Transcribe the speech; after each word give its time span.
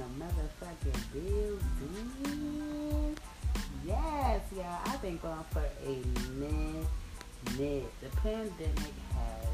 the 0.00 0.06
motherfucking. 0.24 0.96
Yes, 3.86 4.40
y'all. 4.56 4.78
I've 4.86 5.02
been 5.02 5.18
gone 5.18 5.44
for 5.50 5.62
a 5.84 6.02
minute. 6.38 6.86
The 8.00 8.08
pandemic 8.22 8.94
has 9.14 9.46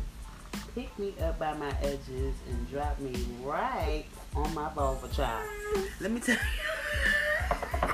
picked 0.74 0.98
me 0.98 1.14
up 1.22 1.38
by 1.38 1.54
my 1.54 1.72
edges 1.82 2.34
and 2.48 2.70
dropped 2.70 3.00
me 3.00 3.12
right 3.42 4.04
on 4.36 4.54
my 4.54 4.68
vulva 4.70 5.08
child. 5.08 5.48
Let 6.00 6.12
me 6.12 6.20
tell 6.20 6.36
you. 6.36 6.40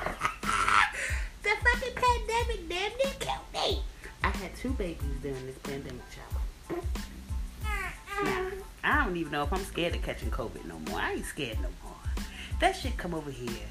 the 1.43 1.49
fucking 1.63 1.95
pandemic 1.95 2.69
damn 2.69 2.91
near 2.91 3.13
killed 3.19 3.47
me. 3.53 3.81
I 4.23 4.29
had 4.29 4.55
two 4.55 4.71
babies 4.71 5.17
during 5.21 5.45
this 5.45 5.57
pandemic, 5.59 6.01
child. 6.11 6.83
Now, 8.23 8.51
I 8.83 9.05
don't 9.05 9.17
even 9.17 9.31
know 9.31 9.43
if 9.43 9.51
I'm 9.53 9.63
scared 9.63 9.95
of 9.95 10.01
catching 10.01 10.29
COVID 10.29 10.65
no 10.65 10.77
more. 10.91 10.99
I 10.99 11.13
ain't 11.13 11.25
scared 11.25 11.59
no. 11.61 11.69
That 12.63 12.77
shit 12.77 12.95
come 12.95 13.13
over 13.13 13.29
here. 13.29 13.67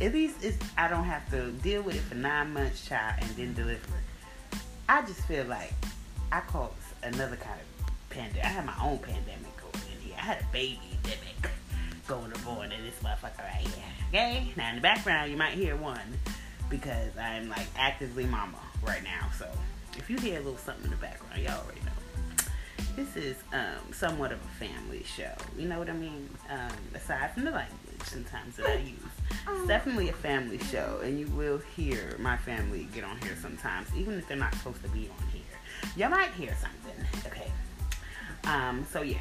At 0.00 0.12
least 0.12 0.44
it's, 0.44 0.56
I 0.78 0.86
don't 0.86 1.02
have 1.02 1.28
to 1.32 1.50
deal 1.50 1.82
with 1.82 1.96
it 1.96 2.02
for 2.02 2.14
nine 2.14 2.52
months, 2.52 2.86
child, 2.86 3.14
and 3.20 3.30
then 3.30 3.54
deliver 3.54 3.72
it. 3.72 4.58
I 4.88 5.04
just 5.04 5.18
feel 5.22 5.46
like 5.46 5.72
I 6.30 6.38
caught 6.42 6.72
another 7.02 7.34
kind 7.34 7.58
of 7.58 8.08
pandemic. 8.08 8.44
I 8.44 8.46
had 8.46 8.64
my 8.64 8.76
own 8.80 8.98
pandemic 8.98 9.50
going 9.56 9.84
in 9.92 10.00
here. 10.00 10.14
I 10.16 10.20
had 10.20 10.42
a 10.42 10.46
baby 10.52 10.78
pandemic 11.02 11.50
going 12.06 12.30
aboard 12.36 12.72
in 12.72 12.84
this 12.84 12.94
motherfucker 13.02 13.38
right 13.38 13.66
here. 13.66 13.84
Okay? 14.10 14.52
Now 14.56 14.68
in 14.68 14.76
the 14.76 14.80
background 14.80 15.32
you 15.32 15.36
might 15.36 15.54
hear 15.54 15.74
one 15.74 15.98
because 16.70 17.16
I'm 17.20 17.48
like 17.48 17.66
actively 17.76 18.26
mama 18.26 18.60
right 18.86 19.02
now. 19.02 19.28
So 19.36 19.48
if 19.96 20.08
you 20.08 20.18
hear 20.18 20.36
a 20.36 20.42
little 20.42 20.56
something 20.56 20.84
in 20.84 20.90
the 20.90 20.96
background, 20.98 21.42
y'all 21.42 21.64
already 21.64 21.80
know 21.80 21.90
this 22.94 23.16
is 23.16 23.36
um, 23.52 23.92
somewhat 23.92 24.30
of 24.30 24.38
a 24.38 24.64
family 24.64 25.02
show. 25.02 25.32
You 25.58 25.66
know 25.66 25.80
what 25.80 25.90
I 25.90 25.94
mean? 25.94 26.28
Um, 26.48 26.70
aside 26.94 27.34
from 27.34 27.44
the 27.44 27.50
language 27.50 27.85
sometimes 28.06 28.56
that 28.56 28.66
I 28.66 28.76
use, 28.76 28.98
it's 29.48 29.66
definitely 29.66 30.08
a 30.08 30.12
family 30.12 30.58
show, 30.58 31.00
and 31.02 31.18
you 31.18 31.26
will 31.28 31.58
hear 31.58 32.16
my 32.18 32.36
family 32.36 32.88
get 32.94 33.04
on 33.04 33.18
here 33.20 33.36
sometimes, 33.40 33.88
even 33.96 34.14
if 34.14 34.28
they're 34.28 34.36
not 34.36 34.54
supposed 34.54 34.82
to 34.82 34.88
be 34.88 35.08
on 35.08 35.28
here. 35.32 35.42
You 35.96 36.08
might 36.08 36.30
hear 36.32 36.54
something. 36.60 37.04
Okay. 37.26 37.50
Um, 38.44 38.86
so 38.90 39.02
yeah. 39.02 39.18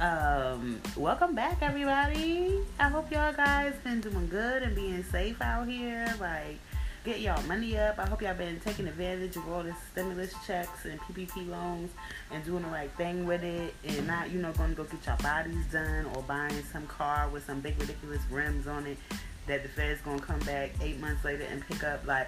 Um, 0.00 0.80
welcome 0.96 1.34
back, 1.34 1.62
everybody. 1.62 2.60
I 2.78 2.88
hope 2.88 3.10
y'all 3.10 3.32
guys 3.32 3.74
been 3.82 4.00
doing 4.00 4.28
good 4.28 4.62
and 4.62 4.74
being 4.74 5.02
safe 5.04 5.40
out 5.40 5.68
here. 5.68 6.06
Like 6.20 6.58
get 7.06 7.20
y'all 7.20 7.40
money 7.44 7.78
up. 7.78 8.00
I 8.00 8.06
hope 8.06 8.20
y'all 8.20 8.34
been 8.34 8.58
taking 8.58 8.88
advantage 8.88 9.36
of 9.36 9.48
all 9.48 9.62
the 9.62 9.72
stimulus 9.92 10.34
checks 10.44 10.86
and 10.86 10.98
PPP 11.00 11.48
loans 11.48 11.92
and 12.32 12.44
doing 12.44 12.64
the 12.64 12.68
right 12.68 12.90
thing 12.96 13.24
with 13.24 13.44
it 13.44 13.72
and 13.86 14.08
not, 14.08 14.32
you 14.32 14.40
know, 14.42 14.50
going 14.54 14.70
to 14.70 14.74
go 14.74 14.82
get 14.82 15.06
your 15.06 15.16
bodies 15.18 15.64
done 15.70 16.06
or 16.16 16.22
buying 16.22 16.64
some 16.72 16.84
car 16.88 17.28
with 17.28 17.46
some 17.46 17.60
big 17.60 17.80
ridiculous 17.80 18.20
rims 18.28 18.66
on 18.66 18.88
it 18.88 18.98
that 19.46 19.62
the 19.62 19.68
Fed's 19.68 20.00
going 20.00 20.18
to 20.18 20.24
come 20.24 20.40
back 20.40 20.70
eight 20.82 20.98
months 21.00 21.24
later 21.24 21.44
and 21.48 21.64
pick 21.68 21.84
up. 21.84 22.04
Like, 22.08 22.26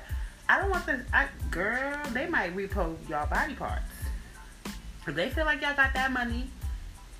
I 0.49 0.61
don't 0.61 0.71
want 0.71 0.87
this. 0.87 1.01
I, 1.13 1.27
girl, 1.51 2.01
they 2.13 2.29
might 2.29 2.55
repo 2.57 2.97
y'all 3.09 3.27
body 3.27 3.55
parts. 3.55 3.83
If 5.09 5.17
they 5.17 5.29
feel 5.31 5.45
like 5.45 5.61
y'all 5.61 5.75
got 5.75 5.93
that 5.95 6.13
money, 6.13 6.51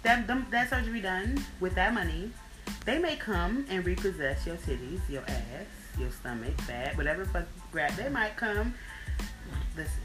that, 0.05 0.29
them, 0.29 0.47
that 0.53 0.71
surgery 0.71 1.01
done 1.01 1.45
with 1.59 1.75
that 1.75 1.93
money, 1.93 2.31
they 2.85 3.01
may 3.01 3.17
come 3.17 3.67
and 3.69 3.85
repossess 3.85 4.47
your 4.47 4.57
titties, 4.57 5.01
your 5.11 5.23
ass, 5.23 5.67
your 5.99 6.11
stomach, 6.11 6.59
fat, 6.63 6.97
whatever 6.97 7.25
fuck 7.25 7.45
grab 7.73 7.93
they 7.93 8.09
might 8.09 8.37
come. 8.37 8.75
Listen. 9.77 10.01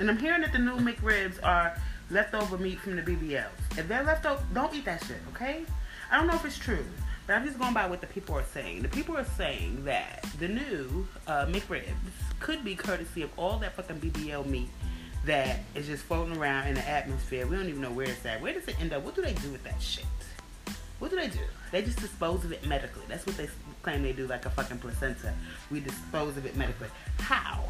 And 0.00 0.10
I'm 0.10 0.18
hearing 0.18 0.42
that 0.42 0.52
the 0.52 0.58
new 0.58 0.76
McRibs 0.76 1.42
are 1.42 1.76
leftover 2.10 2.58
meat 2.58 2.80
from 2.80 2.96
the 2.96 3.02
BBLs. 3.02 3.46
If 3.76 3.88
they're 3.88 4.02
leftover, 4.02 4.42
don't 4.54 4.74
eat 4.74 4.84
that 4.84 5.04
shit, 5.04 5.18
okay? 5.34 5.64
I 6.10 6.18
don't 6.18 6.26
know 6.26 6.34
if 6.34 6.44
it's 6.44 6.58
true, 6.58 6.84
but 7.26 7.36
I'm 7.36 7.44
just 7.44 7.58
going 7.58 7.74
by 7.74 7.86
what 7.86 8.00
the 8.00 8.06
people 8.06 8.36
are 8.36 8.44
saying. 8.44 8.82
The 8.82 8.88
people 8.88 9.16
are 9.16 9.24
saying 9.36 9.84
that 9.84 10.24
the 10.38 10.48
new 10.48 11.06
uh, 11.26 11.46
McRibs 11.46 11.84
could 12.40 12.64
be 12.64 12.74
courtesy 12.74 13.22
of 13.22 13.30
all 13.36 13.58
that 13.58 13.74
fucking 13.74 14.00
BBL 14.00 14.46
meat 14.46 14.70
that 15.26 15.60
is 15.74 15.86
just 15.86 16.04
floating 16.04 16.36
around 16.36 16.68
in 16.68 16.74
the 16.74 16.88
atmosphere. 16.88 17.46
We 17.46 17.56
don't 17.56 17.68
even 17.68 17.82
know 17.82 17.90
where 17.90 18.06
it's 18.06 18.24
at. 18.24 18.40
Where 18.40 18.54
does 18.54 18.66
it 18.66 18.80
end 18.80 18.92
up? 18.92 19.04
What 19.04 19.14
do 19.14 19.22
they 19.22 19.34
do 19.34 19.50
with 19.50 19.62
that 19.64 19.80
shit? 19.82 20.06
What 20.98 21.10
do 21.10 21.16
they 21.16 21.28
do? 21.28 21.38
They 21.70 21.82
just 21.82 22.00
dispose 22.00 22.44
of 22.44 22.52
it 22.52 22.66
medically. 22.66 23.02
That's 23.08 23.26
what 23.26 23.36
they 23.36 23.48
claim 23.82 24.02
they 24.02 24.12
do, 24.12 24.26
like 24.26 24.46
a 24.46 24.50
fucking 24.50 24.78
placenta. 24.78 25.34
We 25.70 25.80
dispose 25.80 26.36
of 26.36 26.46
it 26.46 26.56
medically. 26.56 26.88
How? 27.18 27.64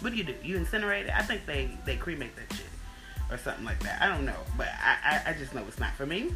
What 0.00 0.10
do 0.10 0.16
you 0.16 0.24
do? 0.24 0.34
You 0.42 0.58
incinerate 0.58 1.04
it? 1.04 1.12
I 1.14 1.22
think 1.22 1.46
they 1.46 1.70
they 1.84 1.96
cremate 1.96 2.36
that 2.36 2.54
shit 2.56 2.66
or 3.30 3.38
something 3.38 3.64
like 3.64 3.80
that. 3.80 4.00
I 4.00 4.08
don't 4.08 4.24
know, 4.24 4.40
but 4.56 4.68
I 4.82 5.22
I, 5.26 5.30
I 5.30 5.32
just 5.34 5.54
know 5.54 5.64
it's 5.66 5.80
not 5.80 5.94
for 5.94 6.06
me. 6.06 6.32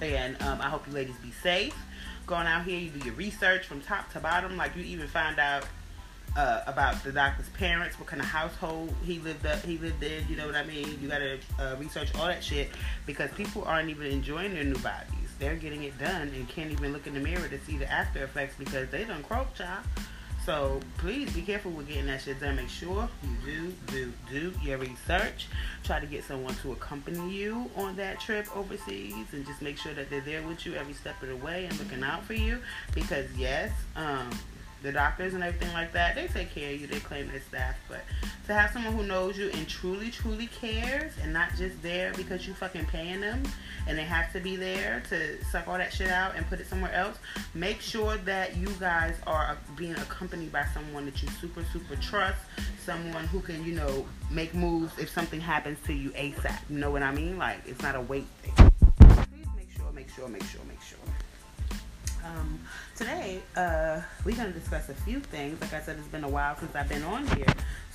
And 0.00 0.40
um, 0.42 0.60
I 0.60 0.68
hope 0.68 0.86
you 0.86 0.92
ladies 0.92 1.16
be 1.22 1.30
safe. 1.30 1.76
Going 2.26 2.46
out 2.46 2.64
here, 2.64 2.78
you 2.78 2.90
do 2.90 3.04
your 3.06 3.14
research 3.14 3.66
from 3.66 3.80
top 3.80 4.12
to 4.12 4.20
bottom. 4.20 4.56
Like 4.56 4.76
you 4.76 4.82
even 4.82 5.06
find 5.06 5.38
out 5.38 5.64
uh, 6.36 6.62
about 6.66 7.02
the 7.02 7.12
doctor's 7.12 7.48
parents, 7.50 7.98
what 7.98 8.08
kind 8.08 8.20
of 8.20 8.28
household 8.28 8.94
he 9.04 9.18
lived 9.20 9.46
up, 9.46 9.62
he 9.64 9.78
lived 9.78 10.02
in. 10.02 10.26
You 10.28 10.36
know 10.36 10.46
what 10.46 10.56
I 10.56 10.64
mean? 10.64 10.98
You 11.00 11.08
gotta 11.08 11.38
uh, 11.58 11.76
research 11.78 12.14
all 12.16 12.26
that 12.26 12.44
shit 12.44 12.70
because 13.06 13.30
people 13.32 13.64
aren't 13.64 13.88
even 13.88 14.06
enjoying 14.06 14.54
their 14.54 14.64
new 14.64 14.78
bodies. 14.78 15.25
They're 15.38 15.56
getting 15.56 15.82
it 15.84 15.98
done 15.98 16.28
and 16.28 16.48
can't 16.48 16.70
even 16.70 16.92
look 16.92 17.06
in 17.06 17.14
the 17.14 17.20
mirror 17.20 17.48
to 17.48 17.58
see 17.60 17.76
the 17.76 17.90
after 17.90 18.24
effects 18.24 18.54
because 18.58 18.88
they 18.90 19.04
done 19.04 19.22
croak, 19.22 19.54
child. 19.54 19.84
So 20.46 20.78
please 20.98 21.32
be 21.32 21.42
careful 21.42 21.72
with 21.72 21.88
getting 21.88 22.06
that 22.06 22.22
shit 22.22 22.38
done. 22.38 22.54
Make 22.54 22.68
sure 22.68 23.08
you 23.44 23.74
do, 23.88 24.12
do, 24.30 24.50
do 24.52 24.52
your 24.62 24.78
research. 24.78 25.48
Try 25.82 25.98
to 25.98 26.06
get 26.06 26.22
someone 26.22 26.54
to 26.62 26.70
accompany 26.70 27.32
you 27.32 27.68
on 27.74 27.96
that 27.96 28.20
trip 28.20 28.46
overseas 28.56 29.26
and 29.32 29.44
just 29.44 29.60
make 29.60 29.76
sure 29.76 29.92
that 29.94 30.08
they're 30.08 30.20
there 30.20 30.42
with 30.42 30.64
you 30.64 30.74
every 30.74 30.94
step 30.94 31.20
of 31.20 31.30
the 31.30 31.36
way 31.36 31.64
and 31.64 31.76
looking 31.80 32.04
out 32.04 32.24
for 32.24 32.34
you. 32.34 32.60
Because 32.94 33.26
yes, 33.36 33.72
um, 33.96 34.30
the 34.86 34.92
doctors 34.92 35.34
and 35.34 35.42
everything 35.42 35.72
like 35.74 35.92
that, 35.92 36.14
they 36.14 36.28
take 36.28 36.54
care 36.54 36.72
of 36.72 36.80
you, 36.80 36.86
they 36.86 37.00
claim 37.00 37.28
their 37.28 37.40
staff. 37.40 37.74
But 37.88 38.00
to 38.46 38.54
have 38.54 38.70
someone 38.70 38.94
who 38.94 39.02
knows 39.02 39.36
you 39.36 39.50
and 39.50 39.68
truly, 39.68 40.10
truly 40.10 40.46
cares 40.46 41.12
and 41.22 41.32
not 41.32 41.50
just 41.56 41.82
there 41.82 42.12
because 42.14 42.46
you 42.46 42.54
fucking 42.54 42.86
paying 42.86 43.20
them 43.20 43.42
and 43.88 43.98
they 43.98 44.04
have 44.04 44.32
to 44.32 44.40
be 44.40 44.54
there 44.54 45.02
to 45.08 45.44
suck 45.46 45.66
all 45.66 45.76
that 45.76 45.92
shit 45.92 46.08
out 46.08 46.36
and 46.36 46.46
put 46.48 46.60
it 46.60 46.68
somewhere 46.68 46.92
else, 46.92 47.18
make 47.52 47.80
sure 47.80 48.16
that 48.18 48.56
you 48.56 48.68
guys 48.78 49.16
are 49.26 49.58
being 49.76 49.94
accompanied 49.96 50.52
by 50.52 50.64
someone 50.72 51.04
that 51.04 51.20
you 51.20 51.28
super, 51.40 51.64
super 51.72 51.96
trust, 51.96 52.38
someone 52.84 53.26
who 53.26 53.40
can, 53.40 53.64
you 53.64 53.74
know, 53.74 54.06
make 54.30 54.54
moves 54.54 54.96
if 54.98 55.10
something 55.10 55.40
happens 55.40 55.78
to 55.84 55.92
you 55.92 56.10
ASAP. 56.10 56.58
You 56.70 56.78
know 56.78 56.92
what 56.92 57.02
I 57.02 57.12
mean? 57.12 57.38
Like, 57.38 57.58
it's 57.66 57.82
not 57.82 57.96
a 57.96 58.00
wait 58.00 58.26
thing. 58.42 58.70
Please 59.32 59.46
make 59.56 59.70
sure, 59.76 59.92
make 59.92 60.08
sure, 60.10 60.28
make 60.28 60.44
sure, 60.44 60.60
make 60.68 60.80
sure. 60.80 60.98
Um, 62.26 62.58
today, 62.96 63.40
uh, 63.56 64.00
we're 64.24 64.36
going 64.36 64.52
to 64.52 64.58
discuss 64.58 64.88
a 64.88 64.94
few 64.94 65.20
things. 65.20 65.60
Like 65.60 65.72
I 65.72 65.80
said, 65.80 65.96
it's 65.98 66.08
been 66.08 66.24
a 66.24 66.28
while 66.28 66.56
since 66.56 66.74
I've 66.74 66.88
been 66.88 67.02
on 67.04 67.26
here. 67.28 67.46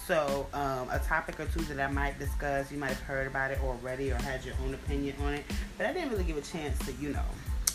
So, 0.08 0.48
um, 0.54 0.90
a 0.90 1.00
topic 1.00 1.40
or 1.40 1.46
two 1.46 1.62
that 1.62 1.80
I 1.80 1.92
might 1.92 2.18
discuss, 2.20 2.72
you 2.72 2.78
might 2.78 2.90
have 2.90 3.02
heard 3.02 3.28
about 3.28 3.52
it 3.52 3.60
already 3.64 4.12
or 4.12 4.16
had 4.16 4.44
your 4.44 4.56
own 4.64 4.74
opinion 4.74 5.16
on 5.24 5.34
it. 5.34 5.46
But 5.78 5.88
I 5.88 5.94
didn't 5.94 6.12
really 6.12 6.24
give 6.24 6.38
a 6.38 6.42
chance 6.42 6.78
to, 6.86 6.94
you 6.94 7.10
know, 7.10 7.26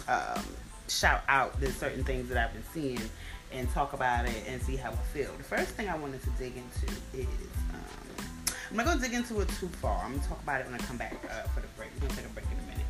um, 0.08 0.44
shout 0.88 1.22
out 1.28 1.58
the 1.60 1.70
certain 1.72 2.04
things 2.04 2.28
that 2.28 2.38
I've 2.38 2.52
been 2.52 2.64
seeing 2.72 3.10
and 3.52 3.70
talk 3.70 3.92
about 3.92 4.26
it 4.26 4.44
and 4.48 4.60
see 4.62 4.76
how 4.76 4.90
I 4.90 4.96
feel. 5.14 5.32
The 5.36 5.44
first 5.44 5.70
thing 5.70 5.88
I 5.88 5.96
wanted 5.96 6.22
to 6.22 6.30
dig 6.30 6.54
into 6.56 6.94
is 7.14 7.26
um, 7.70 8.46
I'm 8.70 8.76
not 8.76 8.94
to 8.94 9.00
dig 9.00 9.14
into 9.14 9.40
it 9.40 9.48
too 9.60 9.68
far. 9.68 10.02
I'm 10.04 10.18
to 10.20 10.28
talk 10.28 10.42
about 10.42 10.60
it 10.60 10.66
when 10.66 10.74
I 10.74 10.78
come 10.78 10.96
back 10.96 11.16
uh, 11.30 11.48
for 11.48 11.60
the 11.60 11.68
break. 11.76 11.90
We're 12.00 12.08
to 12.08 12.16
take 12.16 12.26
a 12.26 12.28
break 12.30 12.46
in 12.46 12.58
a 12.58 12.70
minute. 12.70 12.86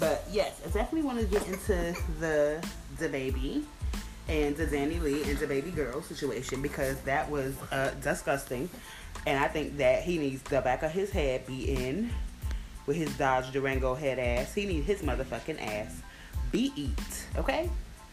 But 0.00 0.24
yes, 0.30 0.60
I 0.64 0.70
definitely 0.70 1.02
want 1.02 1.18
to 1.18 1.26
get 1.26 1.46
into 1.46 1.96
the 2.20 2.64
DaBaby 2.98 3.64
and 4.28 4.56
the 4.56 4.66
DaniLeigh 4.66 5.28
and 5.28 5.38
the 5.38 5.46
baby 5.46 5.70
girl 5.70 6.02
situation 6.02 6.60
because 6.60 7.00
that 7.02 7.30
was 7.30 7.54
uh, 7.72 7.92
disgusting, 8.02 8.68
and 9.26 9.42
I 9.42 9.48
think 9.48 9.78
that 9.78 10.02
he 10.02 10.18
needs 10.18 10.42
the 10.42 10.60
back 10.60 10.82
of 10.82 10.90
his 10.90 11.10
head 11.10 11.46
be 11.46 11.70
in 11.70 12.10
with 12.86 12.96
his 12.96 13.16
Dodge 13.16 13.52
Durango 13.52 13.94
head 13.94 14.18
ass. 14.18 14.54
He 14.54 14.66
needs 14.66 14.86
his 14.86 15.02
motherfucking 15.02 15.60
ass 15.60 16.02
be 16.52 16.72
eat. 16.76 17.26
Okay, 17.36 17.70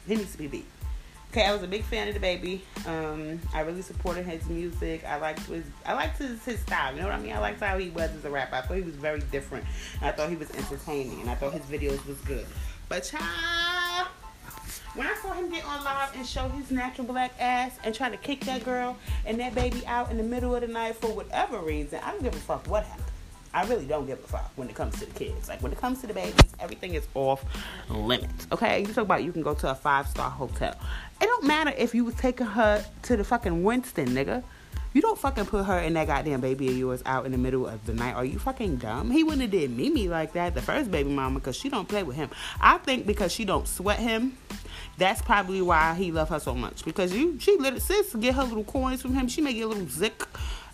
he 0.08 0.16
needs 0.16 0.32
to 0.34 0.38
be 0.38 0.48
beat. 0.48 0.66
Okay, 1.32 1.46
I 1.46 1.52
was 1.52 1.64
a 1.64 1.68
big 1.68 1.84
fan 1.84 2.08
of 2.08 2.16
DaBaby. 2.16 2.62
Um, 2.88 3.42
I 3.54 3.60
really 3.62 3.82
supported 3.82 4.26
his 4.26 4.48
music. 4.48 5.04
I 5.04 5.18
liked 5.18 5.42
his 5.42 5.66
I 5.86 5.94
liked 5.94 6.18
his, 6.18 6.42
his 6.46 6.60
style. 6.62 6.94
You 6.94 7.02
know 7.02 7.08
what 7.08 7.16
I 7.16 7.20
mean? 7.20 7.34
I 7.34 7.40
liked 7.40 7.60
how 7.60 7.78
he 7.78 7.90
was 7.90 8.10
as 8.16 8.24
a 8.24 8.30
rapper. 8.30 8.56
I 8.56 8.62
thought 8.62 8.78
he 8.78 8.84
was 8.84 8.96
very 8.96 9.20
different. 9.32 9.66
I 10.02 10.12
thought 10.12 10.30
he 10.30 10.38
was 10.38 10.50
entertaining, 10.52 11.20
and 11.20 11.30
I 11.30 11.36
thought 11.36 11.52
his 11.52 11.64
videos 11.64 12.06
was 12.06 12.18
good. 12.20 12.46
But 12.88 13.04
child, 13.04 13.24
when 14.96 15.08
I 15.08 15.16
saw 15.16 15.34
him 15.34 15.50
get 15.50 15.66
on 15.66 15.84
live 15.84 16.16
and 16.16 16.26
show 16.26 16.48
his 16.50 16.72
natural 16.72 17.06
black 17.06 17.34
ass 17.40 17.78
and 17.84 17.94
try 17.94 18.10
to 18.10 18.18
kick 18.18 18.42
that 18.42 18.64
girl 18.64 18.98
and 19.26 19.40
that 19.40 19.54
baby 19.54 19.86
out 19.86 20.10
in 20.10 20.18
the 20.18 20.24
middle 20.24 20.56
of 20.56 20.62
the 20.62 20.68
night 20.68 20.96
for 20.96 21.08
whatever 21.08 21.60
reason, 21.60 22.00
I 22.04 22.12
don't 22.12 22.24
give 22.24 22.34
a 22.34 22.38
fuck 22.38 22.66
what 22.68 22.86
happened. 22.86 23.06
I 23.54 23.66
really 23.66 23.86
don't 23.86 24.06
give 24.06 24.20
a 24.20 24.28
fuck 24.28 24.52
when 24.56 24.70
it 24.70 24.76
comes 24.76 25.00
to 25.00 25.06
the 25.06 25.14
kids. 25.14 25.48
Like 25.48 25.62
when 25.62 25.72
it 25.72 25.80
comes 25.80 26.02
to 26.02 26.08
the 26.08 26.14
babies, 26.14 26.42
everything 26.60 26.94
is 26.96 27.08
off 27.14 27.44
limits. 27.90 28.48
Okay, 28.52 28.82
you 28.82 28.88
talk 28.88 28.98
about 29.06 29.24
you 29.24 29.32
can 29.32 29.44
go 29.44 29.54
to 29.54 29.70
a 29.70 29.76
five 29.76 30.08
star 30.08 30.30
hotel. 30.30 30.76
It 31.22 31.26
don't 31.26 31.46
matter 31.46 31.74
if 31.78 31.96
you 31.96 32.04
was 32.04 32.16
taking 32.16 32.48
her 32.48 32.84
to 33.04 33.18
the 33.18 33.24
fucking 33.24 33.64
Winston, 33.64 34.10
nigga. 34.10 34.44
You 34.94 35.02
don't 35.02 35.20
fucking 35.20 35.46
put 35.48 35.66
her 35.66 35.78
and 35.78 35.96
that 35.98 36.08
goddamn 36.08 36.40
baby 36.40 36.68
of 36.70 36.78
yours 36.78 37.04
out 37.06 37.26
in 37.26 37.34
the 37.34 37.38
middle 37.38 37.68
of 37.68 37.86
the 37.86 37.94
night. 37.94 38.16
Are 38.16 38.24
you 38.24 38.40
fucking 38.40 38.78
dumb? 38.78 39.12
He 39.12 39.24
wouldn't 39.24 39.42
have 39.42 39.52
did 39.52 39.76
Mimi 39.76 40.08
like 40.08 40.34
that, 40.34 40.54
the 40.54 40.62
first 40.62 40.90
baby 40.90 41.10
mama, 41.10 41.40
because 41.40 41.58
she 41.58 41.68
don't 41.68 41.88
play 41.88 42.04
with 42.04 42.16
him. 42.16 42.30
I 42.62 42.78
think 42.78 43.06
because 43.06 43.34
she 43.34 43.44
don't 43.44 43.68
sweat 43.68 44.00
him 44.00 44.38
That's 44.98 45.22
probably 45.22 45.62
why 45.62 45.94
he 45.96 46.12
love 46.12 46.30
her 46.30 46.40
so 46.40 46.56
much 46.56 46.86
because 46.86 47.14
you 47.14 47.38
she 47.40 47.58
let 47.58 47.82
sis 47.82 48.16
get 48.16 48.36
her 48.36 48.44
little 48.44 48.64
coins 48.64 49.02
from 49.02 49.14
him. 49.14 49.28
She 49.28 49.42
may 49.42 49.54
get 49.54 49.64
a 49.64 49.68
little 49.68 49.88
zick 49.88 50.24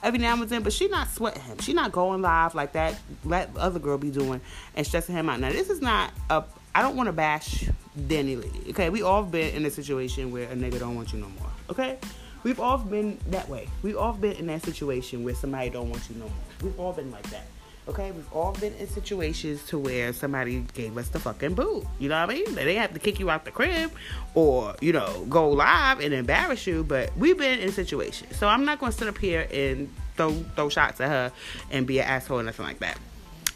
every 0.04 0.20
now 0.20 0.34
and 0.34 0.48
then, 0.48 0.62
but 0.64 0.74
she 0.74 0.88
not 0.88 1.10
sweating 1.10 1.42
him. 1.42 1.58
She 1.60 1.74
not 1.74 1.92
going 1.92 2.22
live 2.22 2.54
like 2.54 2.74
that. 2.74 3.00
Let 3.24 3.56
other 3.58 3.80
girl 3.80 3.98
be 3.98 4.12
doing 4.12 4.42
and 4.76 4.86
stressing 4.86 5.16
him 5.16 5.30
out. 5.30 5.40
Now 5.40 5.52
this 5.52 5.70
is 5.70 5.82
not 5.82 6.12
a. 6.30 6.44
I 6.74 6.82
don't 6.82 6.96
want 6.96 7.08
to 7.08 7.14
bash 7.14 7.66
DaniLeigh. 8.00 8.70
Okay, 8.70 8.90
we 8.90 9.02
all 9.02 9.24
been 9.24 9.54
in 9.56 9.66
a 9.66 9.72
situation 9.72 10.32
where 10.32 10.50
a 10.50 10.56
nigga 10.56 10.80
don't 10.80 10.96
want 10.96 11.12
you 11.12 11.20
no 11.20 11.28
more. 11.40 11.50
Okay, 11.70 11.98
we've 12.44 12.60
all 12.60 12.78
been 12.78 13.18
that 13.30 13.50
way. 13.50 13.68
We've 13.82 13.98
all 13.98 14.14
been 14.14 14.34
in 14.34 14.48
that 14.48 14.64
situation 14.64 15.24
where 15.24 15.36
somebody 15.36 15.70
don't 15.70 15.90
want 15.90 16.10
you 16.10 16.16
no 16.16 16.26
more. 16.26 16.34
We've 16.62 16.80
all 16.80 16.94
been 16.94 17.12
like 17.12 17.30
that. 17.32 17.48
Okay, 17.88 18.12
we've 18.12 18.32
all 18.32 18.54
been 18.54 18.74
in 18.76 18.88
situations 18.88 19.66
to 19.66 19.78
where 19.80 20.14
somebody 20.14 20.64
gave 20.76 20.96
us 20.98 21.10
the 21.10 21.20
fucking 21.20 21.56
boot. 21.56 21.84
You 21.98 22.10
know 22.10 22.22
what 22.22 22.30
I 22.30 22.34
mean? 22.34 22.54
They 22.54 22.76
have 22.76 22.94
to 22.94 23.00
kick 23.00 23.20
you 23.20 23.32
out 23.32 23.44
the 23.44 23.52
crib 23.52 23.92
or, 24.36 24.76
you 24.82 24.94
know, 24.94 25.26
go 25.28 25.50
live 25.50 26.00
and 26.00 26.14
embarrass 26.14 26.68
you, 26.68 26.84
but 26.84 27.16
we've 27.18 27.38
been 27.38 27.60
in 27.60 27.72
situations. 27.72 28.38
So 28.38 28.48
I'm 28.48 28.66
not 28.66 28.80
gonna 28.80 28.92
sit 28.92 29.08
up 29.08 29.18
here 29.18 29.48
and 29.52 29.92
throw 30.16 30.32
throw 30.56 30.70
shots 30.70 31.02
at 31.02 31.10
her 31.10 31.32
and 31.72 31.88
be 31.88 32.00
an 32.00 32.06
asshole 32.06 32.40
or 32.40 32.44
nothing 32.44 32.66
like 32.66 32.80
that. 32.80 33.00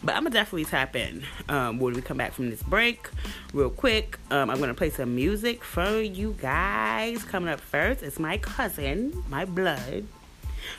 But 0.04 0.16
I'm 0.16 0.24
gonna 0.24 0.32
definitely 0.32 0.66
tap 0.66 0.96
in 0.96 1.24
um, 1.48 1.80
when 1.80 1.94
we 1.94 2.02
come 2.02 2.18
back 2.18 2.34
from 2.34 2.50
this 2.50 2.64
break, 2.64 3.08
real 3.54 3.70
quick. 3.70 4.18
Um, 4.32 4.50
I'm 4.50 4.60
gonna 4.60 4.74
play 4.74 4.90
some 4.90 5.16
music 5.16 5.64
for 5.64 6.02
you 6.02 6.36
guys. 6.42 7.24
Coming 7.24 7.50
up 7.50 7.60
first, 7.60 8.02
it's 8.02 8.20
my 8.20 8.40
cousin, 8.40 9.24
my 9.30 9.46
blood, 9.46 10.06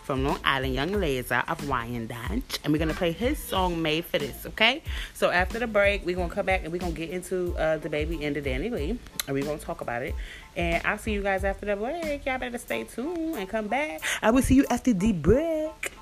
from 0.03 0.25
Long 0.25 0.39
Island, 0.45 0.75
Yung 0.75 0.93
Laser 1.01 1.43
of 1.49 1.61
Wyandanch. 1.63 2.59
And 2.65 2.73
we're 2.73 2.79
going 2.79 2.89
to 2.89 2.95
play 2.95 3.13
his 3.13 3.39
song 3.39 3.83
Made 3.83 4.05
for 4.05 4.19
This, 4.19 4.47
okay? 4.47 4.83
So 5.15 5.31
after 5.31 5.59
the 5.59 5.67
break, 5.67 6.05
we're 6.05 6.17
going 6.17 6.29
to 6.29 6.35
come 6.35 6.47
back 6.47 6.63
and 6.65 6.73
we're 6.73 6.79
going 6.79 6.95
to 6.95 6.99
get 6.99 7.11
into 7.11 7.57
uh, 7.57 7.79
DaBaby 7.79 8.23
and 8.23 8.37
the 8.37 8.43
DaniLeigh. 8.43 8.99
And 9.27 9.35
we're 9.35 9.45
going 9.45 9.59
to 9.59 9.65
talk 9.65 9.81
about 9.81 10.03
it. 10.03 10.15
And 10.57 10.85
I'll 10.87 10.99
see 10.99 11.13
you 11.13 11.23
guys 11.23 11.45
after 11.45 11.67
the 11.67 11.77
break. 11.77 12.25
Y'all 12.27 12.39
better 12.39 12.59
stay 12.59 12.85
tuned 12.85 13.37
and 13.37 13.49
come 13.49 13.69
back. 13.69 14.01
I 14.23 14.31
will 14.31 14.43
see 14.43 14.55
you 14.55 14.67
after 14.71 14.93
the 14.93 15.13
break. 15.13 15.96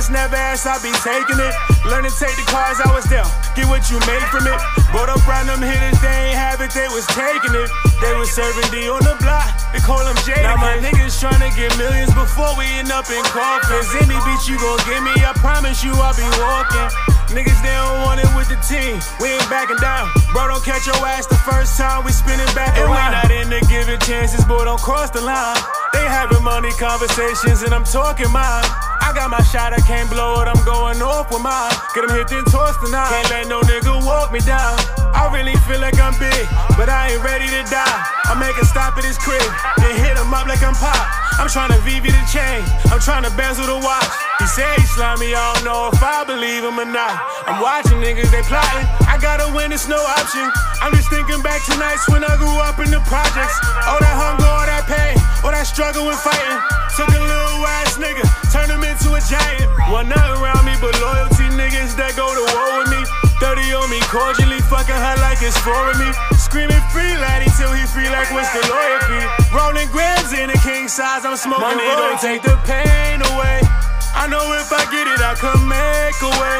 This, 0.00 0.08
never 0.08 0.36
asked 0.36 0.64
I 0.64 0.80
be 0.80 0.88
taking 1.04 1.36
it. 1.36 1.52
Learn 1.84 2.08
to 2.08 2.12
take 2.16 2.32
the 2.40 2.46
cards 2.48 2.80
I 2.80 2.88
was 2.96 3.04
dealt, 3.04 3.28
get 3.52 3.68
what 3.68 3.84
you 3.92 4.00
made 4.08 4.24
from 4.32 4.48
it. 4.48 4.56
Brought 4.88 5.12
up 5.12 5.20
random 5.28 5.60
hitters, 5.60 6.00
they 6.00 6.32
ain't 6.32 6.40
have 6.40 6.64
it, 6.64 6.72
they 6.72 6.88
was 6.88 7.04
taking 7.12 7.52
it. 7.52 7.68
They 8.00 8.16
was 8.16 8.32
serving 8.32 8.64
D 8.72 8.88
on 8.88 9.04
the 9.04 9.12
block, 9.20 9.52
they 9.76 9.80
call 9.84 10.00
them 10.00 10.16
Jada. 10.24 10.56
Now 10.56 10.56
my 10.56 10.80
niggas 10.80 11.20
tryna 11.20 11.52
get 11.52 11.76
millions 11.76 12.16
before 12.16 12.56
we 12.56 12.64
end 12.80 12.88
up 12.88 13.04
in 13.12 13.20
coffins. 13.28 13.92
Any 14.00 14.16
beat 14.24 14.42
you 14.48 14.56
gon' 14.56 14.80
give 14.88 15.04
me, 15.04 15.12
I 15.20 15.36
promise 15.36 15.84
you 15.84 15.92
I'll 15.92 16.16
be 16.16 16.24
walking. 16.40 16.88
Niggas, 17.36 17.60
they 17.62 17.70
don't 17.70 18.02
want 18.02 18.18
it 18.18 18.30
with 18.34 18.48
the 18.50 18.58
team. 18.66 18.98
We 19.20 19.30
ain't 19.30 19.46
backing 19.46 19.78
down. 19.78 20.10
Bro, 20.32 20.48
don't 20.48 20.64
catch 20.64 20.88
your 20.88 20.98
ass 21.06 21.28
the 21.28 21.38
first 21.46 21.78
time 21.78 22.02
we 22.02 22.10
spinning 22.10 22.50
back 22.58 22.74
and 22.74 22.90
around. 22.90 23.14
And 23.14 23.28
we 23.30 23.36
not 23.36 23.54
into 23.54 23.60
giving 23.70 24.00
chances, 24.00 24.44
boy, 24.44 24.64
don't 24.64 24.80
cross 24.80 25.10
the 25.10 25.20
line. 25.20 25.60
They 25.92 26.02
having 26.02 26.42
money 26.42 26.72
conversations 26.80 27.62
and 27.62 27.72
I'm 27.72 27.84
talking 27.84 28.32
mine. 28.32 28.66
I 29.10 29.12
got 29.12 29.26
my 29.26 29.42
shot, 29.42 29.74
I 29.74 29.82
can't 29.82 30.06
blow 30.06 30.38
it, 30.38 30.46
I'm 30.46 30.62
going 30.62 31.02
off 31.02 31.34
with 31.34 31.42
mine. 31.42 31.74
Get 31.98 32.06
him 32.06 32.14
hit 32.14 32.30
then 32.30 32.46
toss 32.46 32.78
tonight. 32.78 33.10
Can't 33.10 33.30
let 33.34 33.50
no 33.50 33.58
nigga 33.66 33.90
walk 34.06 34.30
me 34.30 34.38
down. 34.38 34.78
I 35.10 35.26
really 35.34 35.58
feel 35.66 35.82
like 35.82 35.98
I'm 35.98 36.14
big, 36.22 36.46
but 36.78 36.86
I 36.86 37.10
ain't 37.10 37.22
ready 37.26 37.50
to 37.50 37.66
die. 37.66 37.98
I 38.30 38.38
make 38.38 38.54
a 38.62 38.64
stop 38.64 38.94
at 38.94 39.02
his 39.02 39.18
crib, 39.18 39.42
then 39.82 39.98
hit 39.98 40.14
him 40.14 40.30
up 40.30 40.46
like 40.46 40.62
I'm 40.62 40.78
pop. 40.78 40.94
I'm 41.42 41.50
trying 41.50 41.74
to 41.74 41.80
VV 41.82 42.06
the 42.06 42.24
chain, 42.30 42.62
I'm 42.94 43.02
trying 43.02 43.26
to 43.26 43.34
bezel 43.34 43.66
the 43.66 43.82
watch. 43.82 44.14
He 44.38 44.46
say 44.46 44.70
he 44.78 44.86
slimy, 44.94 45.34
I 45.34 45.42
don't 45.58 45.66
know 45.66 45.90
if 45.90 45.98
I 45.98 46.22
believe 46.22 46.62
him 46.62 46.78
or 46.78 46.86
not. 46.86 47.18
I'm 47.50 47.58
watching 47.58 47.98
niggas, 47.98 48.30
they 48.30 48.46
plotting. 48.46 48.86
I 49.10 49.18
gotta 49.18 49.50
win, 49.50 49.74
it's 49.74 49.90
no 49.90 49.98
option. 49.98 50.46
I'm 50.78 50.94
just 50.94 51.10
thinking 51.10 51.42
back 51.42 51.58
to 51.66 51.74
nights 51.82 52.06
when 52.06 52.22
I 52.22 52.38
grew 52.38 52.56
up 52.62 52.78
in 52.78 52.94
the 52.94 53.02
projects. 53.10 53.58
All 53.90 53.98
that 53.98 54.14
hunger, 54.14 54.46
all 54.46 54.70
that 54.70 54.86
pain, 54.86 55.18
all 55.44 55.52
that 55.52 55.64
struggle 55.64 56.08
and 56.08 56.20
fighting. 56.20 56.58
Took 56.96 57.08
a 57.08 57.20
little 57.20 57.64
ass 57.64 57.96
nigga, 57.96 58.24
turned 58.52 58.72
him 58.72 58.84
into 58.84 59.16
a 59.16 59.20
giant. 59.24 59.68
Want 59.88 60.08
nothing 60.12 60.36
around 60.40 60.64
me 60.68 60.76
but 60.80 60.92
loyalty 61.00 61.48
niggas 61.56 61.96
that 61.96 62.16
go 62.16 62.28
to 62.28 62.44
war 62.52 62.82
with 62.82 62.90
me. 62.92 63.00
30 63.40 63.72
on 63.72 63.88
me, 63.88 64.00
cordially 64.12 64.60
fucking 64.68 64.96
her 64.96 65.16
like 65.24 65.40
it's 65.40 65.56
for 65.64 65.96
me. 65.96 66.12
Screaming 66.36 66.82
free 66.92 67.16
laddie 67.16 67.48
till 67.56 67.72
he 67.72 67.88
free 67.88 68.08
like 68.12 68.28
what's 68.36 68.52
the 68.52 68.60
fee? 68.60 69.24
Rolling 69.56 69.88
grams 69.88 70.36
in 70.36 70.52
a 70.52 70.58
king 70.60 70.88
size, 70.88 71.24
I'm 71.24 71.36
smoking 71.40 71.64
Money 71.64 71.88
don't 71.96 72.20
take 72.20 72.42
the 72.44 72.56
pain 72.68 73.24
away. 73.32 73.64
I 74.12 74.28
know 74.28 74.44
if 74.52 74.68
I 74.68 74.84
get 74.92 75.08
it, 75.08 75.20
I 75.24 75.32
can 75.40 75.56
make 75.64 76.18
a 76.20 76.32
way. 76.36 76.58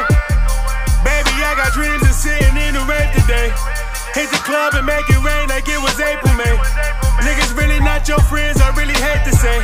Baby, 1.05 1.37
I 1.45 1.53
got 1.53 1.73
dreams 1.77 2.01
of 2.01 2.17
sitting 2.17 2.57
in 2.57 2.73
the 2.79 2.85
rave 2.89 3.13
today. 3.13 3.53
Hit 4.15 4.27
the 4.31 4.43
club 4.43 4.75
and 4.75 4.87
make 4.87 5.07
it 5.07 5.23
rain 5.23 5.47
like 5.47 5.71
it 5.71 5.79
was 5.79 5.95
April, 6.03 6.35
May. 6.35 6.57
Niggas 7.23 7.55
really 7.55 7.79
not 7.79 8.09
your 8.11 8.19
friends, 8.27 8.59
I 8.59 8.75
really 8.75 8.97
hate 8.99 9.23
to 9.23 9.35
say. 9.39 9.59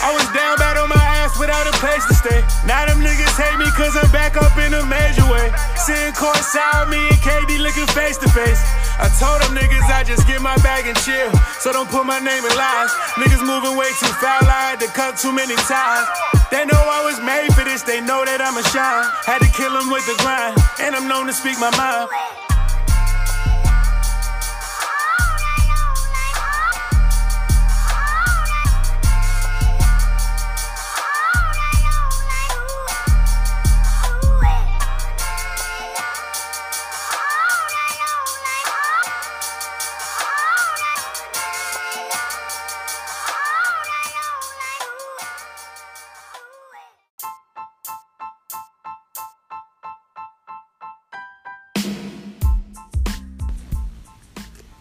I 0.00 0.12
was 0.16 0.24
down 0.32 0.56
bad 0.56 0.76
on 0.76 0.88
my 0.88 1.00
ass 1.20 1.36
without 1.40 1.68
a 1.68 1.72
place 1.76 2.04
to 2.08 2.14
stay. 2.16 2.40
Now 2.64 2.84
them 2.84 3.00
niggas 3.00 3.36
hate 3.36 3.56
me 3.56 3.68
cause 3.76 3.96
I'm 3.96 4.08
back 4.12 4.36
up 4.36 4.52
in 4.56 4.72
a 4.72 4.84
major 4.84 5.24
way. 5.28 5.48
Sitting 5.76 6.12
courtside, 6.16 6.88
me 6.88 7.00
and 7.00 7.20
KD 7.24 7.60
looking 7.60 7.88
face 7.92 8.16
to 8.20 8.28
face. 8.32 8.60
I 9.00 9.08
told 9.16 9.40
them 9.44 9.56
niggas 9.56 9.88
I 9.88 10.04
just 10.04 10.28
get 10.28 10.40
my 10.40 10.56
bag 10.60 10.84
and 10.84 10.96
chill. 11.00 11.32
So 11.60 11.72
don't 11.72 11.88
put 11.88 12.04
my 12.04 12.20
name 12.20 12.44
in 12.44 12.52
lies. 12.56 12.92
Niggas 13.16 13.44
moving 13.44 13.76
way 13.80 13.88
too 13.96 14.12
foul, 14.20 14.44
I 14.44 14.76
had 14.76 14.80
to 14.84 14.88
cut 14.92 15.16
too 15.16 15.32
many 15.32 15.56
ties. 15.68 16.08
They 16.52 16.64
know 16.68 16.80
I 16.80 17.00
was 17.04 17.20
made 17.20 17.52
for 17.56 17.64
this, 17.64 17.80
they 17.80 18.00
know 18.00 18.24
that 18.28 18.40
I'm 18.44 18.56
a 18.56 18.64
shine. 18.72 19.08
Had 19.24 19.40
to 19.40 19.50
kill 19.52 19.72
them 19.72 19.88
with 19.88 20.04
the 20.04 20.16
grind, 20.20 20.56
and 20.80 20.96
I'm 20.96 21.08
known 21.08 21.28
to 21.28 21.32
speak 21.32 21.56
my 21.60 21.72
mind. 21.80 22.08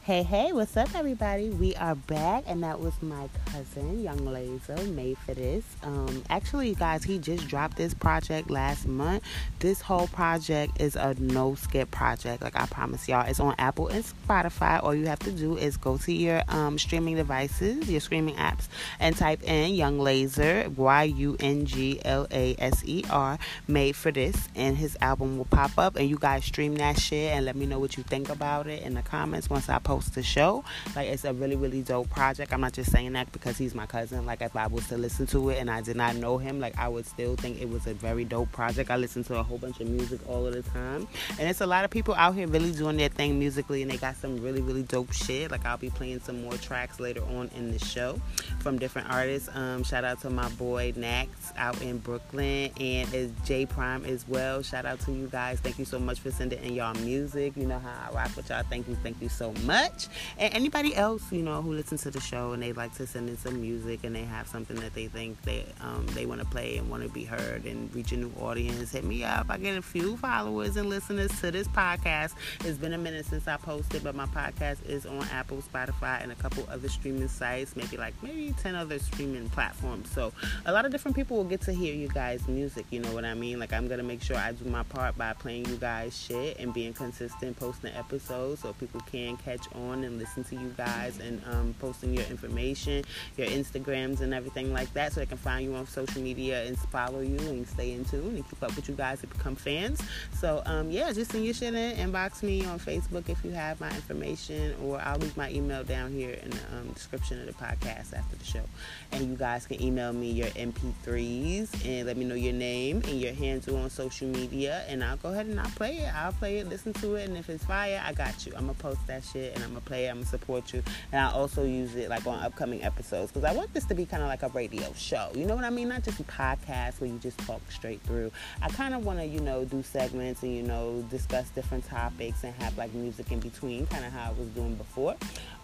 Hey, 0.09 0.23
hey, 0.23 0.53
what's 0.53 0.75
up, 0.75 0.95
everybody? 0.95 1.51
We 1.51 1.75
are 1.75 1.93
back, 1.93 2.43
and 2.47 2.63
that 2.63 2.79
was 2.79 2.99
my 2.99 3.29
cousin, 3.45 4.01
Yung 4.01 4.25
Laser, 4.25 4.75
made 4.87 5.19
for 5.19 5.35
this. 5.35 5.63
Um, 5.83 6.23
actually, 6.31 6.73
guys, 6.73 7.03
he 7.03 7.19
just 7.19 7.47
dropped 7.47 7.77
this 7.77 7.93
project 7.93 8.49
last 8.49 8.87
month. 8.87 9.21
This 9.59 9.81
whole 9.81 10.07
project 10.07 10.81
is 10.81 10.95
a 10.95 11.13
no 11.19 11.53
skip 11.53 11.91
project, 11.91 12.41
like 12.41 12.59
I 12.59 12.65
promise 12.65 13.07
y'all. 13.07 13.27
It's 13.27 13.39
on 13.39 13.53
Apple 13.59 13.89
and 13.89 14.03
Spotify. 14.03 14.81
All 14.81 14.95
you 14.95 15.05
have 15.05 15.19
to 15.19 15.31
do 15.31 15.55
is 15.57 15.77
go 15.77 15.99
to 15.99 16.11
your 16.11 16.41
um, 16.47 16.79
streaming 16.79 17.15
devices, 17.15 17.87
your 17.87 18.01
streaming 18.01 18.33
apps, 18.33 18.67
and 18.99 19.15
type 19.15 19.43
in 19.43 19.75
Yung 19.75 19.99
Laser, 19.99 20.71
Y 20.75 21.03
U 21.03 21.37
N 21.39 21.67
G 21.67 22.01
L 22.03 22.25
A 22.31 22.55
S 22.57 22.81
E 22.83 23.03
R, 23.11 23.37
made 23.67 23.95
for 23.95 24.09
this, 24.09 24.49
and 24.55 24.75
his 24.75 24.97
album 25.01 25.37
will 25.37 25.45
pop 25.45 25.77
up. 25.77 25.97
And 25.97 26.09
you 26.09 26.17
guys 26.17 26.45
stream 26.45 26.73
that 26.77 26.99
shit 26.99 27.31
and 27.31 27.45
let 27.45 27.55
me 27.55 27.67
know 27.67 27.77
what 27.77 27.95
you 27.95 28.01
think 28.01 28.29
about 28.29 28.65
it 28.65 28.81
in 28.81 28.95
the 28.95 29.03
comments 29.03 29.51
once 29.51 29.69
I 29.69 29.77
post 29.77 29.98
the 30.07 30.23
show. 30.23 30.63
Like 30.95 31.09
it's 31.09 31.25
a 31.25 31.33
really, 31.33 31.55
really 31.55 31.81
dope 31.81 32.09
project. 32.09 32.53
I'm 32.53 32.61
not 32.61 32.73
just 32.73 32.91
saying 32.91 33.13
that 33.13 33.31
because 33.31 33.57
he's 33.57 33.75
my 33.75 33.85
cousin. 33.85 34.25
Like 34.25 34.41
if 34.41 34.55
I 34.55 34.67
was 34.67 34.87
to 34.87 34.97
listen 34.97 35.27
to 35.27 35.49
it 35.49 35.57
and 35.59 35.69
I 35.69 35.81
did 35.81 35.95
not 35.95 36.15
know 36.15 36.37
him, 36.37 36.59
like 36.59 36.77
I 36.77 36.87
would 36.87 37.05
still 37.05 37.35
think 37.35 37.61
it 37.61 37.69
was 37.69 37.87
a 37.87 37.93
very 37.93 38.23
dope 38.25 38.51
project. 38.51 38.89
I 38.89 38.97
listen 38.97 39.23
to 39.25 39.37
a 39.37 39.43
whole 39.43 39.57
bunch 39.57 39.79
of 39.79 39.87
music 39.87 40.21
all 40.27 40.45
of 40.45 40.53
the 40.53 40.61
time. 40.61 41.07
And 41.39 41.49
it's 41.49 41.61
a 41.61 41.67
lot 41.67 41.85
of 41.85 41.91
people 41.91 42.13
out 42.15 42.35
here 42.35 42.47
really 42.47 42.71
doing 42.71 42.97
their 42.97 43.09
thing 43.09 43.37
musically 43.39 43.81
and 43.81 43.91
they 43.91 43.97
got 43.97 44.15
some 44.15 44.41
really, 44.41 44.61
really 44.61 44.83
dope 44.83 45.11
shit. 45.11 45.51
Like 45.51 45.65
I'll 45.65 45.77
be 45.77 45.89
playing 45.89 46.19
some 46.21 46.41
more 46.41 46.53
tracks 46.57 46.99
later 46.99 47.23
on 47.23 47.49
in 47.55 47.71
the 47.71 47.79
show 47.79 48.19
from 48.59 48.79
different 48.79 49.09
artists. 49.09 49.49
Um, 49.53 49.83
shout 49.83 50.03
out 50.03 50.21
to 50.21 50.29
my 50.29 50.49
boy 50.49 50.93
Nax 50.95 51.27
out 51.57 51.81
in 51.81 51.97
Brooklyn 51.99 52.71
and 52.79 53.13
it's 53.13 53.31
J 53.47 53.65
Prime 53.65 54.05
as 54.05 54.27
well. 54.27 54.61
Shout 54.61 54.85
out 54.85 54.99
to 55.01 55.11
you 55.11 55.27
guys. 55.27 55.59
Thank 55.59 55.79
you 55.79 55.85
so 55.85 55.99
much 55.99 56.19
for 56.19 56.31
sending 56.31 56.63
in 56.63 56.73
y'all 56.73 56.93
music. 56.95 57.55
You 57.55 57.65
know 57.65 57.79
how 57.79 58.09
I 58.09 58.15
rock 58.15 58.35
with 58.35 58.49
y'all. 58.49 58.63
Thank 58.69 58.87
you, 58.87 58.95
thank 59.03 59.21
you 59.21 59.29
so 59.29 59.53
much. 59.65 59.88
Much. 59.89 60.07
And 60.37 60.53
anybody 60.53 60.95
else, 60.95 61.31
you 61.31 61.41
know, 61.41 61.61
who 61.61 61.73
listens 61.73 62.03
to 62.03 62.11
the 62.11 62.19
show 62.19 62.51
and 62.53 62.61
they 62.61 62.73
like 62.73 62.93
to 62.95 63.07
send 63.07 63.29
in 63.29 63.37
some 63.37 63.59
music 63.61 64.01
and 64.03 64.15
they 64.15 64.23
have 64.23 64.47
something 64.47 64.77
that 64.77 64.93
they 64.93 65.07
think 65.07 65.41
they 65.43 65.65
um, 65.81 66.05
they 66.07 66.25
want 66.25 66.41
to 66.41 66.47
play 66.47 66.77
and 66.77 66.89
want 66.89 67.03
to 67.03 67.09
be 67.09 67.23
heard 67.23 67.65
and 67.65 67.93
reach 67.93 68.11
a 68.11 68.17
new 68.17 68.31
audience, 68.39 68.91
hit 68.91 69.03
me 69.03 69.23
up. 69.23 69.47
I 69.49 69.57
get 69.57 69.77
a 69.77 69.81
few 69.81 70.17
followers 70.17 70.77
and 70.77 70.89
listeners 70.89 71.31
to 71.41 71.51
this 71.51 71.67
podcast. 71.67 72.33
It's 72.63 72.77
been 72.77 72.93
a 72.93 72.97
minute 72.97 73.25
since 73.25 73.47
I 73.47 73.57
posted, 73.57 74.03
but 74.03 74.15
my 74.15 74.25
podcast 74.27 74.85
is 74.87 75.05
on 75.05 75.23
Apple, 75.31 75.61
Spotify, 75.61 76.21
and 76.21 76.31
a 76.31 76.35
couple 76.35 76.65
other 76.71 76.89
streaming 76.89 77.27
sites, 77.27 77.75
maybe 77.75 77.97
like 77.97 78.13
maybe 78.23 78.53
10 78.61 78.75
other 78.75 78.99
streaming 78.99 79.49
platforms. 79.49 80.09
So 80.11 80.33
a 80.65 80.71
lot 80.71 80.85
of 80.85 80.91
different 80.91 81.15
people 81.15 81.37
will 81.37 81.43
get 81.43 81.61
to 81.61 81.73
hear 81.73 81.93
you 81.93 82.07
guys' 82.09 82.47
music, 82.47 82.85
you 82.89 82.99
know 82.99 83.13
what 83.13 83.25
I 83.25 83.33
mean? 83.33 83.59
Like 83.59 83.73
I'm 83.73 83.87
gonna 83.87 84.03
make 84.03 84.21
sure 84.21 84.37
I 84.37 84.51
do 84.51 84.65
my 84.65 84.83
part 84.83 85.17
by 85.17 85.33
playing 85.33 85.65
you 85.67 85.75
guys 85.75 86.17
shit 86.17 86.59
and 86.59 86.73
being 86.73 86.93
consistent, 86.93 87.57
posting 87.57 87.93
episodes 87.93 88.61
so 88.61 88.73
people 88.73 89.01
can 89.11 89.37
catch 89.37 89.67
on 89.75 89.78
and 89.79 90.19
listen 90.19 90.43
to 90.43 90.55
you 90.55 90.73
guys 90.77 91.19
and 91.19 91.41
um, 91.49 91.73
posting 91.79 92.13
your 92.13 92.25
information, 92.25 93.03
your 93.37 93.47
Instagrams 93.47 94.21
and 94.21 94.33
everything 94.33 94.73
like 94.73 94.91
that 94.93 95.13
so 95.13 95.21
they 95.21 95.25
can 95.25 95.37
find 95.37 95.65
you 95.65 95.73
on 95.75 95.87
social 95.87 96.21
media 96.21 96.65
and 96.65 96.77
follow 96.77 97.21
you 97.21 97.37
and 97.37 97.67
stay 97.67 97.93
in 97.93 98.03
tune 98.05 98.35
and 98.35 98.49
keep 98.49 98.61
up 98.61 98.75
with 98.75 98.87
you 98.89 98.95
guys 98.95 99.21
and 99.23 99.31
become 99.31 99.55
fans. 99.55 100.01
So 100.37 100.61
um, 100.65 100.91
yeah, 100.91 101.11
just 101.13 101.31
send 101.31 101.45
your 101.45 101.53
shit 101.53 101.73
in, 101.73 101.95
inbox 101.97 102.43
me 102.43 102.65
on 102.65 102.79
Facebook 102.79 103.29
if 103.29 103.43
you 103.43 103.51
have 103.51 103.79
my 103.79 103.89
information 103.89 104.75
or 104.83 105.01
I'll 105.03 105.17
leave 105.17 105.35
my 105.37 105.49
email 105.51 105.83
down 105.83 106.11
here 106.11 106.37
in 106.43 106.49
the 106.49 106.77
um, 106.77 106.89
description 106.93 107.39
of 107.39 107.47
the 107.47 107.53
podcast 107.53 108.13
after 108.13 108.35
the 108.35 108.45
show. 108.45 108.63
And 109.11 109.27
you 109.27 109.35
guys 109.35 109.65
can 109.65 109.81
email 109.81 110.13
me 110.13 110.31
your 110.31 110.47
MP3s 110.49 111.85
and 111.85 112.05
let 112.05 112.17
me 112.17 112.25
know 112.25 112.35
your 112.35 112.53
name 112.53 113.01
and 113.07 113.19
your 113.19 113.33
handle 113.33 113.77
on 113.77 113.89
social 113.89 114.27
media 114.27 114.83
and 114.87 115.03
I'll 115.03 115.17
go 115.17 115.29
ahead 115.29 115.45
and 115.45 115.59
I'll 115.59 115.69
play 115.71 115.97
it. 115.97 116.13
I'll 116.13 116.33
play 116.33 116.57
it, 116.57 116.67
listen 116.67 116.93
to 116.93 117.15
it, 117.15 117.27
and 117.29 117.37
if 117.37 117.49
it's 117.49 117.63
fire, 117.63 118.01
I 118.03 118.13
got 118.13 118.45
you. 118.45 118.53
I'm 118.55 118.67
gonna 118.67 118.73
post 118.73 119.05
that 119.07 119.23
shit 119.23 119.55
and 119.59 119.65
I'm 119.65 119.71
gonna 119.71 119.81
play 119.81 120.05
it. 120.05 120.09
I'm 120.09 120.17
gonna 120.17 120.25
support 120.25 120.73
you, 120.73 120.83
and 121.11 121.21
I 121.21 121.31
also 121.31 121.63
use 121.63 121.95
it 121.95 122.09
like 122.09 122.25
on 122.25 122.39
upcoming 122.39 122.83
episodes 122.83 123.31
because 123.31 123.43
I 123.43 123.53
want 123.53 123.73
this 123.73 123.85
to 123.85 123.95
be 123.95 124.05
kind 124.05 124.23
of 124.23 124.29
like 124.29 124.43
a 124.43 124.49
radio 124.49 124.91
show. 124.93 125.29
You 125.35 125.45
know 125.45 125.55
what 125.55 125.65
I 125.65 125.69
mean? 125.69 125.89
Not 125.89 126.03
just 126.03 126.19
a 126.19 126.23
podcast 126.23 127.01
where 127.01 127.09
you 127.09 127.17
just 127.19 127.37
talk 127.39 127.61
straight 127.69 128.01
through. 128.03 128.31
I 128.61 128.69
kind 128.69 128.93
of 128.93 129.05
want 129.05 129.19
to, 129.19 129.25
you 129.25 129.39
know, 129.39 129.65
do 129.65 129.83
segments 129.83 130.43
and 130.43 130.55
you 130.55 130.63
know 130.63 131.05
discuss 131.09 131.49
different 131.49 131.85
topics 131.85 132.43
and 132.43 132.53
have 132.55 132.77
like 132.77 132.93
music 132.93 133.31
in 133.31 133.39
between, 133.39 133.87
kind 133.87 134.05
of 134.05 134.11
how 134.11 134.29
I 134.29 134.33
was 134.33 134.47
doing 134.49 134.75
before. 134.75 135.15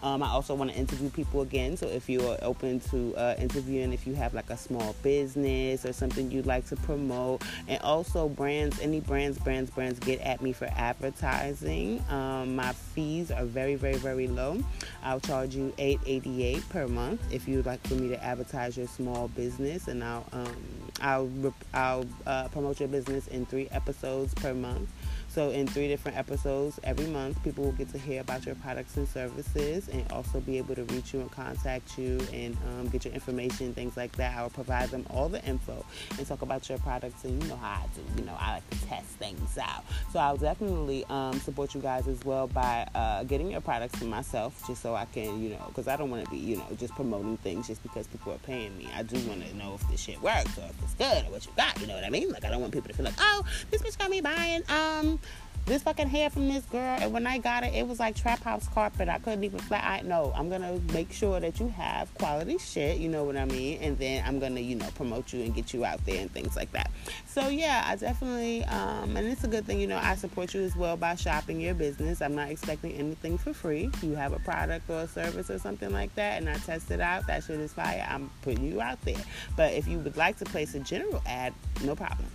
Um, 0.02 0.22
I 0.22 0.28
also 0.28 0.54
want 0.54 0.70
to 0.70 0.76
interview 0.76 1.10
people 1.10 1.40
again. 1.40 1.76
So 1.76 1.86
if 1.86 2.08
you 2.08 2.26
are 2.28 2.38
open 2.42 2.80
to 2.90 3.14
uh, 3.16 3.34
interviewing, 3.38 3.92
if 3.92 4.06
you 4.06 4.14
have 4.14 4.34
like 4.34 4.50
a 4.50 4.56
small 4.56 4.94
business 5.02 5.84
or 5.84 5.92
something 5.92 6.30
you'd 6.30 6.46
like 6.46 6.66
to 6.66 6.76
promote, 6.76 7.42
and 7.66 7.80
also 7.82 8.28
brands, 8.28 8.80
any 8.80 9.00
brands, 9.00 9.38
brands, 9.38 9.70
brands, 9.70 9.98
get 9.98 10.20
at 10.20 10.42
me 10.42 10.52
for 10.52 10.68
advertising. 10.76 12.04
Um, 12.10 12.56
my 12.56 12.72
fees 12.72 13.30
are 13.30 13.44
very, 13.44 13.74
very, 13.74 13.85
very 13.86 13.98
very 13.98 14.26
low. 14.26 14.58
I'll 15.02 15.20
charge 15.20 15.54
you 15.54 15.72
eight 15.78 16.00
eighty 16.06 16.42
eight 16.42 16.68
per 16.70 16.88
month 16.88 17.20
if 17.30 17.46
you'd 17.46 17.66
like 17.66 17.86
for 17.86 17.94
me 17.94 18.08
to 18.08 18.22
advertise 18.22 18.76
your 18.76 18.88
small 18.88 19.28
business, 19.28 19.88
and 19.88 20.02
I'll 20.02 20.26
um, 20.32 20.56
I'll 21.00 21.54
I'll 21.72 22.04
uh, 22.26 22.48
promote 22.48 22.80
your 22.80 22.88
business 22.88 23.28
in 23.28 23.46
three 23.46 23.68
episodes 23.70 24.34
per 24.34 24.54
month. 24.54 24.88
So, 25.36 25.50
in 25.50 25.66
three 25.66 25.86
different 25.86 26.16
episodes 26.16 26.80
every 26.82 27.04
month, 27.08 27.42
people 27.44 27.64
will 27.64 27.72
get 27.72 27.90
to 27.90 27.98
hear 27.98 28.22
about 28.22 28.46
your 28.46 28.54
products 28.54 28.96
and 28.96 29.06
services 29.06 29.86
and 29.90 30.10
also 30.10 30.40
be 30.40 30.56
able 30.56 30.74
to 30.74 30.84
reach 30.84 31.12
you 31.12 31.20
and 31.20 31.30
contact 31.30 31.98
you 31.98 32.18
and 32.32 32.56
um, 32.70 32.88
get 32.88 33.04
your 33.04 33.12
information, 33.12 33.74
things 33.74 33.98
like 33.98 34.12
that. 34.12 34.34
I 34.34 34.40
will 34.40 34.48
provide 34.48 34.88
them 34.88 35.04
all 35.10 35.28
the 35.28 35.44
info 35.44 35.84
and 36.16 36.26
talk 36.26 36.40
about 36.40 36.66
your 36.70 36.78
products. 36.78 37.22
And 37.24 37.42
you 37.42 37.50
know 37.50 37.56
how 37.56 37.82
I 37.82 37.84
do. 37.94 38.00
You 38.18 38.24
know, 38.24 38.34
I 38.40 38.54
like 38.54 38.70
to 38.70 38.86
test 38.86 39.08
things 39.18 39.58
out. 39.58 39.84
So, 40.10 40.20
I'll 40.20 40.38
definitely 40.38 41.04
um, 41.10 41.38
support 41.40 41.74
you 41.74 41.82
guys 41.82 42.08
as 42.08 42.24
well 42.24 42.46
by 42.46 42.88
uh, 42.94 43.24
getting 43.24 43.50
your 43.50 43.60
products 43.60 43.98
for 43.98 44.06
myself 44.06 44.66
just 44.66 44.80
so 44.80 44.94
I 44.94 45.04
can, 45.04 45.42
you 45.42 45.50
know, 45.50 45.64
because 45.68 45.86
I 45.86 45.96
don't 45.96 46.08
want 46.08 46.24
to 46.24 46.30
be, 46.30 46.38
you 46.38 46.56
know, 46.56 46.64
just 46.78 46.94
promoting 46.94 47.36
things 47.36 47.66
just 47.66 47.82
because 47.82 48.06
people 48.06 48.32
are 48.32 48.38
paying 48.38 48.74
me. 48.78 48.88
I 48.96 49.02
do 49.02 49.18
want 49.28 49.46
to 49.46 49.54
know 49.54 49.74
if 49.74 49.86
this 49.90 50.00
shit 50.00 50.22
works 50.22 50.56
or 50.56 50.64
if 50.64 50.82
it's 50.82 50.94
good 50.94 51.26
or 51.26 51.32
what 51.32 51.44
you 51.44 51.52
got. 51.58 51.78
You 51.78 51.88
know 51.88 51.94
what 51.94 52.04
I 52.04 52.08
mean? 52.08 52.32
Like, 52.32 52.46
I 52.46 52.48
don't 52.48 52.62
want 52.62 52.72
people 52.72 52.88
to 52.88 52.94
feel 52.94 53.04
like, 53.04 53.16
oh, 53.18 53.44
this 53.70 53.82
bitch 53.82 53.98
got 53.98 54.08
me 54.08 54.22
buying, 54.22 54.62
um, 54.70 55.20
this 55.66 55.82
fucking 55.82 56.06
hair 56.06 56.30
from 56.30 56.48
this 56.48 56.64
girl, 56.66 56.96
and 57.00 57.12
when 57.12 57.26
I 57.26 57.38
got 57.38 57.64
it, 57.64 57.74
it 57.74 57.86
was 57.86 57.98
like 57.98 58.14
trap 58.14 58.40
house 58.40 58.68
carpet. 58.68 59.08
I 59.08 59.18
couldn't 59.18 59.42
even 59.42 59.58
flat. 59.58 59.84
I 59.84 60.06
know 60.06 60.32
I'm 60.36 60.48
gonna 60.48 60.80
make 60.92 61.12
sure 61.12 61.40
that 61.40 61.58
you 61.58 61.66
have 61.68 62.12
quality 62.14 62.56
shit. 62.58 62.98
You 62.98 63.08
know 63.08 63.24
what 63.24 63.36
I 63.36 63.46
mean? 63.46 63.80
And 63.82 63.98
then 63.98 64.22
I'm 64.24 64.38
gonna, 64.38 64.60
you 64.60 64.76
know, 64.76 64.86
promote 64.94 65.32
you 65.32 65.42
and 65.42 65.52
get 65.52 65.74
you 65.74 65.84
out 65.84 66.04
there 66.06 66.20
and 66.20 66.30
things 66.30 66.54
like 66.54 66.70
that. 66.72 66.92
So 67.26 67.48
yeah, 67.48 67.84
I 67.84 67.96
definitely, 67.96 68.64
um, 68.66 69.16
and 69.16 69.26
it's 69.26 69.42
a 69.42 69.48
good 69.48 69.66
thing. 69.66 69.80
You 69.80 69.88
know, 69.88 69.98
I 70.00 70.14
support 70.14 70.54
you 70.54 70.62
as 70.62 70.76
well 70.76 70.96
by 70.96 71.16
shopping 71.16 71.60
your 71.60 71.74
business. 71.74 72.22
I'm 72.22 72.36
not 72.36 72.48
expecting 72.48 72.92
anything 72.92 73.36
for 73.36 73.52
free. 73.52 73.90
You 74.02 74.14
have 74.14 74.32
a 74.32 74.38
product 74.38 74.88
or 74.88 75.00
a 75.00 75.08
service 75.08 75.50
or 75.50 75.58
something 75.58 75.92
like 75.92 76.14
that, 76.14 76.38
and 76.38 76.48
I 76.48 76.58
test 76.58 76.92
it 76.92 77.00
out. 77.00 77.26
That 77.26 77.42
shit 77.42 77.58
is 77.58 77.72
fire. 77.72 78.06
I'm 78.08 78.30
putting 78.42 78.64
you 78.64 78.80
out 78.80 79.00
there. 79.02 79.22
But 79.56 79.72
if 79.72 79.88
you 79.88 79.98
would 79.98 80.16
like 80.16 80.38
to 80.38 80.44
place 80.44 80.76
a 80.76 80.80
general 80.80 81.22
ad, 81.26 81.52
no 81.84 81.96
problem 81.96 82.28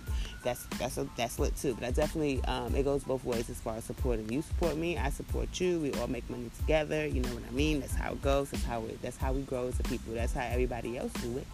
that's 0.43 0.65
that's 0.77 0.97
a, 0.97 1.07
that's 1.15 1.39
lit 1.39 1.55
too. 1.55 1.75
But 1.75 1.85
I 1.85 1.91
definitely 1.91 2.43
um, 2.45 2.75
it 2.75 2.83
goes 2.83 3.03
both 3.03 3.23
ways 3.23 3.49
as 3.49 3.59
far 3.59 3.75
as 3.75 3.83
supporting. 3.83 4.31
You 4.31 4.41
support 4.41 4.77
me, 4.77 4.97
I 4.97 5.09
support 5.09 5.59
you. 5.59 5.79
We 5.79 5.93
all 5.93 6.07
make 6.07 6.29
money 6.29 6.49
together. 6.59 7.05
You 7.05 7.21
know 7.21 7.29
what 7.29 7.43
I 7.47 7.51
mean? 7.51 7.79
That's 7.79 7.95
how 7.95 8.13
it 8.13 8.21
goes. 8.21 8.51
That's 8.51 8.63
how 8.63 8.83
it. 8.85 9.01
That's 9.01 9.17
how 9.17 9.33
we 9.33 9.41
grow 9.41 9.67
as 9.67 9.79
a 9.79 9.83
people. 9.83 10.13
That's 10.13 10.33
how 10.33 10.45
everybody 10.45 10.97
else 10.97 11.13
do 11.13 11.37
it. 11.37 11.47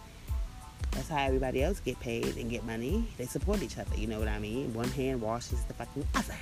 That's 0.92 1.08
how 1.08 1.24
everybody 1.24 1.62
else 1.62 1.80
get 1.80 2.00
paid 2.00 2.36
and 2.36 2.50
get 2.50 2.64
money. 2.64 3.04
They 3.18 3.26
support 3.26 3.62
each 3.62 3.78
other. 3.78 3.94
You 3.96 4.08
know 4.08 4.18
what 4.18 4.28
I 4.28 4.38
mean? 4.38 4.74
One 4.74 4.88
hand 4.88 5.20
washes 5.20 5.62
the 5.64 5.74
fucking 5.74 6.06
other. 6.14 6.34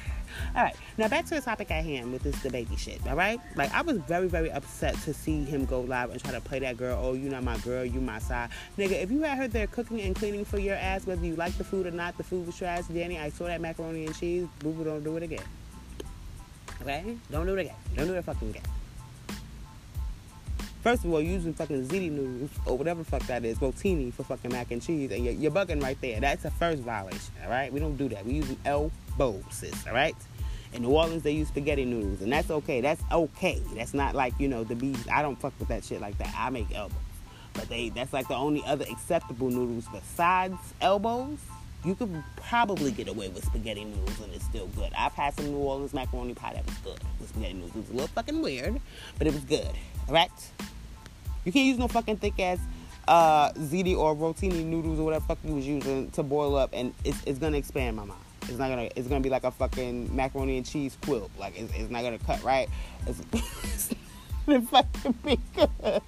All 0.54 0.62
right, 0.62 0.74
now 0.98 1.08
back 1.08 1.24
to 1.26 1.34
the 1.34 1.40
topic 1.40 1.70
at 1.70 1.84
hand 1.84 2.12
with 2.12 2.22
this 2.22 2.36
DaBaby 2.36 2.78
shit. 2.78 3.06
All 3.06 3.16
right, 3.16 3.40
like 3.54 3.72
I 3.74 3.82
was 3.82 3.98
very 3.98 4.28
very 4.28 4.50
upset 4.50 4.94
to 5.02 5.14
see 5.14 5.44
him 5.44 5.64
go 5.64 5.80
live 5.80 6.10
and 6.10 6.22
try 6.22 6.32
to 6.32 6.40
play 6.40 6.58
that 6.60 6.76
girl. 6.76 6.98
Oh, 7.02 7.14
you 7.14 7.28
not 7.28 7.42
my 7.42 7.58
girl, 7.58 7.84
you 7.84 8.00
my 8.00 8.18
side, 8.18 8.50
nigga. 8.78 9.02
If 9.02 9.10
you 9.10 9.22
had 9.22 9.38
her 9.38 9.48
there 9.48 9.66
cooking 9.66 10.00
and 10.00 10.14
cleaning 10.16 10.44
for 10.44 10.58
your 10.58 10.76
ass, 10.76 11.06
whether 11.06 11.24
you 11.24 11.36
like 11.36 11.56
the 11.58 11.64
food 11.64 11.86
or 11.86 11.90
not, 11.90 12.16
the 12.16 12.24
food 12.24 12.46
was 12.46 12.56
trash. 12.56 12.84
Danny, 12.86 13.18
I 13.18 13.30
saw 13.30 13.44
that 13.44 13.60
macaroni 13.60 14.06
and 14.06 14.16
cheese. 14.16 14.46
Boo 14.60 14.72
boo, 14.72 14.84
don't 14.84 15.04
do 15.04 15.16
it 15.16 15.22
again. 15.22 15.44
Okay, 16.82 17.16
don't 17.30 17.46
do 17.46 17.54
it 17.54 17.60
again. 17.60 17.76
Don't 17.94 18.06
do 18.06 18.14
it 18.14 18.24
fucking 18.24 18.50
again. 18.50 18.62
First 20.86 21.04
of 21.04 21.12
all, 21.12 21.20
using 21.20 21.52
fucking 21.52 21.88
ziti 21.88 22.12
noodles 22.12 22.50
or 22.64 22.78
whatever 22.78 23.02
fuck 23.02 23.26
that 23.26 23.44
is, 23.44 23.58
rotini 23.58 24.14
for 24.14 24.22
fucking 24.22 24.52
mac 24.52 24.70
and 24.70 24.80
cheese, 24.80 25.10
and 25.10 25.24
you're, 25.24 25.34
you're 25.34 25.50
bugging 25.50 25.82
right 25.82 26.00
there. 26.00 26.20
That's 26.20 26.44
a 26.44 26.50
first 26.52 26.80
violation, 26.84 27.34
all 27.42 27.50
right? 27.50 27.72
We 27.72 27.80
don't 27.80 27.96
do 27.96 28.08
that. 28.10 28.24
We 28.24 28.34
use 28.34 28.54
elbows, 28.64 29.42
sis, 29.50 29.84
all 29.88 29.94
right? 29.94 30.14
In 30.72 30.82
New 30.82 30.90
Orleans, 30.90 31.24
they 31.24 31.32
use 31.32 31.48
spaghetti 31.48 31.84
noodles, 31.84 32.22
and 32.22 32.32
that's 32.32 32.52
okay. 32.52 32.80
That's 32.80 33.02
okay. 33.10 33.60
That's 33.74 33.94
not 33.94 34.14
like 34.14 34.38
you 34.38 34.46
know 34.46 34.62
the 34.62 34.76
bees. 34.76 35.04
I 35.12 35.22
don't 35.22 35.34
fuck 35.34 35.54
with 35.58 35.66
that 35.70 35.82
shit 35.82 36.00
like 36.00 36.16
that. 36.18 36.32
I 36.38 36.50
make 36.50 36.72
elbows, 36.72 36.96
but 37.54 37.68
they 37.68 37.88
that's 37.88 38.12
like 38.12 38.28
the 38.28 38.36
only 38.36 38.62
other 38.64 38.84
acceptable 38.88 39.50
noodles 39.50 39.88
besides 39.92 40.54
elbows. 40.80 41.38
You 41.84 41.96
could 41.96 42.22
probably 42.36 42.92
get 42.92 43.08
away 43.08 43.28
with 43.28 43.44
spaghetti 43.44 43.84
noodles 43.84 44.20
and 44.20 44.32
it's 44.32 44.44
still 44.44 44.68
good. 44.68 44.92
I've 44.96 45.14
had 45.14 45.34
some 45.34 45.46
New 45.46 45.58
Orleans 45.58 45.92
macaroni 45.92 46.34
pie 46.34 46.54
that 46.54 46.64
was 46.64 46.76
good 46.78 47.00
with 47.18 47.30
spaghetti 47.30 47.54
noodles. 47.54 47.72
It 47.74 47.78
was 47.78 47.90
a 47.90 47.92
little 47.92 48.08
fucking 48.08 48.40
weird, 48.40 48.80
but 49.18 49.26
it 49.26 49.34
was 49.34 49.44
good. 49.44 49.72
All 50.06 50.14
right. 50.14 50.30
You 51.46 51.52
can't 51.52 51.66
use 51.66 51.78
no 51.78 51.86
fucking 51.86 52.16
thick 52.16 52.40
ass 52.40 52.58
uh, 53.06 53.52
ziti 53.52 53.96
or 53.96 54.16
rotini 54.16 54.64
noodles 54.64 54.98
or 54.98 55.04
whatever 55.04 55.24
fuck 55.26 55.38
you 55.44 55.54
was 55.54 55.64
using 55.64 56.10
to 56.10 56.24
boil 56.24 56.56
up, 56.56 56.70
and 56.72 56.92
it's, 57.04 57.22
it's 57.24 57.38
gonna 57.38 57.56
expand 57.56 57.96
my 57.96 58.04
mind. 58.04 58.20
It's 58.42 58.58
not 58.58 58.68
gonna. 58.68 58.88
It's 58.96 59.06
gonna 59.06 59.20
be 59.20 59.30
like 59.30 59.44
a 59.44 59.52
fucking 59.52 60.14
macaroni 60.14 60.56
and 60.56 60.66
cheese 60.66 60.98
quilt. 61.02 61.30
Like 61.38 61.56
it's, 61.56 61.72
it's 61.74 61.88
not 61.88 62.02
gonna 62.02 62.18
cut 62.18 62.42
right. 62.42 62.68
It's, 63.06 63.20
it's 63.62 63.94
gonna 64.44 64.62
fucking 64.62 65.12
be 65.24 65.38
good. 65.54 65.70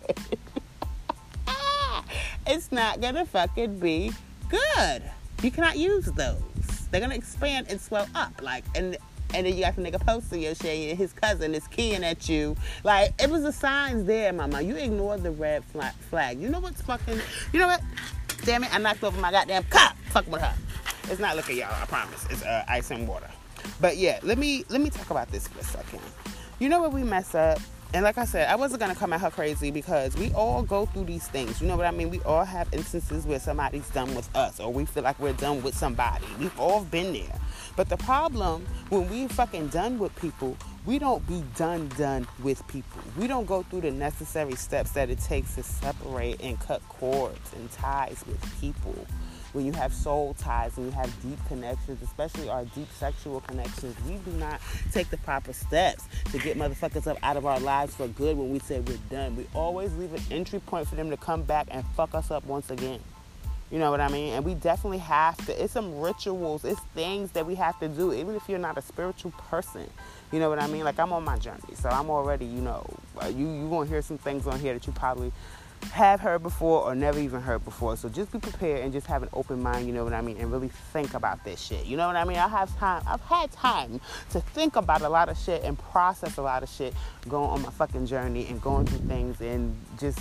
it's 2.46 2.72
not 2.72 3.00
gonna 3.00 3.24
fucking 3.24 3.78
be 3.78 4.12
good. 4.48 5.02
You 5.42 5.52
cannot 5.52 5.78
use 5.78 6.06
those. 6.06 6.42
They're 6.90 7.00
gonna 7.00 7.14
expand 7.14 7.68
and 7.70 7.80
swell 7.80 8.08
up. 8.16 8.40
Like 8.42 8.64
and 8.74 8.96
and 9.34 9.46
then 9.46 9.54
you 9.54 9.62
got 9.62 9.76
the 9.76 9.82
nigga 9.82 10.04
posting 10.04 10.42
your 10.42 10.54
shit, 10.54 10.90
and 10.90 10.98
his 10.98 11.12
cousin 11.12 11.54
is 11.54 11.66
keying 11.68 12.04
at 12.04 12.28
you. 12.28 12.56
Like, 12.84 13.14
it 13.22 13.30
was 13.30 13.42
the 13.42 13.52
signs 13.52 14.04
there, 14.04 14.32
mama. 14.32 14.60
You 14.62 14.76
ignored 14.76 15.22
the 15.22 15.30
red 15.30 15.64
flag. 15.64 16.40
You 16.40 16.48
know 16.48 16.60
what's 16.60 16.82
fucking, 16.82 17.20
you 17.52 17.60
know 17.60 17.66
what? 17.66 17.82
Damn 18.44 18.64
it, 18.64 18.74
I 18.74 18.78
knocked 18.78 19.04
over 19.04 19.20
my 19.20 19.30
goddamn 19.30 19.64
cup. 19.64 19.96
Fuck 20.10 20.26
with 20.30 20.40
her. 20.40 20.54
It's 21.10 21.20
not 21.20 21.36
liquor, 21.36 21.52
y'all, 21.52 21.72
I 21.72 21.86
promise. 21.86 22.26
It's 22.30 22.42
uh, 22.42 22.64
ice 22.68 22.90
and 22.90 23.08
water. 23.08 23.28
But 23.80 23.96
yeah, 23.96 24.18
let 24.22 24.38
me 24.38 24.64
let 24.68 24.80
me 24.80 24.90
talk 24.90 25.10
about 25.10 25.30
this 25.30 25.48
for 25.48 25.60
a 25.60 25.64
second. 25.64 26.00
You 26.58 26.68
know 26.68 26.80
what 26.80 26.92
we 26.92 27.02
mess 27.02 27.34
up? 27.34 27.58
And 27.94 28.04
like 28.04 28.18
I 28.18 28.26
said, 28.26 28.48
I 28.48 28.56
wasn't 28.56 28.80
gonna 28.80 28.94
come 28.94 29.14
at 29.14 29.20
her 29.22 29.30
crazy 29.30 29.70
because 29.70 30.14
we 30.14 30.30
all 30.34 30.62
go 30.62 30.84
through 30.84 31.04
these 31.04 31.26
things. 31.26 31.62
You 31.62 31.68
know 31.68 31.76
what 31.76 31.86
I 31.86 31.90
mean? 31.90 32.10
We 32.10 32.20
all 32.20 32.44
have 32.44 32.68
instances 32.72 33.24
where 33.24 33.40
somebody's 33.40 33.88
done 33.90 34.14
with 34.14 34.34
us 34.36 34.60
or 34.60 34.70
we 34.70 34.84
feel 34.84 35.02
like 35.02 35.18
we're 35.18 35.32
done 35.32 35.62
with 35.62 35.74
somebody. 35.74 36.26
We've 36.38 36.60
all 36.60 36.84
been 36.84 37.14
there. 37.14 37.40
But 37.76 37.88
the 37.88 37.96
problem 37.96 38.66
when 38.90 39.08
we 39.08 39.26
fucking 39.28 39.68
done 39.68 39.98
with 39.98 40.14
people, 40.16 40.54
we 40.84 40.98
don't 40.98 41.26
be 41.26 41.42
done 41.56 41.88
done 41.96 42.26
with 42.42 42.66
people. 42.68 43.00
We 43.16 43.26
don't 43.26 43.46
go 43.46 43.62
through 43.62 43.82
the 43.82 43.90
necessary 43.90 44.56
steps 44.56 44.90
that 44.90 45.08
it 45.08 45.20
takes 45.20 45.54
to 45.54 45.62
separate 45.62 46.42
and 46.42 46.60
cut 46.60 46.86
cords 46.90 47.52
and 47.56 47.70
ties 47.72 48.22
with 48.26 48.60
people. 48.60 49.06
When 49.52 49.64
you 49.64 49.72
have 49.72 49.92
soul 49.92 50.34
ties 50.38 50.76
and 50.76 50.86
you 50.86 50.92
have 50.92 51.10
deep 51.22 51.38
connections, 51.48 52.02
especially 52.02 52.48
our 52.48 52.64
deep 52.66 52.88
sexual 52.92 53.40
connections, 53.40 53.96
we 54.06 54.14
do 54.16 54.30
not 54.38 54.60
take 54.92 55.08
the 55.10 55.16
proper 55.18 55.52
steps 55.52 56.04
to 56.30 56.38
get 56.38 56.56
motherfuckers 56.56 57.06
up 57.06 57.18
out 57.22 57.36
of 57.36 57.46
our 57.46 57.60
lives 57.60 57.94
for 57.94 58.08
good 58.08 58.36
when 58.36 58.50
we 58.50 58.58
say 58.58 58.80
we're 58.80 58.96
done. 59.10 59.36
We 59.36 59.46
always 59.54 59.94
leave 59.96 60.12
an 60.12 60.22
entry 60.30 60.60
point 60.60 60.88
for 60.88 60.96
them 60.96 61.10
to 61.10 61.16
come 61.16 61.42
back 61.42 61.68
and 61.70 61.84
fuck 61.96 62.14
us 62.14 62.30
up 62.30 62.44
once 62.44 62.70
again. 62.70 63.00
You 63.70 63.78
know 63.78 63.90
what 63.90 64.00
I 64.00 64.08
mean? 64.08 64.32
And 64.32 64.44
we 64.46 64.54
definitely 64.54 64.98
have 64.98 65.36
to, 65.44 65.62
it's 65.62 65.74
some 65.74 66.00
rituals, 66.00 66.64
it's 66.64 66.80
things 66.94 67.32
that 67.32 67.44
we 67.44 67.54
have 67.56 67.78
to 67.80 67.88
do, 67.88 68.14
even 68.14 68.34
if 68.34 68.48
you're 68.48 68.58
not 68.58 68.78
a 68.78 68.82
spiritual 68.82 69.30
person. 69.32 69.90
You 70.32 70.38
know 70.38 70.48
what 70.48 70.60
I 70.60 70.66
mean? 70.68 70.84
Like 70.84 70.98
I'm 70.98 71.12
on 71.12 71.24
my 71.24 71.38
journey, 71.38 71.74
so 71.74 71.88
I'm 71.90 72.08
already, 72.08 72.46
you 72.46 72.60
know, 72.60 72.86
you 73.26 73.46
you 73.46 73.68
gonna 73.68 73.88
hear 73.88 74.00
some 74.00 74.18
things 74.18 74.46
on 74.46 74.58
here 74.58 74.72
that 74.72 74.86
you 74.86 74.92
probably 74.92 75.32
have 75.92 76.20
heard 76.20 76.42
before 76.42 76.82
or 76.82 76.94
never 76.94 77.18
even 77.18 77.40
heard 77.40 77.64
before. 77.64 77.96
So 77.96 78.08
just 78.08 78.30
be 78.32 78.38
prepared 78.38 78.84
and 78.84 78.92
just 78.92 79.06
have 79.06 79.22
an 79.22 79.28
open 79.32 79.62
mind, 79.62 79.86
you 79.86 79.92
know 79.92 80.04
what 80.04 80.12
I 80.12 80.20
mean, 80.20 80.36
and 80.38 80.52
really 80.52 80.68
think 80.92 81.14
about 81.14 81.44
this 81.44 81.60
shit. 81.60 81.86
You 81.86 81.96
know 81.96 82.06
what 82.06 82.16
I 82.16 82.24
mean? 82.24 82.38
I 82.38 82.48
have 82.48 82.76
time, 82.78 83.02
I've 83.06 83.20
had 83.22 83.50
time 83.52 84.00
to 84.30 84.40
think 84.40 84.76
about 84.76 85.02
a 85.02 85.08
lot 85.08 85.28
of 85.28 85.38
shit 85.38 85.62
and 85.64 85.78
process 85.78 86.36
a 86.36 86.42
lot 86.42 86.62
of 86.62 86.68
shit 86.68 86.94
going 87.28 87.50
on 87.50 87.62
my 87.62 87.70
fucking 87.70 88.06
journey 88.06 88.46
and 88.46 88.60
going 88.62 88.86
through 88.86 89.06
things 89.08 89.40
and 89.40 89.76
just 89.98 90.18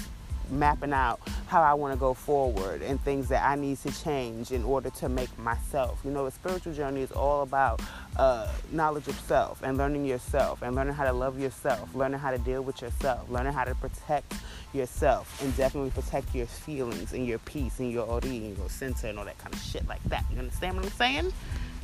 mapping 0.51 0.93
out 0.93 1.19
how 1.47 1.61
I 1.61 1.73
want 1.73 1.93
to 1.93 1.99
go 1.99 2.13
forward 2.13 2.81
and 2.81 3.01
things 3.01 3.29
that 3.29 3.43
I 3.43 3.55
need 3.55 3.77
to 3.79 4.03
change 4.03 4.51
in 4.51 4.63
order 4.63 4.89
to 4.89 5.09
make 5.09 5.35
myself. 5.39 5.99
You 6.03 6.11
know, 6.11 6.25
a 6.25 6.31
spiritual 6.31 6.73
journey 6.73 7.01
is 7.01 7.11
all 7.11 7.41
about 7.41 7.81
uh, 8.17 8.51
knowledge 8.71 9.07
of 9.07 9.19
self 9.21 9.61
and 9.63 9.77
learning 9.77 10.05
yourself 10.05 10.61
and 10.61 10.75
learning 10.75 10.93
how 10.93 11.05
to 11.05 11.13
love 11.13 11.39
yourself, 11.39 11.93
learning 11.95 12.19
how 12.19 12.31
to 12.31 12.37
deal 12.37 12.61
with 12.61 12.81
yourself, 12.81 13.29
learning 13.29 13.53
how 13.53 13.63
to 13.63 13.75
protect 13.75 14.33
yourself 14.73 15.41
and 15.41 15.55
definitely 15.55 15.91
protect 15.91 16.33
your 16.35 16.45
feelings 16.45 17.13
and 17.13 17.25
your 17.25 17.39
peace 17.39 17.79
and 17.79 17.91
your 17.91 18.05
ori 18.05 18.29
and 18.29 18.57
your 18.57 18.69
center 18.69 19.07
and 19.07 19.17
all 19.17 19.25
that 19.25 19.37
kind 19.37 19.53
of 19.53 19.61
shit 19.61 19.87
like 19.87 20.03
that. 20.05 20.25
You 20.31 20.39
understand 20.39 20.75
what 20.75 20.85
I'm 20.85 20.91
saying? 20.91 21.33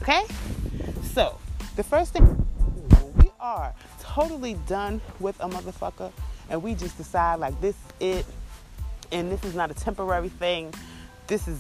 Okay? 0.01 0.24
So, 1.13 1.38
the 1.75 1.84
first 1.84 2.13
thing 2.13 2.46
we 3.17 3.32
are 3.39 3.74
totally 4.01 4.55
done 4.67 5.01
with 5.20 5.39
a 5.39 5.48
motherfucker 5.48 6.12
and 6.50 6.62
we 6.62 6.75
just 6.75 6.98
decide 6.98 7.39
like 7.39 7.60
this 7.62 7.75
it 8.00 8.25
and 9.13 9.32
this 9.32 9.43
is 9.43 9.53
not 9.53 9.70
a 9.70 9.75
temporary 9.75 10.29
thing. 10.29 10.74
This 11.27 11.48
is 11.48 11.58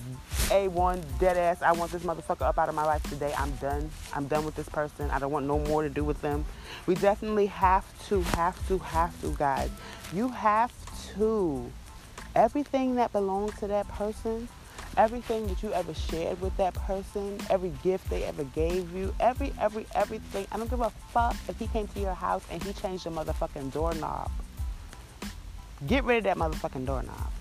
A1 0.49 1.01
dead 1.19 1.37
ass. 1.37 1.61
I 1.61 1.71
want 1.71 1.91
this 1.91 2.03
motherfucker 2.03 2.41
up 2.41 2.57
out 2.57 2.67
of 2.67 2.75
my 2.75 2.83
life 2.83 3.03
today. 3.03 3.33
I'm 3.37 3.51
done. 3.55 3.89
I'm 4.13 4.27
done 4.27 4.43
with 4.43 4.55
this 4.55 4.67
person. 4.67 5.09
I 5.11 5.19
don't 5.19 5.31
want 5.31 5.45
no 5.45 5.59
more 5.59 5.83
to 5.83 5.89
do 5.89 6.03
with 6.03 6.19
them. 6.21 6.43
We 6.85 6.95
definitely 6.95 7.45
have 7.45 7.85
to, 8.09 8.21
have 8.21 8.67
to, 8.67 8.79
have 8.79 9.19
to, 9.21 9.33
guys. 9.37 9.69
You 10.11 10.27
have 10.29 10.73
to. 11.15 11.71
Everything 12.35 12.95
that 12.95 13.13
belongs 13.13 13.57
to 13.59 13.67
that 13.67 13.87
person, 13.87 14.49
everything 14.97 15.47
that 15.47 15.61
you 15.61 15.71
ever 15.71 15.93
shared 15.93 16.41
with 16.41 16.57
that 16.57 16.73
person, 16.73 17.37
every 17.49 17.71
gift 17.83 18.09
they 18.09 18.23
ever 18.23 18.43
gave 18.43 18.93
you, 18.93 19.13
every, 19.19 19.53
every, 19.59 19.85
everything. 19.93 20.47
I 20.51 20.57
don't 20.57 20.69
give 20.69 20.81
a 20.81 20.89
fuck 20.89 21.35
if 21.47 21.57
he 21.59 21.67
came 21.67 21.87
to 21.87 21.99
your 21.99 22.15
house 22.15 22.43
and 22.51 22.61
he 22.63 22.73
changed 22.73 23.05
the 23.05 23.11
motherfucking 23.11 23.71
doorknob. 23.71 24.31
Get 25.87 26.03
rid 26.03 26.17
of 26.17 26.23
that 26.23 26.37
motherfucking 26.37 26.85
doorknob. 26.85 27.31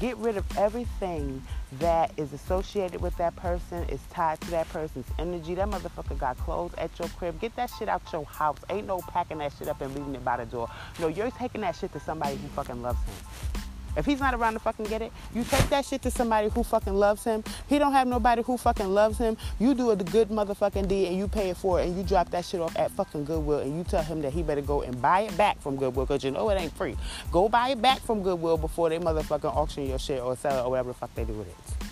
Get 0.00 0.16
rid 0.16 0.38
of 0.38 0.46
everything 0.56 1.42
that 1.78 2.12
is 2.16 2.32
associated 2.32 3.02
with 3.02 3.14
that 3.18 3.36
person, 3.36 3.84
is 3.90 4.00
tied 4.10 4.40
to 4.40 4.50
that 4.52 4.66
person's 4.70 5.06
energy. 5.18 5.54
That 5.54 5.68
motherfucker 5.68 6.18
got 6.18 6.38
clothes 6.38 6.72
at 6.78 6.98
your 6.98 7.08
crib. 7.08 7.38
Get 7.38 7.54
that 7.56 7.70
shit 7.78 7.86
out 7.86 8.00
your 8.10 8.24
house. 8.24 8.56
Ain't 8.70 8.86
no 8.86 9.00
packing 9.00 9.38
that 9.38 9.52
shit 9.58 9.68
up 9.68 9.82
and 9.82 9.94
leaving 9.94 10.14
it 10.14 10.24
by 10.24 10.38
the 10.38 10.46
door. 10.46 10.70
No, 11.00 11.08
you're 11.08 11.30
taking 11.30 11.60
that 11.60 11.76
shit 11.76 11.92
to 11.92 12.00
somebody 12.00 12.36
who 12.36 12.48
fucking 12.48 12.80
loves 12.80 12.98
him. 13.04 13.62
If 13.96 14.06
he's 14.06 14.20
not 14.20 14.34
around 14.34 14.54
to 14.54 14.58
fucking 14.60 14.86
get 14.86 15.02
it, 15.02 15.12
you 15.34 15.44
take 15.44 15.68
that 15.70 15.84
shit 15.84 16.02
to 16.02 16.10
somebody 16.10 16.48
who 16.48 16.62
fucking 16.62 16.94
loves 16.94 17.24
him. 17.24 17.42
He 17.68 17.78
don't 17.78 17.92
have 17.92 18.06
nobody 18.06 18.42
who 18.42 18.56
fucking 18.56 18.88
loves 18.88 19.18
him. 19.18 19.36
You 19.58 19.74
do 19.74 19.90
a 19.90 19.96
good 19.96 20.28
motherfucking 20.28 20.88
deed 20.88 21.08
and 21.08 21.16
you 21.16 21.28
pay 21.28 21.50
it 21.50 21.56
for 21.56 21.80
it 21.80 21.88
and 21.88 21.96
you 21.96 22.02
drop 22.02 22.30
that 22.30 22.44
shit 22.44 22.60
off 22.60 22.76
at 22.76 22.90
fucking 22.92 23.24
Goodwill 23.24 23.60
and 23.60 23.76
you 23.76 23.84
tell 23.84 24.02
him 24.02 24.22
that 24.22 24.32
he 24.32 24.42
better 24.42 24.62
go 24.62 24.82
and 24.82 25.00
buy 25.02 25.20
it 25.22 25.36
back 25.36 25.60
from 25.60 25.76
Goodwill 25.76 26.06
because 26.06 26.24
you 26.24 26.30
know 26.30 26.48
it 26.50 26.60
ain't 26.60 26.76
free. 26.76 26.96
Go 27.32 27.48
buy 27.48 27.70
it 27.70 27.82
back 27.82 28.00
from 28.00 28.22
Goodwill 28.22 28.56
before 28.56 28.88
they 28.88 28.98
motherfucking 28.98 29.54
auction 29.56 29.86
your 29.86 29.98
shit 29.98 30.20
or 30.20 30.36
sell 30.36 30.58
it 30.58 30.66
or 30.66 30.70
whatever 30.70 30.88
the 30.88 30.94
fuck 30.94 31.14
they 31.14 31.24
do 31.24 31.32
with 31.32 31.48
it. 31.48 31.86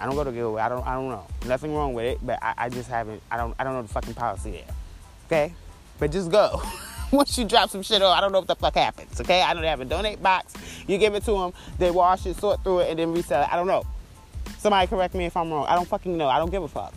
I 0.00 0.06
don't 0.06 0.14
go 0.14 0.24
to 0.24 0.30
Goodwill. 0.32 0.58
I 0.58 0.70
don't. 0.70 0.86
I 0.86 0.94
don't 0.94 1.10
know. 1.10 1.26
Nothing 1.46 1.74
wrong 1.74 1.92
with 1.92 2.06
it, 2.06 2.18
but 2.22 2.38
I, 2.42 2.54
I 2.56 2.68
just 2.70 2.88
haven't. 2.88 3.22
I 3.30 3.36
don't. 3.36 3.54
I 3.58 3.64
don't 3.64 3.74
know 3.74 3.82
the 3.82 3.88
fucking 3.88 4.14
policy 4.14 4.52
there. 4.52 4.74
Okay, 5.26 5.54
but 5.98 6.10
just 6.10 6.30
go. 6.30 6.62
once 7.12 7.36
you 7.36 7.44
drop 7.44 7.70
some 7.70 7.82
shit 7.82 8.02
off, 8.02 8.16
I 8.16 8.20
don't 8.20 8.32
know 8.32 8.38
what 8.38 8.48
the 8.48 8.56
fuck 8.56 8.74
happens. 8.74 9.20
Okay, 9.20 9.42
I 9.42 9.52
don't 9.54 9.64
have 9.64 9.80
a 9.80 9.84
donate 9.84 10.22
box. 10.22 10.54
You 10.86 10.98
give 10.98 11.14
it 11.14 11.24
to 11.24 11.32
them, 11.32 11.52
they 11.78 11.90
wash 11.90 12.26
it, 12.26 12.36
sort 12.36 12.62
through 12.62 12.80
it, 12.80 12.90
and 12.90 12.98
then 12.98 13.12
resell 13.12 13.42
it. 13.42 13.52
I 13.52 13.56
don't 13.56 13.66
know. 13.66 13.84
Somebody 14.58 14.86
correct 14.86 15.14
me 15.14 15.24
if 15.24 15.36
I'm 15.36 15.50
wrong. 15.50 15.66
I 15.66 15.74
don't 15.74 15.88
fucking 15.88 16.16
know. 16.16 16.28
I 16.28 16.38
don't 16.38 16.50
give 16.50 16.62
a 16.62 16.68
fuck. 16.68 16.94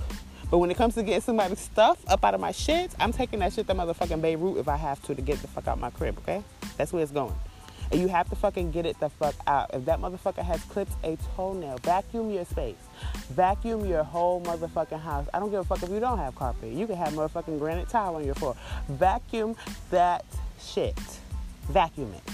But 0.51 0.59
when 0.59 0.69
it 0.69 0.77
comes 0.77 0.93
to 0.95 1.03
getting 1.03 1.21
somebody's 1.21 1.59
stuff 1.59 1.97
up 2.07 2.23
out 2.23 2.35
of 2.35 2.41
my 2.41 2.51
shit, 2.51 2.93
I'm 2.99 3.11
taking 3.11 3.39
that 3.39 3.53
shit 3.53 3.65
to 3.67 3.73
motherfucking 3.73 4.21
Beirut 4.21 4.57
if 4.57 4.67
I 4.67 4.75
have 4.75 5.01
to 5.03 5.15
to 5.15 5.21
get 5.21 5.41
the 5.41 5.47
fuck 5.47 5.67
out 5.67 5.79
my 5.79 5.89
crib. 5.89 6.17
Okay, 6.19 6.43
that's 6.77 6.93
where 6.93 7.01
it's 7.01 7.11
going. 7.11 7.33
And 7.91 8.01
you 8.01 8.07
have 8.07 8.29
to 8.29 8.35
fucking 8.35 8.71
get 8.71 8.85
it 8.85 8.99
the 8.99 9.09
fuck 9.09 9.35
out. 9.47 9.71
If 9.73 9.85
that 9.85 9.99
motherfucker 9.99 10.43
has 10.43 10.63
clipped 10.65 10.93
a 11.03 11.17
toenail, 11.35 11.77
vacuum 11.83 12.31
your 12.31 12.45
space. 12.45 12.75
Vacuum 13.29 13.85
your 13.85 14.03
whole 14.03 14.41
motherfucking 14.41 15.01
house. 15.01 15.27
I 15.33 15.39
don't 15.39 15.51
give 15.51 15.59
a 15.59 15.63
fuck 15.63 15.83
if 15.83 15.89
you 15.89 15.99
don't 15.99 16.17
have 16.17 16.35
carpet. 16.35 16.71
You 16.71 16.87
can 16.87 16.95
have 16.95 17.13
motherfucking 17.13 17.59
granite 17.59 17.89
tile 17.89 18.15
on 18.15 18.25
your 18.25 18.35
floor. 18.35 18.55
Vacuum 18.87 19.55
that 19.91 20.25
shit. 20.59 20.97
Vacuum 21.69 22.13
it. 22.13 22.33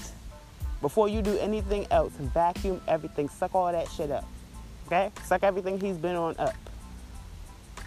Before 0.80 1.08
you 1.08 1.20
do 1.20 1.36
anything 1.38 1.86
else, 1.90 2.12
vacuum 2.12 2.80
everything. 2.88 3.28
Suck 3.28 3.54
all 3.54 3.70
that 3.70 3.88
shit 3.90 4.10
up. 4.10 4.24
Okay? 4.86 5.12
Suck 5.24 5.42
everything 5.42 5.78
he's 5.78 5.96
been 5.96 6.16
on 6.16 6.34
up. 6.38 6.54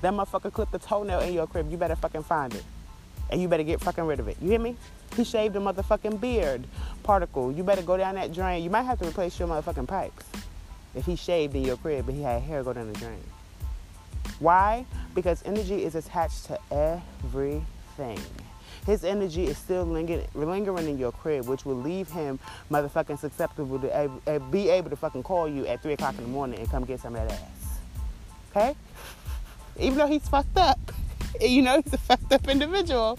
That 0.01 0.13
motherfucker 0.13 0.51
clipped 0.51 0.73
the 0.73 0.79
toenail 0.79 1.21
in 1.21 1.33
your 1.33 1.47
crib. 1.47 1.71
You 1.71 1.77
better 1.77 1.95
fucking 1.95 2.23
find 2.23 2.53
it. 2.53 2.63
And 3.29 3.41
you 3.41 3.47
better 3.47 3.63
get 3.63 3.81
fucking 3.81 4.03
rid 4.03 4.19
of 4.19 4.27
it. 4.27 4.37
You 4.41 4.49
hear 4.49 4.59
me? 4.59 4.75
He 5.15 5.23
shaved 5.23 5.55
a 5.55 5.59
motherfucking 5.59 6.19
beard 6.19 6.65
particle. 7.03 7.51
You 7.51 7.63
better 7.63 7.83
go 7.83 7.97
down 7.97 8.15
that 8.15 8.33
drain. 8.33 8.63
You 8.63 8.69
might 8.69 8.83
have 8.83 8.99
to 8.99 9.07
replace 9.07 9.37
your 9.37 9.47
motherfucking 9.47 9.87
pipes. 9.87 10.25
If 10.95 11.05
he 11.05 11.15
shaved 11.15 11.55
in 11.55 11.63
your 11.63 11.77
crib 11.77 12.05
but 12.05 12.15
he 12.15 12.21
had 12.21 12.41
hair 12.41 12.63
go 12.63 12.73
down 12.73 12.91
the 12.91 12.99
drain. 12.99 13.23
Why? 14.39 14.85
Because 15.13 15.43
energy 15.45 15.83
is 15.83 15.95
attached 15.95 16.45
to 16.45 16.59
everything. 16.71 18.19
His 18.85 19.03
energy 19.03 19.45
is 19.45 19.57
still 19.57 19.85
lingering, 19.85 20.27
lingering 20.33 20.89
in 20.89 20.97
your 20.97 21.11
crib, 21.11 21.47
which 21.47 21.65
will 21.65 21.77
leave 21.77 22.09
him 22.09 22.39
motherfucking 22.69 23.19
susceptible 23.19 23.79
to 23.79 24.41
be 24.51 24.69
able 24.69 24.89
to 24.89 24.95
fucking 24.95 25.23
call 25.23 25.47
you 25.47 25.65
at 25.67 25.81
3 25.81 25.93
o'clock 25.93 26.17
in 26.17 26.23
the 26.23 26.29
morning 26.29 26.59
and 26.59 26.69
come 26.69 26.83
get 26.83 26.99
some 26.99 27.15
of 27.15 27.27
that 27.27 27.39
ass. 27.39 27.79
Okay? 28.51 28.75
Even 29.79 29.97
though 29.97 30.07
he's 30.07 30.27
fucked 30.27 30.57
up, 30.57 30.79
you 31.41 31.61
know 31.61 31.81
he's 31.81 31.93
a 31.93 31.97
fucked 31.97 32.33
up 32.33 32.47
individual 32.47 33.17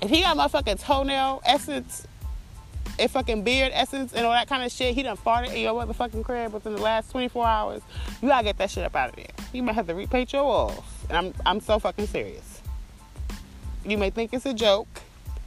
if 0.00 0.10
he 0.10 0.22
got 0.22 0.36
my 0.36 0.48
fucking 0.48 0.78
toenail 0.78 1.42
essence 1.44 2.06
and 2.98 3.10
fucking 3.10 3.42
beard 3.42 3.72
essence 3.74 4.12
and 4.12 4.24
all 4.24 4.32
that 4.32 4.48
kind 4.48 4.62
of 4.62 4.72
shit, 4.72 4.94
he 4.94 5.02
done 5.02 5.16
farted 5.16 5.54
in 5.54 5.60
your 5.60 5.74
motherfucking 5.74 6.24
crib 6.24 6.52
within 6.52 6.74
the 6.74 6.80
last 6.80 7.10
24 7.10 7.46
hours, 7.46 7.82
you 8.22 8.28
gotta 8.28 8.44
get 8.44 8.58
that 8.58 8.70
shit 8.70 8.84
up 8.84 8.94
out 8.96 9.10
of 9.10 9.16
there. 9.16 9.26
You 9.52 9.62
might 9.62 9.74
have 9.74 9.86
to 9.88 9.94
repaint 9.94 10.32
your 10.32 10.44
walls. 10.44 10.84
And 11.08 11.18
I'm, 11.18 11.34
I'm 11.44 11.60
so 11.60 11.78
fucking 11.78 12.06
serious. 12.06 12.62
You 13.84 13.98
may 13.98 14.10
think 14.10 14.32
it's 14.32 14.46
a 14.46 14.54
joke, 14.54 14.88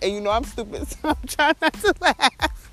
and 0.02 0.14
you 0.14 0.22
know 0.22 0.32
I'm 0.32 0.44
stupid, 0.44 0.88
so 0.88 1.10
I'm 1.10 1.28
trying 1.28 1.56
not 1.62 1.74
to 1.74 1.94
laugh. 2.02 2.72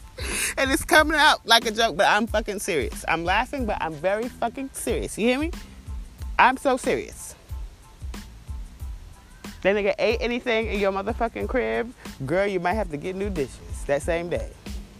And 0.56 0.70
it's 0.70 0.84
coming 0.84 1.16
out 1.18 1.44
like 1.46 1.66
a 1.66 1.70
joke, 1.70 1.96
but 1.96 2.06
I'm 2.06 2.26
fucking 2.26 2.60
serious. 2.60 3.04
I'm 3.06 3.24
laughing, 3.24 3.66
but 3.66 3.76
I'm 3.80 3.92
very 3.92 4.28
fucking 4.28 4.70
serious. 4.72 5.18
You 5.18 5.28
hear 5.28 5.38
me? 5.38 5.50
I'm 6.38 6.56
so 6.56 6.76
serious. 6.76 7.35
That 9.66 9.74
nigga 9.74 9.96
ate 9.98 10.18
anything 10.20 10.68
in 10.68 10.78
your 10.78 10.92
motherfucking 10.92 11.48
crib, 11.48 11.92
girl, 12.24 12.46
you 12.46 12.60
might 12.60 12.74
have 12.74 12.88
to 12.92 12.96
get 12.96 13.16
new 13.16 13.28
dishes 13.28 13.82
that 13.88 14.00
same 14.00 14.28
day. 14.28 14.48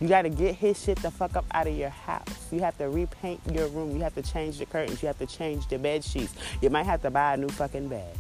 You 0.01 0.09
got 0.09 0.23
to 0.23 0.29
get 0.29 0.57
his 0.57 0.83
shit 0.83 0.99
the 1.03 1.11
fuck 1.13 1.37
up 1.37 1.45
out 1.53 1.69
of 1.69 1.77
your 1.77 1.91
house. 1.91 2.49
You 2.51 2.59
have 2.63 2.77
to 2.79 2.89
repaint 2.89 3.41
your 3.53 3.69
room. 3.69 3.93
You 3.93 4.03
have 4.03 4.17
to 4.17 4.23
change 4.23 4.59
the 4.59 4.67
curtains. 4.67 5.01
You 5.03 5.07
have 5.07 5.19
to 5.19 5.27
change 5.27 5.69
the 5.69 5.79
bed 5.79 6.03
sheets. 6.03 6.35
You 6.61 6.71
might 6.71 6.83
have 6.83 7.01
to 7.03 7.13
buy 7.13 7.35
a 7.35 7.37
new 7.37 7.49
fucking 7.49 7.87
bed. 7.87 8.19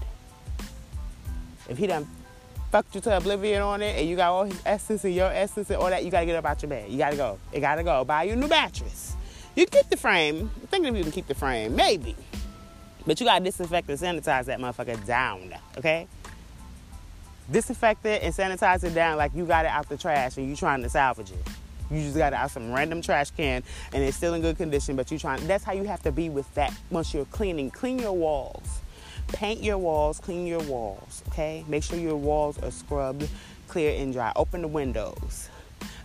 If 1.69 1.79
he 1.79 1.89
done 1.89 2.07
fucked 2.71 2.95
you 2.95 3.01
to 3.01 3.17
oblivion 3.17 3.63
on 3.63 3.83
it 3.83 3.99
and 3.99 4.09
you 4.09 4.15
got 4.15 4.31
all 4.31 4.45
his 4.45 4.63
essence 4.65 5.03
and 5.03 5.17
your 5.17 5.33
essence 5.33 5.69
and 5.71 5.83
all 5.83 5.91
that, 5.91 6.05
you 6.05 6.13
got 6.13 6.21
to 6.21 6.27
get 6.27 6.37
up 6.37 6.45
out 6.45 6.63
your 6.63 6.69
bed. 6.69 6.89
You 6.89 6.97
got 6.97 7.11
to 7.11 7.17
go. 7.17 7.41
You 7.53 7.59
got 7.59 7.75
to 7.75 7.83
go. 7.83 8.05
Buy 8.05 8.23
you 8.23 8.35
a 8.35 8.37
new 8.37 8.47
mattress. 8.47 9.17
You 9.57 9.67
keep 9.67 9.89
the 9.89 9.97
frame. 9.97 10.49
I'm 10.61 10.69
thinking 10.69 10.93
if 10.93 10.99
you 10.99 11.03
can 11.03 11.13
keep 11.13 11.27
the 11.27 11.35
frame. 11.35 11.75
Maybe. 11.75 12.15
But 13.05 13.19
you 13.19 13.27
got 13.27 13.39
to 13.39 13.45
disinfect 13.45 13.89
and 13.89 13.99
sanitize 13.99 14.45
that 14.45 14.61
motherfucker 14.61 15.05
down. 15.05 15.53
Okay? 15.77 16.07
Disinfect 17.51 18.05
it 18.07 18.23
and 18.23 18.35
sanitize 18.35 18.85
it 18.85 18.95
down 18.95 19.17
like 19.17 19.33
you 19.35 19.45
got 19.45 19.65
it 19.65 19.69
out 19.69 19.89
the 19.89 19.97
trash 19.97 20.37
and 20.37 20.49
you 20.49 20.57
trying 20.57 20.83
to 20.83 20.89
salvage 20.89 21.31
it. 21.31 21.49
You 21.91 22.03
just 22.03 22.17
got 22.17 22.33
it 22.33 22.37
out 22.37 22.51
some 22.51 22.73
random 22.73 23.01
trash 23.03 23.31
can 23.31 23.63
and 23.93 24.03
it's 24.03 24.17
still 24.17 24.35
in 24.35 24.43
good 24.43 24.57
condition, 24.57 24.97
but 24.97 25.11
you 25.11 25.19
trying 25.19 25.47
that's 25.47 25.65
how 25.65 25.73
you 25.73 25.85
have 25.85 26.03
to 26.03 26.13
be 26.13 26.29
with 26.29 26.53
that 26.55 26.75
once 26.91 27.15
you're 27.15 27.25
cleaning. 27.27 27.71
Clean 27.71 27.99
your 27.99 28.13
walls. 28.13 28.81
Paint 29.29 29.63
your 29.63 29.79
walls, 29.79 30.21
clean 30.21 30.47
your 30.47 30.63
walls, 30.63 31.25
okay? 31.29 31.65
Make 31.67 31.83
sure 31.83 31.99
your 31.99 32.17
walls 32.17 32.63
are 32.63 32.71
scrubbed, 32.71 33.29
clear 33.67 34.01
and 34.01 34.13
dry. 34.13 34.33
Open 34.37 34.63
the 34.63 34.69
windows. 34.69 35.49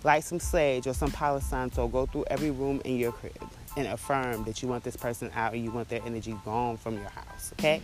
Light 0.04 0.23
some 0.23 0.39
sage 0.39 0.88
or 0.88 0.93
some 0.95 1.12
Palo 1.12 1.39
Santo. 1.39 1.88
Go 1.88 2.08
through 2.08 2.25
every 2.32 2.49
room 2.49 2.82
in 2.84 2.97
your 2.97 3.12
crib. 3.12 3.34
and 3.77 3.88
affirm 3.88 4.43
that 4.43 4.62
you 4.62 4.67
want 4.67 4.84
this 4.84 4.95
person 4.97 5.32
out 5.36 5.54
and 5.54 5.63
you 5.63 5.71
want 5.71 5.89
their 5.89 6.01
energy 6.06 6.36
gone 6.43 6.77
from 6.77 6.95
your 6.95 7.10
house, 7.10 7.54
okay? 7.54 7.82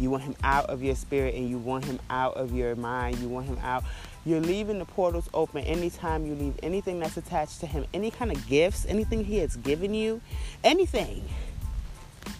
You 0.00 0.10
want 0.10 0.24
him 0.24 0.34
out 0.42 0.66
of 0.66 0.82
your 0.82 0.94
spirit 0.94 1.34
and 1.34 1.48
you 1.48 1.58
want 1.58 1.84
him 1.84 2.00
out 2.10 2.36
of 2.36 2.52
your 2.52 2.74
mind. 2.74 3.18
You 3.18 3.28
want 3.28 3.46
him 3.46 3.58
out. 3.62 3.84
You're 4.26 4.40
leaving 4.40 4.78
the 4.78 4.84
portals 4.84 5.28
open 5.34 5.64
anytime 5.64 6.26
you 6.26 6.34
leave 6.34 6.54
anything 6.62 6.98
that's 6.98 7.16
attached 7.16 7.60
to 7.60 7.66
him, 7.66 7.84
any 7.92 8.10
kind 8.10 8.32
of 8.32 8.46
gifts, 8.46 8.86
anything 8.86 9.24
he 9.24 9.38
has 9.38 9.56
given 9.56 9.94
you, 9.94 10.20
anything. 10.64 11.24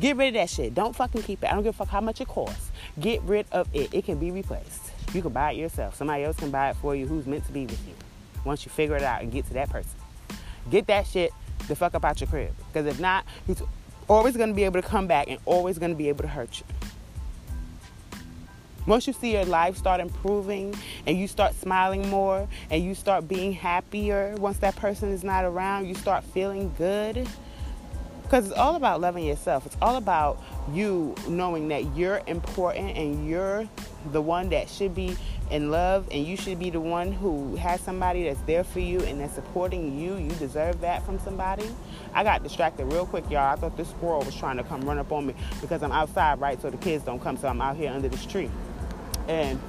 Get 0.00 0.16
rid 0.16 0.28
of 0.28 0.34
that 0.34 0.50
shit. 0.50 0.74
Don't 0.74 0.96
fucking 0.96 1.22
keep 1.22 1.44
it. 1.44 1.50
I 1.50 1.54
don't 1.54 1.62
give 1.62 1.74
a 1.74 1.78
fuck 1.78 1.88
how 1.88 2.00
much 2.00 2.20
it 2.20 2.28
costs. 2.28 2.70
Get 2.98 3.22
rid 3.22 3.46
of 3.52 3.68
it. 3.72 3.92
It 3.94 4.04
can 4.04 4.18
be 4.18 4.30
replaced. 4.30 4.92
You 5.12 5.22
can 5.22 5.32
buy 5.32 5.52
it 5.52 5.58
yourself. 5.58 5.94
Somebody 5.94 6.24
else 6.24 6.36
can 6.36 6.50
buy 6.50 6.70
it 6.70 6.76
for 6.76 6.96
you 6.96 7.06
who's 7.06 7.26
meant 7.26 7.46
to 7.46 7.52
be 7.52 7.66
with 7.66 7.86
you. 7.86 7.94
Once 8.44 8.64
you 8.64 8.70
figure 8.70 8.96
it 8.96 9.02
out 9.02 9.22
and 9.22 9.30
get 9.30 9.46
to 9.46 9.54
that 9.54 9.70
person. 9.70 9.92
Get 10.70 10.86
that 10.86 11.06
shit 11.06 11.32
the 11.68 11.76
fuck 11.76 11.94
up 11.94 12.04
out 12.04 12.20
your 12.20 12.28
crib. 12.28 12.52
Because 12.72 12.86
if 12.86 13.00
not, 13.00 13.24
he's 13.46 13.62
always 14.08 14.36
going 14.36 14.50
to 14.50 14.54
be 14.54 14.64
able 14.64 14.80
to 14.80 14.86
come 14.86 15.06
back 15.06 15.28
and 15.28 15.38
always 15.44 15.78
going 15.78 15.92
to 15.92 15.96
be 15.96 16.08
able 16.08 16.22
to 16.22 16.28
hurt 16.28 16.60
you. 16.60 16.66
Once 18.86 19.06
you 19.06 19.14
see 19.14 19.32
your 19.32 19.46
life 19.46 19.76
start 19.78 19.98
improving 19.98 20.74
and 21.06 21.18
you 21.18 21.26
start 21.26 21.54
smiling 21.54 22.06
more 22.10 22.46
and 22.70 22.84
you 22.84 22.94
start 22.94 23.26
being 23.26 23.52
happier, 23.52 24.34
once 24.38 24.58
that 24.58 24.76
person 24.76 25.10
is 25.10 25.24
not 25.24 25.44
around, 25.44 25.86
you 25.86 25.94
start 25.94 26.22
feeling 26.22 26.72
good. 26.76 27.26
Because 28.22 28.48
it's 28.48 28.58
all 28.58 28.74
about 28.74 29.00
loving 29.00 29.24
yourself. 29.24 29.64
It's 29.66 29.76
all 29.80 29.96
about 29.96 30.42
you 30.72 31.14
knowing 31.28 31.68
that 31.68 31.96
you're 31.96 32.22
important 32.26 32.96
and 32.96 33.28
you're 33.28 33.68
the 34.12 34.20
one 34.20 34.48
that 34.50 34.68
should 34.68 34.94
be 34.94 35.16
in 35.50 35.70
love 35.70 36.08
and 36.10 36.26
you 36.26 36.36
should 36.36 36.58
be 36.58 36.70
the 36.70 36.80
one 36.80 37.12
who 37.12 37.54
has 37.56 37.80
somebody 37.80 38.24
that's 38.24 38.40
there 38.40 38.64
for 38.64 38.80
you 38.80 39.00
and 39.00 39.20
that's 39.20 39.34
supporting 39.34 39.98
you. 39.98 40.16
You 40.16 40.30
deserve 40.30 40.80
that 40.80 41.04
from 41.04 41.18
somebody. 41.20 41.68
I 42.14 42.24
got 42.24 42.42
distracted 42.42 42.86
real 42.86 43.06
quick, 43.06 43.30
y'all. 43.30 43.52
I 43.52 43.56
thought 43.56 43.76
this 43.76 43.90
squirrel 43.90 44.20
was 44.20 44.34
trying 44.34 44.56
to 44.56 44.64
come 44.64 44.82
run 44.82 44.98
up 44.98 45.12
on 45.12 45.26
me 45.26 45.34
because 45.60 45.82
I'm 45.82 45.92
outside, 45.92 46.40
right? 46.40 46.60
So 46.60 46.70
the 46.70 46.78
kids 46.78 47.04
don't 47.04 47.20
come. 47.20 47.36
So 47.36 47.48
I'm 47.48 47.60
out 47.60 47.76
here 47.76 47.90
under 47.90 48.08
this 48.08 48.24
tree. 48.26 48.50
And 49.28 49.60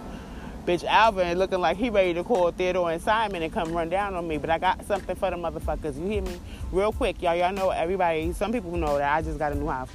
bitch 0.65 0.83
Alvin 0.83 1.37
looking 1.37 1.59
like 1.59 1.77
he 1.77 1.89
ready 1.89 2.13
to 2.13 2.23
call 2.23 2.51
Theodore 2.51 2.91
and 2.91 3.01
Simon 3.01 3.43
and 3.43 3.53
come 3.53 3.71
run 3.71 3.89
down 3.89 4.15
on 4.15 4.27
me. 4.27 4.37
But 4.37 4.49
I 4.49 4.57
got 4.57 4.85
something 4.85 5.15
for 5.15 5.29
the 5.29 5.37
motherfuckers. 5.37 5.97
You 5.99 6.07
hear 6.07 6.21
me? 6.21 6.39
Real 6.71 6.91
quick, 6.91 7.21
y'all. 7.21 7.35
Y'all 7.35 7.53
know 7.53 7.69
everybody. 7.69 8.33
Some 8.33 8.51
people 8.51 8.71
know 8.75 8.97
that 8.97 9.15
I 9.15 9.21
just 9.21 9.39
got 9.39 9.51
a 9.51 9.55
new 9.55 9.67
house. 9.67 9.89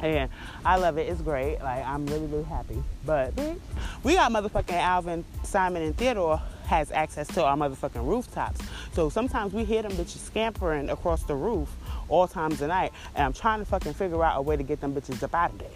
And 0.00 0.28
I 0.64 0.76
love 0.76 0.98
it. 0.98 1.08
It's 1.08 1.22
great. 1.22 1.60
Like 1.60 1.84
I'm 1.86 2.04
really, 2.06 2.26
really 2.26 2.44
happy. 2.44 2.82
But 3.06 3.34
bitch, 3.36 3.58
we 4.02 4.14
got 4.14 4.32
motherfucking 4.32 4.72
Alvin, 4.72 5.24
Simon, 5.44 5.82
and 5.82 5.96
Theodore 5.96 6.42
has 6.66 6.90
access 6.90 7.28
to 7.28 7.44
our 7.44 7.56
motherfucking 7.56 8.06
rooftops. 8.06 8.60
So 8.92 9.08
sometimes 9.08 9.52
we 9.52 9.64
hear 9.64 9.82
them 9.82 9.92
bitches 9.92 10.18
scampering 10.18 10.90
across 10.90 11.22
the 11.24 11.34
roof 11.34 11.74
all 12.08 12.26
times 12.26 12.60
of 12.60 12.68
night. 12.68 12.92
And 13.14 13.24
I'm 13.24 13.32
trying 13.32 13.60
to 13.60 13.64
fucking 13.64 13.94
figure 13.94 14.22
out 14.24 14.38
a 14.38 14.42
way 14.42 14.56
to 14.56 14.62
get 14.62 14.80
them 14.80 14.94
bitches 14.94 15.22
up 15.22 15.34
out 15.34 15.52
of 15.52 15.58
there. 15.58 15.68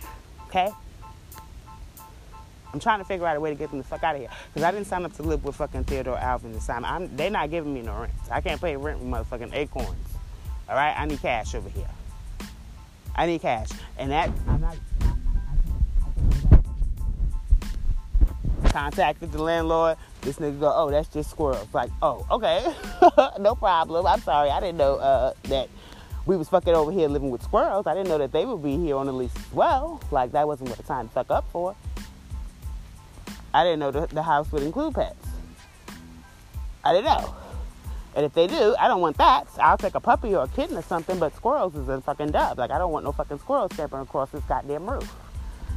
Okay? 0.48 0.70
I'm 2.78 2.80
trying 2.80 3.00
to 3.00 3.04
figure 3.04 3.26
out 3.26 3.36
a 3.36 3.40
way 3.40 3.50
to 3.50 3.56
get 3.56 3.70
them 3.70 3.78
the 3.78 3.84
fuck 3.84 4.04
out 4.04 4.14
of 4.14 4.20
here. 4.20 4.30
Because 4.54 4.62
I 4.62 4.70
didn't 4.70 4.86
sign 4.86 5.04
up 5.04 5.12
to 5.14 5.24
live 5.24 5.42
with 5.42 5.56
fucking 5.56 5.82
Theodore 5.82 6.16
Alvin 6.16 6.52
and 6.52 6.62
Simon. 6.62 6.84
I'm, 6.84 7.16
they're 7.16 7.28
not 7.28 7.50
giving 7.50 7.74
me 7.74 7.82
no 7.82 8.02
rent. 8.02 8.12
I 8.30 8.40
can't 8.40 8.60
pay 8.60 8.76
rent 8.76 9.00
with 9.00 9.08
motherfucking 9.08 9.52
acorns. 9.52 9.96
All 10.68 10.76
right? 10.76 10.94
I 10.96 11.04
need 11.06 11.20
cash 11.20 11.56
over 11.56 11.68
here. 11.68 11.88
I 13.16 13.26
need 13.26 13.40
cash. 13.40 13.70
And 13.98 14.12
that, 14.12 14.30
I'm 14.46 14.60
not. 14.60 14.76
Contacted 18.66 19.32
the 19.32 19.42
landlord. 19.42 19.96
This 20.20 20.36
nigga 20.36 20.60
go, 20.60 20.72
oh, 20.72 20.88
that's 20.88 21.08
just 21.08 21.30
squirrels. 21.30 21.66
Like, 21.72 21.90
oh, 22.00 22.24
okay. 22.30 22.64
no 23.40 23.56
problem. 23.56 24.06
I'm 24.06 24.20
sorry. 24.20 24.50
I 24.50 24.60
didn't 24.60 24.76
know 24.76 24.98
uh, 24.98 25.32
that 25.48 25.68
we 26.26 26.36
was 26.36 26.48
fucking 26.48 26.74
over 26.74 26.92
here 26.92 27.08
living 27.08 27.30
with 27.30 27.42
squirrels. 27.42 27.88
I 27.88 27.94
didn't 27.94 28.08
know 28.08 28.18
that 28.18 28.30
they 28.30 28.44
would 28.44 28.62
be 28.62 28.76
here 28.76 28.94
on 28.94 29.06
the 29.06 29.12
lease 29.12 29.34
as 29.34 29.52
well. 29.52 30.00
Like, 30.12 30.30
that 30.30 30.46
wasn't 30.46 30.70
what 30.70 30.78
I 30.78 30.84
signed 30.84 31.08
to 31.08 31.14
fuck 31.14 31.32
up 31.32 31.44
for. 31.50 31.74
I 33.52 33.64
didn't 33.64 33.80
know 33.80 33.90
the, 33.90 34.06
the 34.06 34.22
house 34.22 34.50
would 34.52 34.62
include 34.62 34.94
pets. 34.94 35.26
I 36.84 36.92
didn't 36.92 37.06
know. 37.06 37.34
And 38.14 38.24
if 38.24 38.32
they 38.34 38.46
do, 38.46 38.74
I 38.78 38.88
don't 38.88 39.00
want 39.00 39.16
that. 39.18 39.46
I'll 39.60 39.78
take 39.78 39.94
a 39.94 40.00
puppy 40.00 40.34
or 40.34 40.44
a 40.44 40.48
kitten 40.48 40.76
or 40.76 40.82
something, 40.82 41.18
but 41.18 41.34
squirrels 41.36 41.76
is 41.76 41.88
a 41.88 42.00
fucking 42.00 42.32
dub. 42.32 42.58
Like, 42.58 42.70
I 42.70 42.78
don't 42.78 42.90
want 42.90 43.04
no 43.04 43.12
fucking 43.12 43.38
squirrels 43.38 43.72
scampering 43.74 44.02
across 44.02 44.30
this 44.30 44.42
goddamn 44.44 44.88
roof. 44.88 45.14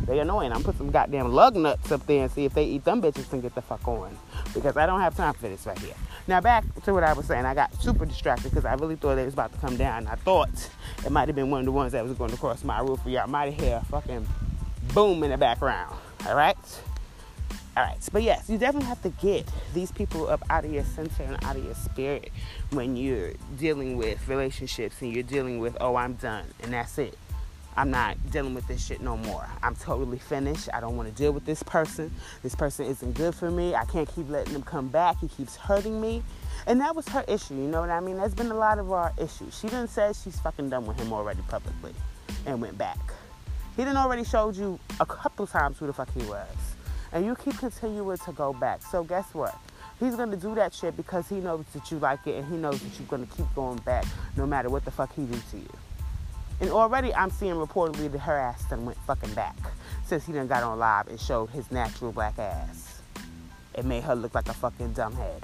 They 0.05 0.19
annoying. 0.19 0.51
I'm 0.51 0.63
put 0.63 0.77
some 0.77 0.89
goddamn 0.89 1.31
lug 1.31 1.55
nuts 1.55 1.91
up 1.91 2.05
there 2.07 2.23
and 2.23 2.31
see 2.31 2.45
if 2.45 2.53
they 2.53 2.65
eat 2.65 2.83
them 2.83 3.01
bitches 3.01 3.31
and 3.33 3.41
get 3.41 3.53
the 3.53 3.61
fuck 3.61 3.87
on. 3.87 4.17
Because 4.53 4.75
I 4.75 4.85
don't 4.85 5.01
have 5.01 5.15
time 5.15 5.33
for 5.33 5.47
this 5.47 5.65
right 5.65 5.77
here. 5.77 5.93
Now 6.27 6.41
back 6.41 6.63
to 6.85 6.93
what 6.93 7.03
I 7.03 7.13
was 7.13 7.27
saying. 7.27 7.45
I 7.45 7.53
got 7.53 7.73
super 7.81 8.05
distracted 8.05 8.49
because 8.49 8.65
I 8.65 8.73
really 8.73 8.95
thought 8.95 9.17
it 9.17 9.25
was 9.25 9.33
about 9.33 9.53
to 9.53 9.59
come 9.59 9.77
down. 9.77 10.07
I 10.07 10.15
thought 10.15 10.69
it 11.05 11.11
might 11.11 11.27
have 11.27 11.35
been 11.35 11.51
one 11.51 11.59
of 11.59 11.65
the 11.65 11.71
ones 11.71 11.91
that 11.91 12.03
was 12.03 12.17
going 12.17 12.31
to 12.31 12.37
cross 12.37 12.63
my 12.63 12.79
roof. 12.79 12.99
Y'all 13.05 13.27
might 13.27 13.53
hear 13.53 13.81
a 13.83 13.85
fucking 13.85 14.27
boom 14.93 15.23
in 15.23 15.29
the 15.29 15.37
background. 15.37 15.95
All 16.25 16.35
right. 16.35 16.57
All 17.77 17.83
right, 17.83 17.97
but 18.11 18.21
yes, 18.21 18.49
you 18.49 18.57
definitely 18.57 18.89
have 18.89 19.01
to 19.03 19.09
get 19.09 19.47
these 19.73 19.93
people 19.93 20.27
up 20.27 20.43
out 20.49 20.65
of 20.65 20.73
your 20.73 20.83
center 20.83 21.23
and 21.23 21.41
out 21.45 21.55
of 21.55 21.63
your 21.63 21.73
spirit 21.73 22.29
when 22.71 22.97
you're 22.97 23.31
dealing 23.57 23.95
with 23.95 24.27
relationships 24.27 25.01
and 25.01 25.13
you're 25.13 25.23
dealing 25.23 25.59
with, 25.59 25.77
oh, 25.79 25.95
I'm 25.95 26.15
done 26.15 26.43
and 26.61 26.73
that's 26.73 26.97
it. 26.97 27.17
I'm 27.77 27.89
not 27.89 28.17
dealing 28.29 28.53
with 28.53 28.67
this 28.67 28.85
shit 28.85 28.99
no 28.99 29.15
more. 29.15 29.47
I'm 29.63 29.75
totally 29.75 30.17
finished. 30.17 30.67
I 30.73 30.81
don't 30.81 30.97
want 30.97 31.07
to 31.07 31.15
deal 31.15 31.31
with 31.31 31.45
this 31.45 31.63
person. 31.63 32.11
This 32.43 32.55
person 32.55 32.87
isn't 32.87 33.13
good 33.13 33.33
for 33.33 33.49
me. 33.49 33.73
I 33.73 33.85
can't 33.85 34.13
keep 34.13 34.29
letting 34.29 34.53
him 34.53 34.63
come 34.63 34.89
back. 34.89 35.21
He 35.21 35.29
keeps 35.29 35.55
hurting 35.55 36.01
me. 36.01 36.23
And 36.67 36.81
that 36.81 36.93
was 36.93 37.07
her 37.07 37.23
issue, 37.29 37.53
you 37.53 37.69
know 37.69 37.79
what 37.79 37.89
I 37.89 38.01
mean? 38.01 38.17
That's 38.17 38.33
been 38.33 38.51
a 38.51 38.55
lot 38.55 38.79
of 38.79 38.91
our 38.91 39.13
issues. 39.17 39.57
She 39.57 39.67
didn't 39.67 39.87
say 39.87 40.11
she's 40.21 40.37
fucking 40.41 40.69
done 40.69 40.85
with 40.85 40.99
him 40.99 41.13
already 41.13 41.41
publicly 41.47 41.93
and 42.45 42.61
went 42.61 42.77
back. 42.77 42.99
He 43.77 43.83
didn't 43.83 43.95
already 43.95 44.25
showed 44.25 44.57
you 44.57 44.77
a 44.99 45.05
couple 45.05 45.47
times 45.47 45.79
who 45.79 45.87
the 45.87 45.93
fuck 45.93 46.13
he 46.13 46.23
was 46.25 46.49
and 47.13 47.25
you 47.25 47.35
keep 47.35 47.57
continuing 47.57 48.17
to 48.17 48.31
go 48.31 48.53
back. 48.53 48.81
So 48.83 49.03
guess 49.03 49.33
what? 49.33 49.57
He's 49.99 50.15
gonna 50.15 50.37
do 50.37 50.55
that 50.55 50.73
shit 50.73 50.97
because 50.97 51.29
he 51.29 51.35
knows 51.35 51.65
that 51.73 51.91
you 51.91 51.99
like 51.99 52.25
it 52.25 52.35
and 52.35 52.51
he 52.51 52.57
knows 52.57 52.81
that 52.81 52.99
you're 52.99 53.07
gonna 53.07 53.27
keep 53.27 53.45
going 53.53 53.77
back 53.79 54.05
no 54.35 54.47
matter 54.47 54.69
what 54.69 54.83
the 54.83 54.91
fuck 54.91 55.13
he 55.13 55.23
do 55.25 55.39
to 55.51 55.57
you. 55.57 55.69
And 56.59 56.69
already 56.69 57.13
I'm 57.13 57.29
seeing 57.29 57.55
reportedly 57.55 58.11
that 58.11 58.19
her 58.19 58.37
ass 58.37 58.63
done 58.69 58.85
went 58.85 58.97
fucking 59.05 59.33
back 59.33 59.55
since 60.05 60.25
he 60.25 60.33
done 60.33 60.47
got 60.47 60.63
on 60.63 60.79
live 60.79 61.07
and 61.07 61.19
showed 61.19 61.49
his 61.51 61.69
natural 61.71 62.11
black 62.11 62.39
ass. 62.39 63.01
It 63.75 63.85
made 63.85 64.03
her 64.03 64.15
look 64.15 64.33
like 64.33 64.47
a 64.47 64.53
fucking 64.53 64.93
dumbhead. 64.93 65.43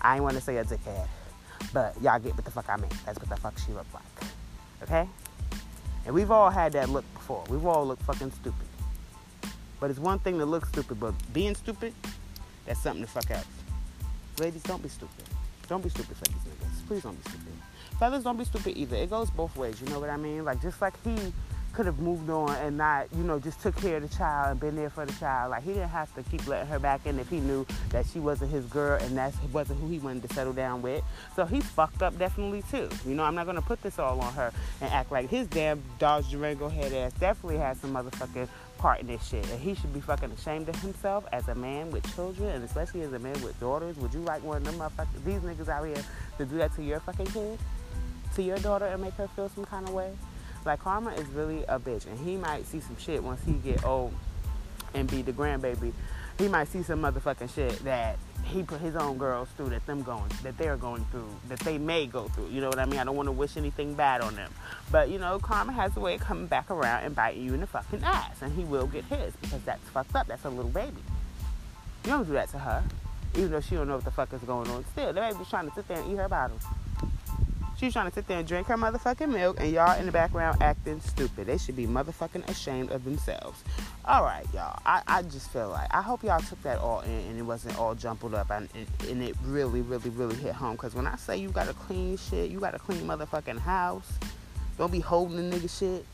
I 0.00 0.16
ain't 0.16 0.24
wanna 0.24 0.40
say 0.40 0.58
a 0.58 0.64
dickhead, 0.64 1.06
but 1.72 1.94
y'all 2.02 2.18
get 2.18 2.34
what 2.34 2.44
the 2.44 2.50
fuck 2.50 2.68
I 2.68 2.76
mean. 2.76 2.90
That's 3.06 3.18
what 3.18 3.30
the 3.30 3.36
fuck 3.36 3.54
she 3.58 3.72
looked 3.72 3.94
like. 3.94 4.02
Okay? 4.82 5.08
And 6.04 6.14
we've 6.14 6.30
all 6.30 6.50
had 6.50 6.72
that 6.72 6.90
look 6.90 7.04
before. 7.14 7.44
We've 7.48 7.64
all 7.64 7.86
looked 7.86 8.02
fucking 8.02 8.32
stupid. 8.32 8.66
But 9.84 9.90
it's 9.90 10.00
one 10.00 10.18
thing 10.18 10.38
to 10.38 10.46
look 10.46 10.64
stupid, 10.64 10.98
but 10.98 11.12
being 11.34 11.54
stupid, 11.54 11.92
that's 12.64 12.80
something 12.80 13.04
to 13.04 13.10
fuck 13.10 13.30
out. 13.30 13.44
Ladies, 14.40 14.62
don't 14.62 14.82
be 14.82 14.88
stupid. 14.88 15.26
Don't 15.68 15.84
be 15.84 15.90
stupid 15.90 16.16
for 16.16 16.24
these 16.24 16.36
niggas. 16.38 16.88
Please 16.88 17.02
don't 17.02 17.22
be 17.22 17.30
stupid. 17.30 17.52
Fellas, 17.98 18.24
don't 18.24 18.38
be 18.38 18.46
stupid 18.46 18.78
either. 18.78 18.96
It 18.96 19.10
goes 19.10 19.28
both 19.28 19.54
ways. 19.58 19.82
You 19.82 19.88
know 19.88 20.00
what 20.00 20.08
I 20.08 20.16
mean? 20.16 20.42
Like 20.42 20.62
just 20.62 20.80
like 20.80 20.94
he 21.04 21.34
could 21.74 21.86
have 21.86 21.98
moved 21.98 22.30
on 22.30 22.54
and 22.56 22.78
not, 22.78 23.08
you 23.14 23.24
know, 23.24 23.38
just 23.38 23.60
took 23.60 23.76
care 23.76 23.96
of 23.96 24.08
the 24.08 24.16
child 24.16 24.52
and 24.52 24.60
been 24.60 24.76
there 24.76 24.88
for 24.88 25.04
the 25.04 25.12
child. 25.14 25.50
Like 25.50 25.64
he 25.64 25.72
didn't 25.72 25.88
have 25.88 26.14
to 26.14 26.22
keep 26.22 26.46
letting 26.46 26.68
her 26.68 26.78
back 26.78 27.04
in 27.04 27.18
if 27.18 27.28
he 27.28 27.40
knew 27.40 27.66
that 27.90 28.06
she 28.06 28.20
wasn't 28.20 28.52
his 28.52 28.64
girl 28.66 28.98
and 29.02 29.18
that 29.18 29.34
wasn't 29.52 29.80
who 29.80 29.88
he 29.88 29.98
wanted 29.98 30.26
to 30.26 30.34
settle 30.34 30.52
down 30.52 30.82
with. 30.82 31.02
So 31.34 31.44
he's 31.44 31.64
fucked 31.64 32.02
up 32.02 32.16
definitely 32.18 32.62
too. 32.70 32.88
You 33.04 33.14
know, 33.14 33.24
I'm 33.24 33.34
not 33.34 33.46
gonna 33.46 33.60
put 33.60 33.82
this 33.82 33.98
all 33.98 34.20
on 34.20 34.32
her 34.34 34.52
and 34.80 34.92
act 34.92 35.10
like 35.10 35.28
his 35.28 35.46
damn 35.48 35.82
Dodge 35.98 36.30
Durango 36.30 36.68
head 36.68 36.92
ass 36.92 37.12
definitely 37.14 37.58
has 37.58 37.78
some 37.80 37.92
motherfucking 37.92 38.48
part 38.84 39.00
in 39.00 39.06
this 39.06 39.26
shit. 39.26 39.48
And 39.50 39.58
he 39.58 39.74
should 39.74 39.94
be 39.94 40.00
fucking 40.00 40.30
ashamed 40.30 40.68
of 40.68 40.76
himself 40.82 41.24
as 41.32 41.48
a 41.48 41.54
man 41.54 41.90
with 41.90 42.04
children 42.14 42.50
and 42.50 42.62
especially 42.62 43.00
as 43.00 43.14
a 43.14 43.18
man 43.18 43.32
with 43.42 43.58
daughters. 43.58 43.96
Would 43.96 44.12
you 44.12 44.20
like 44.20 44.44
one 44.44 44.58
of 44.58 44.64
them 44.64 44.74
motherfuckers, 44.74 45.24
these 45.24 45.40
niggas 45.40 45.70
out 45.70 45.86
here 45.86 46.04
to 46.36 46.44
do 46.44 46.58
that 46.58 46.74
to 46.74 46.82
your 46.82 47.00
fucking 47.00 47.24
kid? 47.28 47.58
To 48.34 48.42
your 48.42 48.58
daughter 48.58 48.84
and 48.84 49.00
make 49.00 49.14
her 49.14 49.26
feel 49.28 49.48
some 49.48 49.64
kind 49.64 49.88
of 49.88 49.94
way? 49.94 50.12
Like 50.66 50.80
Karma 50.80 51.12
is 51.14 51.26
really 51.28 51.62
a 51.64 51.78
bitch, 51.78 52.06
and 52.06 52.18
he 52.18 52.36
might 52.36 52.66
see 52.66 52.80
some 52.80 52.98
shit 52.98 53.22
once 53.22 53.40
he 53.46 53.52
get 53.54 53.82
old 53.86 54.12
and 54.92 55.10
be 55.10 55.22
the 55.22 55.32
grandbaby. 55.32 55.94
He 56.38 56.48
might 56.48 56.68
see 56.68 56.82
some 56.82 57.00
motherfucking 57.00 57.54
shit 57.54 57.82
that 57.84 58.18
he 58.44 58.62
put 58.62 58.80
his 58.80 58.96
own 58.96 59.18
girls 59.18 59.48
through 59.56 59.70
that 59.70 59.84
them 59.86 60.02
going 60.02 60.30
that 60.42 60.56
they're 60.58 60.76
going 60.76 61.04
through 61.10 61.28
that 61.48 61.58
they 61.60 61.78
may 61.78 62.06
go 62.06 62.28
through. 62.28 62.48
You 62.48 62.60
know 62.60 62.68
what 62.68 62.78
I 62.78 62.84
mean? 62.84 62.98
I 62.98 63.04
don't 63.04 63.16
want 63.16 63.28
to 63.28 63.32
wish 63.32 63.56
anything 63.56 63.94
bad 63.94 64.20
on 64.20 64.36
them, 64.36 64.52
but 64.90 65.08
you 65.08 65.18
know, 65.18 65.38
karma 65.38 65.72
has 65.72 65.96
a 65.96 66.00
way 66.00 66.14
of 66.14 66.20
coming 66.20 66.46
back 66.46 66.70
around 66.70 67.04
and 67.04 67.14
biting 67.14 67.44
you 67.44 67.54
in 67.54 67.60
the 67.60 67.66
fucking 67.66 68.02
ass, 68.04 68.42
and 68.42 68.52
he 68.52 68.64
will 68.64 68.86
get 68.86 69.04
his 69.04 69.34
because 69.36 69.62
that's 69.62 69.88
fucked 69.90 70.14
up. 70.14 70.26
That's 70.26 70.44
a 70.44 70.50
little 70.50 70.70
baby. 70.70 71.02
You 72.04 72.10
don't 72.10 72.26
do 72.26 72.32
that 72.34 72.50
to 72.50 72.58
her, 72.58 72.84
even 73.34 73.50
though 73.50 73.60
she 73.60 73.74
don't 73.74 73.88
know 73.88 73.96
what 73.96 74.04
the 74.04 74.10
fuck 74.10 74.32
is 74.32 74.42
going 74.42 74.68
on. 74.70 74.84
Still, 74.92 75.12
the 75.12 75.20
baby's 75.20 75.48
trying 75.48 75.68
to 75.68 75.74
sit 75.74 75.88
there 75.88 76.00
and 76.00 76.12
eat 76.12 76.16
her 76.16 76.28
bottles. 76.28 76.62
She's 77.76 77.92
trying 77.92 78.08
to 78.08 78.14
sit 78.14 78.28
there 78.28 78.38
and 78.38 78.46
drink 78.46 78.68
her 78.68 78.76
motherfucking 78.76 79.32
milk, 79.32 79.56
and 79.58 79.72
y'all 79.72 79.98
in 79.98 80.06
the 80.06 80.12
background 80.12 80.62
acting 80.62 81.00
stupid. 81.00 81.46
They 81.48 81.58
should 81.58 81.74
be 81.74 81.86
motherfucking 81.86 82.48
ashamed 82.48 82.92
of 82.92 83.04
themselves. 83.04 83.64
all 84.04 84.22
right, 84.22 84.46
y'all. 84.54 84.78
I, 84.86 85.02
I 85.06 85.22
just 85.22 85.50
feel 85.50 85.70
like 85.70 85.92
I 85.92 86.00
hope 86.00 86.22
y'all 86.22 86.40
took 86.40 86.62
that 86.62 86.78
all 86.78 87.00
in 87.00 87.10
and 87.10 87.38
it 87.38 87.42
wasn't 87.42 87.76
all 87.78 87.94
jumbled 87.94 88.34
up 88.34 88.50
and, 88.50 88.68
and, 88.74 88.86
and 89.08 89.22
it 89.22 89.34
really, 89.44 89.80
really, 89.80 90.10
really 90.10 90.36
hit 90.36 90.54
home. 90.54 90.72
Because 90.72 90.94
when 90.94 91.06
I 91.06 91.16
say 91.16 91.36
you 91.36 91.48
got 91.48 91.66
to 91.66 91.74
clean 91.74 92.16
shit, 92.16 92.50
you 92.50 92.60
got 92.60 92.72
to 92.72 92.78
clean 92.78 93.00
motherfucking 93.00 93.58
house. 93.58 94.12
Don't 94.78 94.92
be 94.92 95.00
holding 95.00 95.50
the 95.50 95.56
nigga 95.56 95.78
shit 95.78 96.06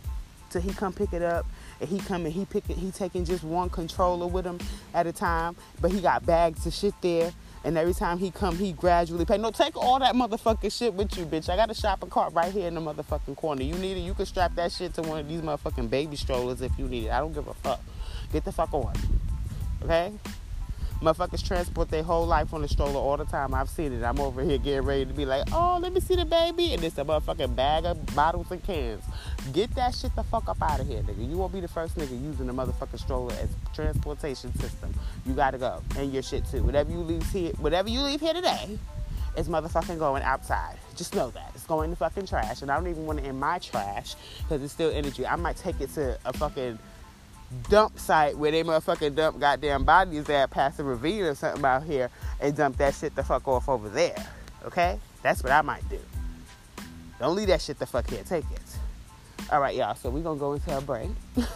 till 0.51 0.61
he 0.61 0.73
come 0.73 0.93
pick 0.93 1.13
it 1.13 1.23
up 1.23 1.47
and 1.81 1.89
he 1.89 1.99
come 1.99 2.25
and 2.25 2.35
he 2.35 2.45
pick 2.45 2.69
it. 2.69 2.77
He 2.77 2.91
taking 2.91 3.25
just 3.25 3.45
one 3.45 3.71
controller 3.71 4.27
with 4.27 4.45
him 4.45 4.59
at 4.95 5.07
a 5.07 5.13
time, 5.13 5.57
but 5.81 5.93
he 5.93 6.01
got 6.01 6.25
bags 6.27 6.67
of 6.67 6.73
shit 6.73 6.95
there. 7.01 7.33
And 7.63 7.77
every 7.77 7.93
time 7.93 8.19
he 8.19 8.31
come, 8.31 8.57
he 8.57 8.73
gradually 8.73 9.25
pay. 9.25 9.37
No, 9.37 9.51
take 9.51 9.77
all 9.77 9.99
that 9.99 10.15
motherfucking 10.15 10.77
shit 10.77 10.95
with 10.95 11.17
you, 11.19 11.27
bitch. 11.27 11.51
I 11.51 11.57
got 11.57 11.71
a 11.71 11.75
shopping 11.75 12.09
cart 12.09 12.33
right 12.33 12.51
here 12.51 12.67
in 12.67 12.75
the 12.75 12.81
motherfucking 12.81 13.37
corner. 13.37 13.63
You 13.63 13.75
need 13.75 13.99
it, 13.99 14.01
you 14.01 14.15
can 14.15 14.25
strap 14.25 14.55
that 14.55 14.73
shit 14.73 14.95
to 14.95 15.03
one 15.03 15.21
of 15.21 15.29
these 15.29 15.43
motherfucking 15.43 15.91
baby 15.91 16.17
strollers 16.17 16.63
if 16.63 16.73
you 16.79 16.89
need 16.89 17.05
it. 17.05 17.11
I 17.11 17.19
don't 17.19 17.35
give 17.35 17.49
a 17.49 17.55
fuck. 17.55 17.81
Get 18.33 18.45
the 18.45 18.53
fuck 18.53 18.73
on. 18.73 18.95
Okay? 19.83 20.13
Motherfuckers 21.01 21.47
transport 21.47 21.91
their 21.91 22.03
whole 22.03 22.27
life 22.27 22.53
on 22.53 22.61
the 22.61 22.69
stroller 22.69 22.99
all 22.99 23.17
the 23.17 23.25
time. 23.25 23.55
I've 23.55 23.71
seen 23.71 23.93
it. 23.93 24.05
I'm 24.05 24.21
over 24.21 24.43
here 24.43 24.59
getting 24.59 24.83
ready 24.83 25.07
to 25.07 25.15
be 25.15 25.25
like, 25.25 25.45
oh, 25.53 25.79
let 25.81 25.95
me 25.95 26.01
see 26.01 26.15
the 26.15 26.27
baby. 26.27 26.75
And 26.75 26.85
it's 26.85 26.99
a 26.99 27.05
motherfucking 27.05 27.57
bag 27.57 27.87
of 27.87 28.15
bottles 28.15 28.51
and 28.51 28.63
cans. 28.63 29.03
Get 29.55 29.75
that 29.77 29.95
shit 29.95 30.15
the 30.15 30.23
fuck 30.25 30.49
up 30.49 30.61
out 30.61 30.81
of 30.81 30.87
here, 30.87 31.03
nigga. 31.03 31.27
You 31.27 31.39
won't 31.39 31.55
be 31.55 31.61
the 31.61 31.69
first 31.69 31.97
nigga 31.97 32.23
using 32.23 32.47
the 32.47 32.53
motherfucking 32.53 32.99
stroller 32.99 33.33
as 33.35 33.49
transportation 33.75 34.55
system. 34.59 34.93
You 35.25 35.33
gotta 35.33 35.57
go. 35.57 35.81
And 35.97 36.13
your 36.13 36.23
shit 36.23 36.45
too. 36.45 36.63
Whatever 36.63 36.91
you 36.91 36.99
leave 36.99 37.27
here, 37.31 37.53
whatever 37.59 37.89
you 37.89 38.03
leave 38.03 38.21
here 38.21 38.35
today, 38.35 38.79
is 39.37 39.49
motherfucking 39.49 39.99
going 39.99 40.23
outside. 40.23 40.77
Just 40.97 41.15
know 41.15 41.31
that. 41.31 41.53
It's 41.55 41.67
going 41.67 41.91
to 41.91 41.97
fucking 41.97 42.27
trash. 42.27 42.63
And 42.63 42.71
I 42.71 42.77
don't 42.77 42.89
even 42.89 43.07
want 43.07 43.21
it 43.21 43.25
in 43.25 43.39
my 43.39 43.59
trash 43.59 44.17
because 44.39 44.63
it's 44.63 44.73
still 44.73 44.91
energy. 44.91 45.27
I 45.27 45.37
might 45.37 45.57
take 45.57 45.81
it 45.81 45.95
to 45.95 46.19
a 46.25 46.33
fucking 46.33 46.79
dump 47.69 47.99
site 47.99 48.37
where 48.37 48.51
they 48.51 48.63
motherfucking 48.63 49.15
dump 49.15 49.41
goddamn 49.41 49.85
bodies 49.85 50.29
at 50.29 50.51
past 50.51 50.79
a 50.79 50.85
ravine 50.85 51.23
or 51.23 51.35
something 51.35 51.65
out 51.65 51.83
here 51.83 52.11
and 52.41 52.57
dump 52.57 52.77
that 52.77 52.95
shit 52.95 53.15
the 53.15 53.23
fuck 53.23 53.47
off 53.49 53.69
over 53.69 53.89
there. 53.89 54.17
Okay? 54.65 54.99
That's 55.23 55.43
what 55.43 55.53
I 55.53 55.63
might 55.63 55.89
do. 55.89 55.99
Don't 57.19 57.37
leave 57.37 57.49
that 57.49 57.61
shit 57.61 57.79
the 57.79 57.87
fuck 57.87 58.09
here. 58.09 58.23
Take 58.23 58.45
it. 58.53 58.80
All 59.51 59.61
right, 59.61 59.75
y'all. 59.75 59.97
So 59.97 60.11
we're 60.11 60.23
gonna 60.23 60.39
go 60.39 60.53
into 60.53 60.77
a 60.77 60.81
break, 60.81 61.09
and 61.37 61.51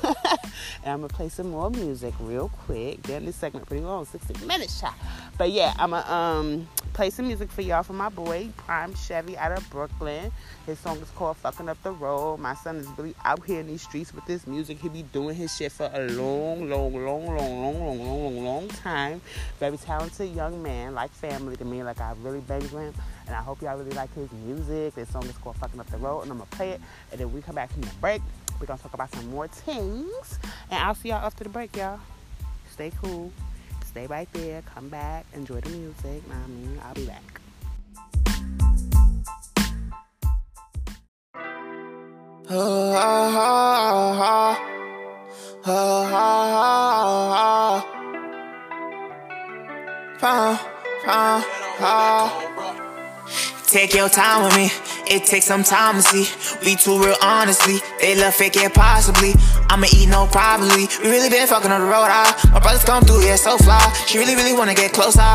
I'm 0.85 1.01
gonna 1.03 1.09
play 1.09 1.29
some 1.29 1.51
more 1.51 1.71
music 1.71 2.13
real 2.19 2.49
quick. 2.49 3.01
Then 3.05 3.25
this 3.25 3.37
segment 3.37 3.67
pretty 3.67 3.85
long, 3.85 4.05
60 4.05 4.45
minutes, 4.47 4.81
shot. 4.81 4.95
But 5.39 5.53
yeah, 5.53 5.75
I'm 5.79 5.91
gonna 5.91 6.13
um 6.13 6.69
play 6.93 7.11
some 7.11 7.29
music 7.29 7.53
for 7.53 7.63
y'all 7.63 7.85
from 7.85 7.99
my 7.99 8.09
boy 8.09 8.49
Prime 8.57 8.97
Chevy 8.97 9.39
out 9.39 9.53
of 9.53 9.71
Brooklyn. 9.71 10.33
His 10.67 10.77
song 10.81 10.99
is 10.99 11.11
called 11.11 11.37
"Fucking 11.37 11.69
Up 11.69 11.81
the 11.85 11.93
Road." 11.93 12.39
My 12.39 12.55
son 12.55 12.79
is 12.79 12.89
really 12.99 13.15
out 13.25 13.45
here 13.45 13.61
in 13.61 13.69
these 13.69 13.83
streets 13.83 14.13
with 14.13 14.27
this 14.27 14.45
music. 14.45 14.81
He 14.81 14.89
be 14.89 15.05
doing 15.05 15.37
his 15.37 15.55
shit 15.55 15.71
for 15.71 15.89
a 15.95 16.09
long, 16.09 16.69
long, 16.69 16.93
long, 16.93 17.27
long, 17.27 17.37
long, 17.37 17.81
long, 17.81 17.81
long, 17.81 17.99
long, 18.01 18.45
long 18.45 18.69
time. 18.71 19.21
Very 19.61 19.77
talented 19.77 20.35
young 20.35 20.61
man, 20.61 20.97
like 20.97 21.13
family 21.13 21.57
to 21.59 21.65
me. 21.65 21.85
Like 21.85 22.01
I 22.01 22.13
really 22.23 22.41
bang 22.41 22.69
him 22.69 22.93
and 23.27 23.35
I 23.35 23.41
hope 23.41 23.63
y'all 23.63 23.77
really 23.77 23.93
like 23.93 24.13
his 24.15 24.31
music. 24.33 24.95
This 24.95 25.09
song 25.11 25.25
is 25.25 25.37
called 25.39 25.57
Fucking 25.57 25.81
Up 25.81 25.87
the 25.91 25.97
Road, 25.99 26.23
and 26.23 26.31
I'm 26.31 26.39
gonna 26.39 26.51
play 26.51 26.71
it. 26.71 26.81
And 27.11 27.21
then 27.21 27.33
we 27.33 27.41
come 27.41 27.55
back 27.55 27.73
from 27.73 27.83
the 27.83 27.91
break. 28.01 28.23
We're 28.61 28.67
gonna 28.67 28.81
talk 28.81 28.95
about 28.95 29.11
some 29.15 29.29
more 29.31 29.49
things. 29.49 30.39
And 30.71 30.81
I'll 30.83 30.95
see 30.95 31.09
y'all 31.09 31.25
after 31.25 31.45
the 31.45 31.51
break, 31.51 31.77
y'all. 31.77 32.01
Stay 32.71 32.93
cool. 33.03 33.33
Stay 33.87 34.07
right 34.07 34.29
there. 34.33 34.63
Come 34.75 34.89
back. 34.89 35.27
Enjoy 35.35 35.61
the 35.61 35.71
music. 35.71 36.23
I 36.31 36.49
mean? 36.49 36.81
I'll 36.85 36.95
be 36.95 37.07
back. 37.07 37.41
Oh, 42.51 42.93
oh, 42.95 43.14
Time 54.05 54.45
with 54.45 54.55
me, 54.55 54.69
it 55.09 55.25
takes 55.25 55.47
some 55.47 55.65
time 55.65 55.97
to 55.97 56.03
see. 56.03 56.29
We 56.65 56.77
too 56.77 57.03
real 57.03 57.17
honestly, 57.23 57.81
they 58.01 58.15
love 58.15 58.35
fake 58.35 58.55
it 58.57 58.75
possibly. 58.75 59.33
I'ma 59.71 59.87
eat 59.97 60.09
no 60.09 60.27
probably. 60.27 60.87
We 61.03 61.11
really 61.11 61.31
been 61.31 61.49
fucking 61.49 61.73
on 61.73 61.81
the 61.81 61.87
road, 61.87 62.13
ah. 62.13 62.51
My 62.53 62.61
brothers 62.61 62.85
come 62.85 63.03
through, 63.03 63.25
yeah, 63.25 63.37
so 63.37 63.57
fly. 63.57 63.81
She 64.07 64.19
really, 64.19 64.37
really 64.37 64.53
wanna 64.53 64.75
get 64.75 64.93
close, 64.93 65.17
ah. 65.19 65.35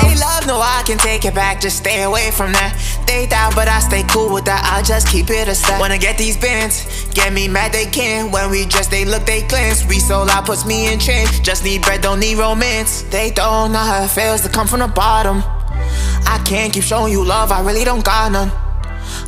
They 0.00 0.14
love, 0.14 0.46
no, 0.46 0.60
I 0.60 0.82
can 0.86 0.96
take 0.96 1.24
it 1.24 1.34
back, 1.34 1.60
just 1.60 1.78
stay 1.78 2.04
away 2.04 2.30
from 2.30 2.52
that. 2.52 2.78
They 3.06 3.26
down, 3.26 3.52
but 3.54 3.68
I 3.68 3.80
stay 3.80 4.04
cool 4.04 4.32
with 4.32 4.44
that, 4.44 4.62
I 4.64 4.82
just 4.82 5.08
keep 5.08 5.28
it 5.30 5.48
a 5.48 5.54
step. 5.54 5.80
Wanna 5.80 5.98
get 5.98 6.16
these 6.16 6.36
bins, 6.36 7.04
get 7.14 7.32
me 7.32 7.48
mad, 7.48 7.72
they 7.72 7.86
can. 7.86 8.30
When 8.30 8.48
we 8.48 8.64
dress, 8.64 8.86
they 8.86 9.04
look, 9.04 9.26
they 9.26 9.42
cleanse. 9.42 9.84
We 9.86 9.98
so 9.98 10.22
loud, 10.22 10.46
puts 10.46 10.64
me 10.64 10.92
in 10.92 10.98
chains. 10.98 11.40
Just 11.40 11.64
need 11.64 11.82
bread, 11.82 12.00
don't 12.00 12.20
need 12.20 12.38
romance. 12.38 13.02
They 13.02 13.32
don't 13.32 13.72
know 13.72 13.78
how 13.78 14.04
it 14.04 14.10
feels 14.10 14.40
to 14.42 14.48
come 14.48 14.66
from 14.66 14.80
the 14.80 14.88
bottom. 14.88 15.42
I 16.44 16.46
can't 16.46 16.74
keep 16.74 16.84
showing 16.84 17.10
you 17.10 17.24
love, 17.24 17.50
I 17.50 17.64
really 17.64 17.84
don't 17.84 18.04
got 18.04 18.30
none. 18.30 18.52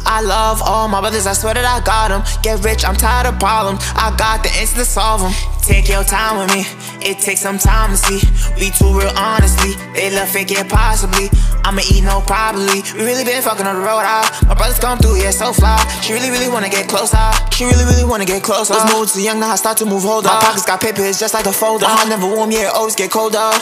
I 0.05 0.20
love 0.20 0.61
all 0.61 0.87
my 0.87 1.00
brothers, 1.00 1.26
I 1.26 1.33
swear 1.33 1.55
that 1.55 1.64
I 1.64 1.81
got 1.81 2.12
them. 2.12 2.20
Get 2.44 2.61
rich, 2.61 2.85
I'm 2.85 2.94
tired 2.94 3.24
of 3.24 3.40
problems. 3.40 3.81
I 3.96 4.12
got 4.20 4.44
the 4.44 4.52
answer 4.61 4.76
to 4.76 4.85
solve 4.85 5.24
them. 5.24 5.33
Take 5.64 5.88
your 5.88 6.05
time 6.05 6.37
with 6.37 6.52
me, 6.52 6.68
it 7.00 7.16
takes 7.24 7.40
some 7.40 7.57
time 7.57 7.88
to 7.92 7.96
see. 7.96 8.20
We 8.61 8.68
too 8.68 8.92
real, 8.92 9.09
honestly. 9.16 9.81
They 9.96 10.12
love 10.12 10.29
fake 10.29 10.52
it 10.52 10.68
possibly. 10.68 11.33
I'ma 11.64 11.81
eat 11.88 12.05
no 12.05 12.20
probably. 12.20 12.85
We 12.92 13.09
really 13.09 13.24
been 13.24 13.40
fucking 13.40 13.64
on 13.64 13.81
the 13.81 13.81
road 13.81 14.05
out. 14.05 14.29
My 14.44 14.52
brothers 14.52 14.79
come 14.79 14.98
through, 15.00 15.16
yeah, 15.16 15.33
so 15.33 15.57
fly. 15.57 15.81
She 16.05 16.12
really, 16.12 16.29
really 16.29 16.52
wanna 16.52 16.68
get 16.68 16.85
closer. 16.87 17.16
Ah. 17.16 17.48
She 17.48 17.64
really, 17.64 17.88
really 17.88 18.05
wanna 18.05 18.29
get 18.29 18.42
closer. 18.42 18.76
Was 18.76 18.92
moved 18.92 19.14
too 19.16 19.24
young, 19.24 19.40
now 19.40 19.52
I 19.52 19.57
start 19.57 19.79
to 19.79 19.87
move 19.87 20.05
older. 20.05 20.29
My 20.29 20.37
pockets 20.44 20.68
got 20.68 20.85
papers 20.85 21.16
just 21.18 21.33
like 21.33 21.46
a 21.46 21.52
folder. 21.52 21.87
Uh-huh. 21.87 21.96
My 21.96 22.12
heart 22.12 22.12
never 22.12 22.29
warm, 22.29 22.52
yeah, 22.52 22.76
always 22.76 22.94
get 22.94 23.11
colder. 23.11 23.57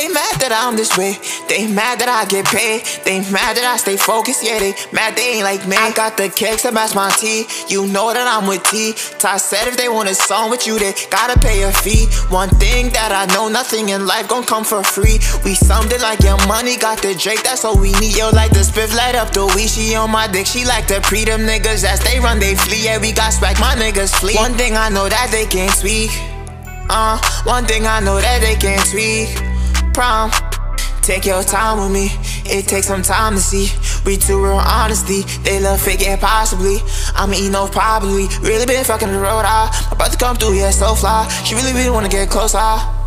They 0.00 0.08
mad 0.08 0.40
that 0.40 0.48
I'm 0.48 0.80
this 0.80 0.96
way. 0.96 1.12
They 1.44 1.68
mad 1.68 2.00
that 2.00 2.08
I 2.08 2.24
get 2.24 2.48
paid. 2.48 2.88
They 3.04 3.20
mad 3.28 3.60
that 3.60 3.68
I 3.68 3.76
stay 3.76 4.00
focused. 4.00 4.40
Yeah, 4.40 4.56
they 4.56 4.72
mad 4.96 5.12
they 5.12 5.36
ain't 5.36 5.44
like 5.44 5.68
me. 5.68 5.76
I 5.76 5.92
got 5.92 6.16
the 6.16 6.32
cakes 6.32 6.64
to 6.64 6.72
match 6.72 6.96
my 6.96 7.12
tea. 7.20 7.44
You 7.68 7.84
know 7.84 8.08
that 8.08 8.24
I'm 8.24 8.48
with 8.48 8.64
T. 8.64 8.96
Ty 9.20 9.36
said 9.36 9.68
if 9.68 9.76
they 9.76 9.92
want 9.92 10.08
a 10.08 10.16
song 10.16 10.48
with 10.48 10.64
you, 10.64 10.80
they 10.80 10.96
gotta 11.12 11.36
pay 11.38 11.68
a 11.68 11.72
fee. 11.84 12.08
One 12.32 12.48
thing 12.56 12.88
that 12.96 13.12
I 13.12 13.28
know, 13.36 13.52
nothing 13.52 13.92
in 13.92 14.06
life 14.06 14.24
gon' 14.24 14.48
come 14.48 14.64
for 14.64 14.80
free. 14.80 15.20
We 15.44 15.52
it 15.60 16.00
like 16.00 16.24
your 16.24 16.40
money 16.48 16.80
got 16.80 17.04
the 17.04 17.12
Drake. 17.12 17.44
That's 17.44 17.68
all 17.68 17.76
we 17.76 17.92
need. 18.00 18.16
Yo, 18.16 18.32
like 18.32 18.56
the 18.56 18.64
spiff 18.64 18.96
light 18.96 19.20
up 19.20 19.36
the 19.36 19.52
weed. 19.52 19.68
She 19.68 19.94
on 20.00 20.08
my 20.08 20.32
dick. 20.32 20.46
She 20.46 20.64
like 20.64 20.88
the 20.88 21.04
pre 21.04 21.28
them 21.28 21.44
niggas 21.44 21.84
as 21.84 22.00
they 22.00 22.16
run, 22.24 22.40
they 22.40 22.56
flee. 22.56 22.88
Yeah, 22.88 22.96
we 22.96 23.12
got 23.12 23.36
swag. 23.36 23.60
My 23.60 23.76
niggas 23.76 24.16
flee. 24.16 24.40
One 24.40 24.56
thing 24.56 24.80
I 24.80 24.88
know 24.88 25.10
that 25.10 25.28
they 25.28 25.44
can't 25.44 25.76
speak. 25.76 26.08
Uh, 26.88 27.20
one 27.44 27.66
thing 27.66 27.84
I 27.84 28.00
know 28.00 28.16
that 28.16 28.40
they 28.40 28.56
can't 28.56 28.80
speak 28.80 29.49
prom. 29.92 30.30
Take 31.02 31.24
your 31.24 31.42
time 31.42 31.80
with 31.80 31.90
me, 31.90 32.10
it 32.44 32.68
takes 32.68 32.86
some 32.86 33.02
time 33.02 33.34
to 33.34 33.40
see. 33.40 33.68
We 34.04 34.16
too 34.16 34.42
real 34.42 34.54
honesty, 34.54 35.22
they 35.42 35.58
love 35.60 35.80
fake 35.80 36.02
it 36.02 36.20
possibly. 36.20 36.78
I'ma 37.14 37.34
eat 37.34 37.50
no 37.50 37.66
probably. 37.66 38.28
Really 38.42 38.66
been 38.66 38.84
fucking 38.84 39.10
the 39.10 39.18
road 39.18 39.44
out. 39.44 39.70
My 39.90 39.96
brother 39.96 40.16
come 40.16 40.36
through, 40.36 40.54
yeah, 40.54 40.70
so 40.70 40.94
fly. 40.94 41.28
She 41.44 41.54
really, 41.54 41.72
really 41.72 41.90
wanna 41.90 42.08
get 42.08 42.28
closer. 42.28 42.58
Ah. 42.60 42.99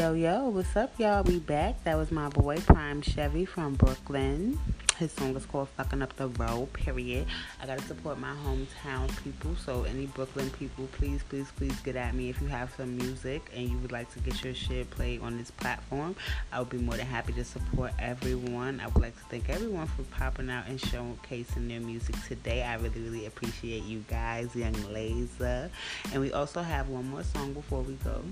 Yo, 0.00 0.14
yo, 0.14 0.48
what's 0.48 0.74
up, 0.76 0.98
y'all? 0.98 1.22
We 1.22 1.38
back. 1.40 1.84
That 1.84 1.98
was 1.98 2.10
my 2.10 2.30
boy 2.30 2.56
Prime 2.56 3.02
Chevy 3.02 3.44
from 3.44 3.74
Brooklyn. 3.74 4.58
His 4.96 5.12
song 5.12 5.36
is 5.36 5.44
called 5.44 5.68
Fucking 5.76 6.00
Up 6.00 6.16
the 6.16 6.28
Road, 6.28 6.72
period. 6.72 7.26
I 7.62 7.66
gotta 7.66 7.82
support 7.82 8.18
my 8.18 8.34
hometown 8.46 9.08
people. 9.22 9.56
So, 9.56 9.84
any 9.84 10.06
Brooklyn 10.06 10.48
people, 10.50 10.88
please, 10.92 11.22
please, 11.28 11.52
please 11.54 11.78
get 11.80 11.96
at 11.96 12.14
me 12.14 12.30
if 12.30 12.40
you 12.40 12.48
have 12.48 12.72
some 12.78 12.96
music 12.96 13.50
and 13.54 13.68
you 13.68 13.76
would 13.78 13.92
like 13.92 14.10
to 14.14 14.20
get 14.20 14.42
your 14.42 14.54
shit 14.54 14.88
played 14.88 15.20
on 15.20 15.36
this 15.36 15.50
platform. 15.50 16.16
I 16.50 16.60
would 16.60 16.70
be 16.70 16.78
more 16.78 16.96
than 16.96 17.06
happy 17.06 17.34
to 17.34 17.44
support 17.44 17.92
everyone. 17.98 18.80
I 18.80 18.86
would 18.86 19.02
like 19.02 19.16
to 19.18 19.24
thank 19.24 19.50
everyone 19.50 19.86
for 19.86 20.02
popping 20.04 20.48
out 20.48 20.66
and 20.66 20.80
showcasing 20.80 21.68
their 21.68 21.80
music 21.80 22.14
today. 22.26 22.62
I 22.62 22.76
really, 22.76 23.00
really 23.00 23.26
appreciate 23.26 23.84
you 23.84 24.02
guys, 24.08 24.56
Yung 24.56 24.94
Laser. 24.94 25.70
And 26.12 26.22
we 26.22 26.32
also 26.32 26.62
have 26.62 26.88
one 26.88 27.06
more 27.10 27.22
song 27.22 27.52
before 27.52 27.82
we 27.82 27.94
go. 28.02 28.22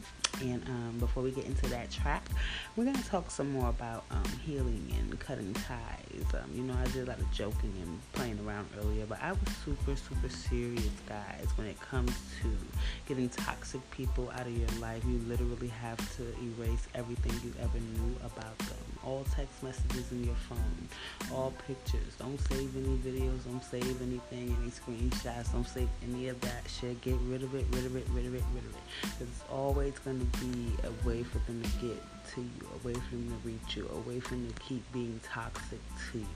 And 0.43 0.63
um, 0.69 0.97
before 0.99 1.23
we 1.23 1.31
get 1.31 1.47
into 1.47 1.69
that 1.71 1.91
track, 1.91 2.25
we're 2.77 2.85
gonna 2.85 3.03
talk 3.03 3.31
some 3.31 3.51
more 3.51 3.69
about 3.69 4.05
um, 4.11 4.25
healing 4.45 4.93
and 4.99 5.19
cutting 5.19 5.53
ties. 5.55 6.35
Um, 6.35 6.51
you 6.55 6.63
know, 6.63 6.75
I 6.75 6.85
did 6.89 7.07
a 7.07 7.11
lot 7.11 7.19
of 7.19 7.31
joking 7.33 7.73
and 7.83 8.01
playing 8.13 8.39
around 8.47 8.69
earlier, 8.81 9.07
but 9.07 9.23
I 9.23 9.33
was 9.33 9.41
super, 9.65 9.97
super 9.97 10.29
serious, 10.29 10.91
guys. 11.09 11.47
When 11.57 11.67
it 11.67 11.81
comes 11.81 12.13
to 12.43 12.57
getting 13.07 13.29
toxic 13.29 13.81
people 13.91 14.31
out 14.31 14.47
of 14.47 14.57
your 14.57 14.69
life, 14.81 15.03
you 15.07 15.19
literally 15.27 15.69
have 15.69 15.99
to 16.17 16.23
erase 16.23 16.87
everything 16.95 17.33
you 17.45 17.53
ever 17.63 17.79
knew 17.79 18.17
about 18.25 18.57
them 18.59 18.98
all 19.05 19.25
text 19.35 19.63
messages 19.63 20.11
in 20.13 20.25
your 20.25 20.35
phone, 20.49 20.89
all 21.33 21.53
pictures. 21.67 22.15
Don't 22.19 22.39
save 22.49 22.77
any 22.77 22.97
videos, 22.99 23.45
don't 23.45 23.63
save 23.63 24.03
anything, 24.03 24.57
any 24.61 24.71
screenshots, 24.71 25.53
don't 25.53 25.67
save 25.67 25.89
any 26.03 26.29
of 26.29 26.41
that 26.41 26.63
shit. 26.69 27.01
Get 27.01 27.17
rid 27.27 27.43
of 27.43 27.55
it, 27.55 27.67
rid 27.71 27.87
of 27.87 27.97
it, 27.97 28.07
rid 28.13 28.27
of 28.27 28.35
it, 28.35 28.43
rid 28.55 28.65
of 28.65 28.71
it. 28.71 29.11
It's 29.21 29.43
always 29.51 29.99
going 30.01 30.21
to 30.21 30.39
be 30.39 30.73
a 30.85 31.09
way 31.09 31.23
for 31.23 31.39
them 31.41 31.63
to 31.63 31.87
get 31.87 32.03
to 32.35 32.41
you, 32.41 32.69
a 32.75 32.87
way 32.87 32.95
for 32.95 33.11
to 33.11 33.39
reach 33.45 33.77
you, 33.77 33.89
away 33.95 34.21
from 34.21 34.47
to 34.47 34.55
keep 34.61 34.83
being 34.93 35.21
toxic 35.25 35.81
to 36.13 36.19
you. 36.19 36.27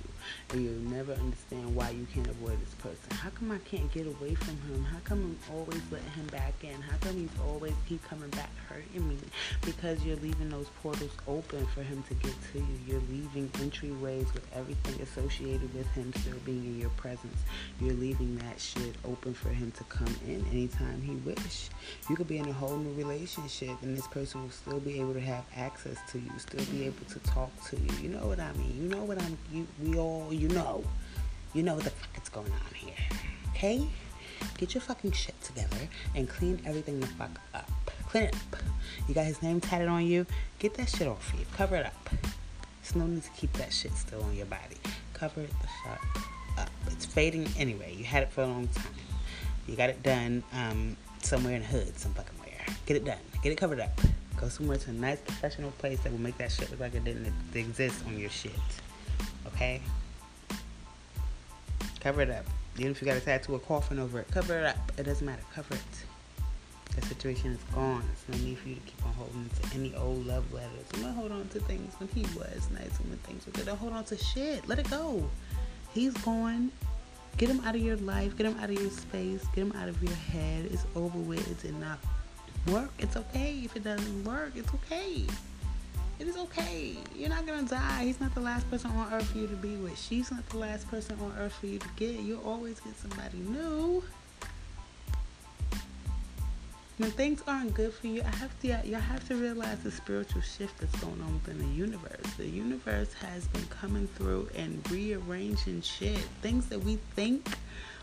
And 0.50 0.64
you'll 0.64 0.94
never 0.94 1.12
understand 1.12 1.74
why 1.74 1.90
you 1.90 2.06
can't 2.12 2.26
avoid 2.26 2.60
this 2.60 2.74
person. 2.74 3.16
How 3.16 3.30
come 3.30 3.50
I 3.50 3.58
can't 3.58 3.90
get 3.92 4.06
away 4.06 4.34
from 4.34 4.56
him? 4.68 4.84
How 4.84 4.98
come 5.04 5.36
I'm 5.50 5.54
always 5.56 5.80
letting 5.90 6.10
him 6.10 6.26
back 6.26 6.54
in? 6.62 6.80
How 6.80 6.96
come 7.00 7.16
he's 7.16 7.30
always 7.46 7.74
keep 7.88 8.02
coming 8.08 8.30
back 8.30 8.50
hurting 8.68 9.08
me? 9.08 9.16
Because 9.62 10.04
you're 10.04 10.16
leaving 10.16 10.50
those 10.50 10.68
portals 10.82 11.10
open 11.26 11.66
for 11.66 11.82
him 11.82 12.02
to 12.08 12.14
get 12.14 12.34
to 12.52 12.58
you. 12.58 12.78
You're 12.86 13.02
leaving 13.10 13.48
entryways 13.54 14.32
with 14.32 14.46
everything 14.54 15.00
associated 15.02 15.74
with 15.74 15.86
him 15.92 16.12
still 16.14 16.38
being 16.44 16.64
in 16.64 16.80
your 16.80 16.90
presence. 16.90 17.38
You're 17.80 17.94
leaving 17.94 18.36
that 18.38 18.60
shit 18.60 18.94
open 19.04 19.34
for 19.34 19.48
him 19.48 19.72
to 19.72 19.84
come 19.84 20.14
in 20.26 20.44
anytime 20.52 21.02
he 21.02 21.14
wish. 21.28 21.68
You 22.08 22.16
could 22.16 22.28
be 22.28 22.38
in 22.38 22.48
a 22.48 22.52
whole 22.52 22.76
new 22.76 22.92
relationship 22.94 23.82
and 23.82 23.96
this 23.96 24.06
person 24.06 24.42
will 24.42 24.50
still 24.50 24.80
be 24.80 25.00
able 25.00 25.14
to 25.14 25.20
have 25.20 25.44
access 25.56 25.81
to 25.90 26.18
you, 26.18 26.30
still 26.38 26.64
be 26.66 26.84
able 26.86 27.04
to 27.10 27.18
talk 27.20 27.50
to 27.68 27.76
you. 27.76 27.92
You 28.02 28.08
know 28.10 28.26
what 28.26 28.40
I 28.40 28.52
mean? 28.52 28.74
You 28.82 28.88
know 28.88 29.04
what 29.04 29.20
I'm 29.20 29.36
you 29.52 29.66
we 29.82 29.98
all 29.98 30.32
you 30.32 30.48
know. 30.48 30.84
You 31.54 31.62
know 31.62 31.74
what 31.74 31.84
the 31.84 31.90
fuck 31.90 32.22
is 32.22 32.28
going 32.28 32.50
on 32.50 32.74
here. 32.74 32.94
Okay? 33.50 33.86
Get 34.58 34.74
your 34.74 34.80
fucking 34.80 35.12
shit 35.12 35.40
together 35.42 35.76
and 36.14 36.28
clean 36.28 36.60
everything 36.64 37.00
the 37.00 37.06
fuck 37.06 37.40
up. 37.54 37.70
Clean 38.08 38.24
it 38.24 38.34
up. 38.34 38.60
You 39.08 39.14
got 39.14 39.26
his 39.26 39.42
name 39.42 39.60
tatted 39.60 39.88
on 39.88 40.06
you. 40.06 40.26
Get 40.58 40.74
that 40.74 40.88
shit 40.88 41.06
off 41.06 41.32
you. 41.38 41.44
Cover 41.56 41.76
it 41.76 41.86
up. 41.86 42.10
There's 42.82 42.96
no 42.96 43.06
need 43.06 43.22
to 43.22 43.30
keep 43.30 43.52
that 43.54 43.72
shit 43.72 43.92
still 43.92 44.22
on 44.22 44.34
your 44.34 44.46
body. 44.46 44.76
Cover 45.14 45.42
it 45.42 45.50
the 45.60 45.68
fuck 45.84 46.28
up. 46.58 46.70
It's 46.88 47.06
fading 47.06 47.48
anyway. 47.58 47.94
You 47.96 48.04
had 48.04 48.22
it 48.22 48.32
for 48.32 48.42
a 48.42 48.46
long 48.46 48.68
time. 48.68 48.94
You 49.66 49.76
got 49.76 49.90
it 49.90 50.02
done 50.02 50.42
um, 50.52 50.96
somewhere 51.22 51.54
in 51.54 51.60
the 51.60 51.68
hood, 51.68 51.98
some 51.98 52.14
fucking 52.14 52.38
where. 52.40 52.76
Get 52.86 52.96
it 52.96 53.04
done. 53.04 53.18
Get 53.42 53.52
it 53.52 53.56
covered 53.56 53.80
up. 53.80 54.00
Go 54.42 54.48
somewhere 54.48 54.76
to 54.76 54.90
a 54.90 54.92
nice 54.92 55.20
professional 55.20 55.70
place 55.78 56.00
that 56.00 56.10
will 56.10 56.20
make 56.20 56.36
that 56.38 56.50
shit 56.50 56.68
look 56.68 56.80
like 56.80 56.96
it 56.96 57.04
didn't 57.04 57.32
exist 57.54 58.04
on 58.08 58.18
your 58.18 58.28
shit. 58.28 58.50
Okay? 59.46 59.80
Cover 62.00 62.22
it 62.22 62.30
up. 62.30 62.44
Even 62.76 62.90
if 62.90 63.00
you 63.00 63.06
got 63.06 63.16
a 63.16 63.20
tattoo 63.20 63.54
or 63.54 63.60
coffin 63.60 64.00
over 64.00 64.18
it, 64.18 64.26
cover 64.32 64.58
it 64.58 64.64
up. 64.64 64.90
It 64.98 65.04
doesn't 65.04 65.24
matter. 65.24 65.42
Cover 65.54 65.76
it. 65.76 66.96
The 66.96 67.06
situation 67.06 67.52
is 67.52 67.60
gone. 67.72 68.02
There's 68.26 68.40
no 68.40 68.44
need 68.44 68.58
for 68.58 68.68
you 68.70 68.74
to 68.74 68.80
keep 68.80 69.06
on 69.06 69.12
holding 69.12 69.48
to 69.48 69.76
any 69.76 69.94
old 69.94 70.26
love 70.26 70.52
letters. 70.52 70.86
I'm 70.94 71.02
gonna 71.02 71.12
hold 71.12 71.30
on 71.30 71.46
to 71.50 71.60
things 71.60 71.94
when 71.98 72.08
he 72.08 72.22
was 72.36 72.68
nice 72.72 72.98
and 72.98 73.10
when 73.10 73.18
things 73.18 73.46
were 73.46 73.52
good. 73.52 73.66
Don't 73.66 73.78
hold 73.78 73.92
on 73.92 74.02
to 74.06 74.16
shit. 74.16 74.66
Let 74.66 74.80
it 74.80 74.90
go. 74.90 75.30
He's 75.94 76.14
gone. 76.14 76.72
Get 77.36 77.48
him 77.48 77.60
out 77.60 77.76
of 77.76 77.80
your 77.80 77.96
life. 77.98 78.36
Get 78.36 78.46
him 78.46 78.58
out 78.58 78.70
of 78.70 78.80
your 78.80 78.90
space. 78.90 79.44
Get 79.54 79.62
him 79.62 79.72
out 79.76 79.88
of 79.88 80.02
your 80.02 80.12
head. 80.12 80.64
It's 80.72 80.84
over 80.96 81.18
with. 81.18 81.48
It 81.48 81.62
did 81.62 81.78
not 81.78 82.00
work. 82.66 82.90
It's 82.98 83.16
okay. 83.16 83.60
If 83.64 83.76
it 83.76 83.84
doesn't 83.84 84.24
work, 84.24 84.52
it's 84.54 84.72
okay. 84.74 85.24
It 86.18 86.28
is 86.28 86.36
okay. 86.36 86.96
You're 87.16 87.30
not 87.30 87.46
gonna 87.46 87.66
die. 87.66 88.04
He's 88.04 88.20
not 88.20 88.34
the 88.34 88.40
last 88.40 88.70
person 88.70 88.90
on 88.92 89.12
earth 89.12 89.26
for 89.30 89.38
you 89.38 89.48
to 89.48 89.56
be 89.56 89.76
with. 89.76 89.98
She's 89.98 90.30
not 90.30 90.48
the 90.50 90.58
last 90.58 90.88
person 90.88 91.18
on 91.20 91.32
earth 91.38 91.54
for 91.54 91.66
you 91.66 91.78
to 91.78 91.88
get. 91.96 92.20
You'll 92.20 92.44
always 92.44 92.78
get 92.80 92.96
somebody 92.96 93.38
new 93.38 94.02
when 97.02 97.10
things 97.10 97.42
aren't 97.48 97.74
good 97.74 97.92
for 97.92 98.06
you, 98.06 98.22
I 98.22 98.36
have 98.36 98.60
to 98.60 98.68
you 98.84 98.94
have 98.94 99.26
to 99.28 99.34
realize 99.34 99.80
the 99.80 99.90
spiritual 99.90 100.40
shift 100.40 100.78
that's 100.78 100.94
going 101.00 101.20
on 101.20 101.32
within 101.34 101.58
the 101.58 101.74
universe. 101.74 102.34
The 102.36 102.46
universe 102.46 103.12
has 103.14 103.48
been 103.48 103.66
coming 103.66 104.06
through 104.06 104.50
and 104.54 104.88
rearranging 104.90 105.80
shit. 105.80 106.18
Things 106.42 106.66
that 106.66 106.78
we 106.78 107.00
think 107.16 107.48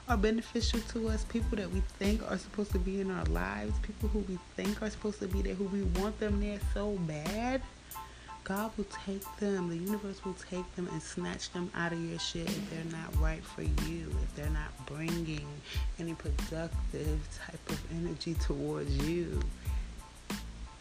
are 0.09 0.17
beneficial 0.17 0.79
to 0.91 1.09
us, 1.09 1.23
people 1.25 1.57
that 1.57 1.71
we 1.71 1.81
think 1.99 2.21
are 2.29 2.37
supposed 2.37 2.71
to 2.71 2.79
be 2.79 2.99
in 2.99 3.11
our 3.11 3.25
lives, 3.25 3.73
people 3.79 4.09
who 4.09 4.19
we 4.19 4.37
think 4.55 4.81
are 4.81 4.89
supposed 4.89 5.19
to 5.19 5.27
be 5.27 5.41
there, 5.41 5.53
who 5.53 5.65
we 5.65 5.83
want 6.01 6.19
them 6.19 6.41
there 6.41 6.59
so 6.73 6.91
bad 7.07 7.61
God 8.49 8.71
will 8.77 8.87
take 9.05 9.23
them, 9.37 9.69
the 9.69 9.77
universe 9.77 10.25
will 10.25 10.35
take 10.49 10.75
them 10.75 10.87
and 10.91 10.99
snatch 10.99 11.51
them 11.51 11.69
out 11.75 11.93
of 11.93 12.03
your 12.03 12.17
shit 12.17 12.49
if 12.49 12.69
they're 12.71 12.99
not 12.99 13.15
right 13.21 13.43
for 13.43 13.61
you, 13.61 14.11
if 14.23 14.35
they're 14.35 14.49
not 14.49 14.87
bringing 14.87 15.45
any 15.99 16.15
productive 16.15 17.19
type 17.45 17.69
of 17.69 17.79
energy 17.95 18.33
towards 18.33 18.97
you. 19.07 19.39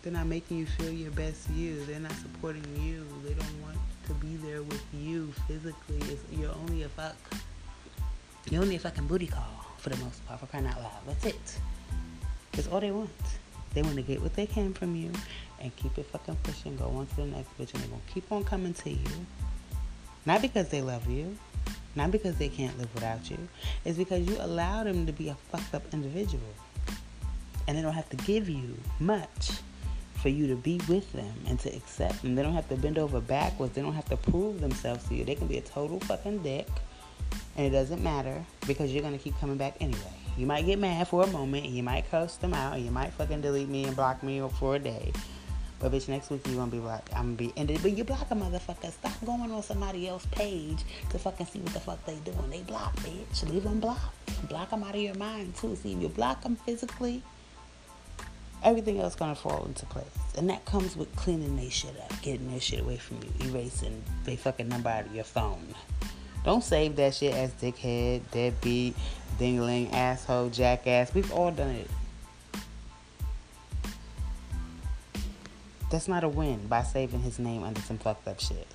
They're 0.00 0.14
not 0.14 0.28
making 0.28 0.56
you 0.56 0.64
feel 0.64 0.90
your 0.90 1.10
best 1.10 1.50
you. 1.50 1.84
They're 1.84 2.00
not 2.00 2.12
supporting 2.12 2.64
you. 2.82 3.06
They 3.22 3.34
don't 3.34 3.62
want 3.62 3.76
to 4.06 4.14
be 4.14 4.36
there 4.36 4.62
with 4.62 4.82
you 4.94 5.30
physically. 5.46 5.98
It's, 6.10 6.22
you're 6.32 6.54
only 6.54 6.84
a 6.84 6.88
fuck. 6.88 7.16
You're 8.50 8.62
only 8.62 8.76
a 8.76 8.78
fucking 8.78 9.06
booty 9.06 9.26
call 9.26 9.44
for 9.76 9.90
the 9.90 9.96
most 9.98 10.26
part, 10.26 10.40
for 10.40 10.46
crying 10.46 10.66
out 10.66 10.80
loud. 10.80 10.92
That's 11.06 11.26
it. 11.26 11.58
That's 12.52 12.68
all 12.68 12.80
they 12.80 12.90
want. 12.90 13.11
They 13.74 13.82
want 13.82 13.96
to 13.96 14.02
get 14.02 14.22
what 14.22 14.34
they 14.34 14.46
can 14.46 14.72
from 14.72 14.96
you 14.96 15.12
and 15.61 15.74
keep 15.76 15.98
it 15.98 16.06
fucking 16.06 16.37
pushing. 16.42 16.76
Go 16.76 16.87
on 16.87 17.06
to 17.06 17.16
the 17.16 17.26
next 17.26 17.56
bitch, 17.58 17.74
and 17.74 17.82
they're 17.82 17.90
gonna 17.90 18.02
keep 18.12 18.30
on 18.32 18.44
coming 18.44 18.72
to 18.74 18.90
you. 18.90 19.26
Not 20.24 20.40
because 20.40 20.68
they 20.68 20.80
love 20.80 21.08
you, 21.08 21.37
not 21.94 22.11
because 22.11 22.37
they 22.37 22.48
can't 22.48 22.76
live 22.78 22.92
without 22.94 23.30
you. 23.30 23.38
It's 23.84 23.98
because 23.98 24.26
you 24.26 24.37
allow 24.40 24.84
them 24.84 25.06
to 25.06 25.12
be 25.12 25.28
a 25.28 25.34
fucked 25.50 25.74
up 25.74 25.82
individual, 25.92 26.42
and 27.66 27.76
they 27.76 27.82
don't 27.82 27.92
have 27.92 28.08
to 28.11 28.16
give 28.16 28.48
you 28.48 28.76
much 28.98 29.50
for 30.14 30.30
you 30.30 30.48
to 30.48 30.56
be 30.56 30.80
with 30.88 31.12
them 31.12 31.32
and 31.46 31.61
to 31.61 31.68
accept 31.76 32.22
them. 32.22 32.34
They 32.34 32.42
don't 32.42 32.54
have 32.54 32.68
to 32.70 32.76
bend 32.76 32.98
over 32.98 33.20
backwards. 33.20 33.74
They 33.74 33.82
don't 33.82 33.94
have 33.94 34.08
to 34.08 34.16
prove 34.16 34.61
themselves 34.61 35.06
to 35.08 35.14
you. 35.14 35.24
They 35.24 35.34
can 35.34 35.46
be 35.46 35.58
a 35.58 35.62
total 35.62 36.00
fucking 36.00 36.42
dick, 36.42 36.66
and 37.59 37.66
it 37.66 37.71
doesn't 37.71 38.03
matter 38.03 38.44
because 38.68 38.92
you're 38.92 39.03
gonna 39.03 39.18
keep 39.18 39.37
coming 39.40 39.57
back 39.57 39.77
anyway. 39.81 39.99
You 40.37 40.47
might 40.47 40.64
get 40.64 40.79
mad 40.79 41.09
for 41.09 41.25
a 41.25 41.27
moment, 41.27 41.66
and 41.66 41.75
you 41.75 41.83
might 41.83 42.09
curse 42.09 42.37
them 42.37 42.55
out, 42.55 42.77
and 42.77 42.85
you 42.85 42.92
might 42.92 43.12
fucking 43.14 43.40
delete 43.40 43.68
me 43.68 43.85
and 43.85 43.97
block 43.97 44.23
me 44.23 44.40
for 44.61 44.77
a 44.77 44.79
day. 44.79 45.12
But 45.81 45.90
bitch, 45.90 46.09
next 46.09 46.31
week 46.31 46.47
you 46.47 46.55
gonna 46.55 46.71
be 46.71 46.79
blocked. 46.79 47.12
I'm 47.14 47.35
gonna 47.35 47.51
be 47.51 47.53
ended. 47.57 47.81
But 47.83 47.97
you 47.97 48.05
block 48.05 48.31
a 48.31 48.35
motherfucker. 48.35 48.92
Stop 48.92 49.25
going 49.25 49.51
on 49.51 49.62
somebody 49.64 50.07
else's 50.09 50.29
page 50.31 50.85
to 51.11 51.18
fucking 51.18 51.47
see 51.47 51.59
what 51.59 51.73
the 51.73 51.81
fuck 51.81 52.05
they 52.05 52.14
doing. 52.16 52.51
They 52.51 52.62
block, 52.62 52.94
bitch. 52.97 53.49
Leave 53.49 53.64
them 53.64 53.81
blocked. 53.81 54.49
Block 54.49 54.71
them 54.71 54.85
out 54.85 54.94
of 54.94 55.01
your 55.01 55.14
mind 55.14 55.57
too. 55.57 55.75
See, 55.75 55.94
if 55.94 56.03
you 56.03 56.09
block 56.09 56.42
them 56.42 56.57
physically, 56.57 57.23
everything 58.62 59.01
else 59.01 59.16
gonna 59.16 59.35
fall 59.35 59.66
into 59.66 59.85
place. 59.87 60.07
And 60.37 60.49
that 60.51 60.64
comes 60.64 60.97
with 60.97 61.14
cleaning 61.16 61.57
their 61.57 61.71
shit 61.71 61.97
up, 62.01 62.23
getting 62.23 62.51
their 62.51 62.61
shit 62.61 62.81
away 62.81 62.97
from 62.97 63.18
you, 63.23 63.51
erasing 63.51 64.03
their 64.25 64.37
fucking 64.37 64.68
number 64.68 64.90
out 64.90 65.07
of 65.07 65.14
your 65.14 65.25
phone. 65.25 65.75
Don't 66.44 66.62
save 66.62 66.96
that 66.96 67.14
shit 67.14 67.35
as 67.35 67.53
dickhead, 67.53 68.22
deadbeat, 68.31 68.96
dingling, 69.38 69.92
asshole, 69.92 70.51
jackass. 70.51 71.12
We've 71.14 71.33
all 71.33 71.51
done 71.51 71.70
it. 71.70 71.90
That's 75.90 76.09
not 76.09 76.22
a 76.22 76.29
win 76.29 76.66
by 76.66 76.83
saving 76.83 77.20
his 77.20 77.38
name 77.38 77.62
under 77.62 77.81
some 77.81 77.98
fucked 77.98 78.29
up 78.29 78.40
shit. 78.40 78.66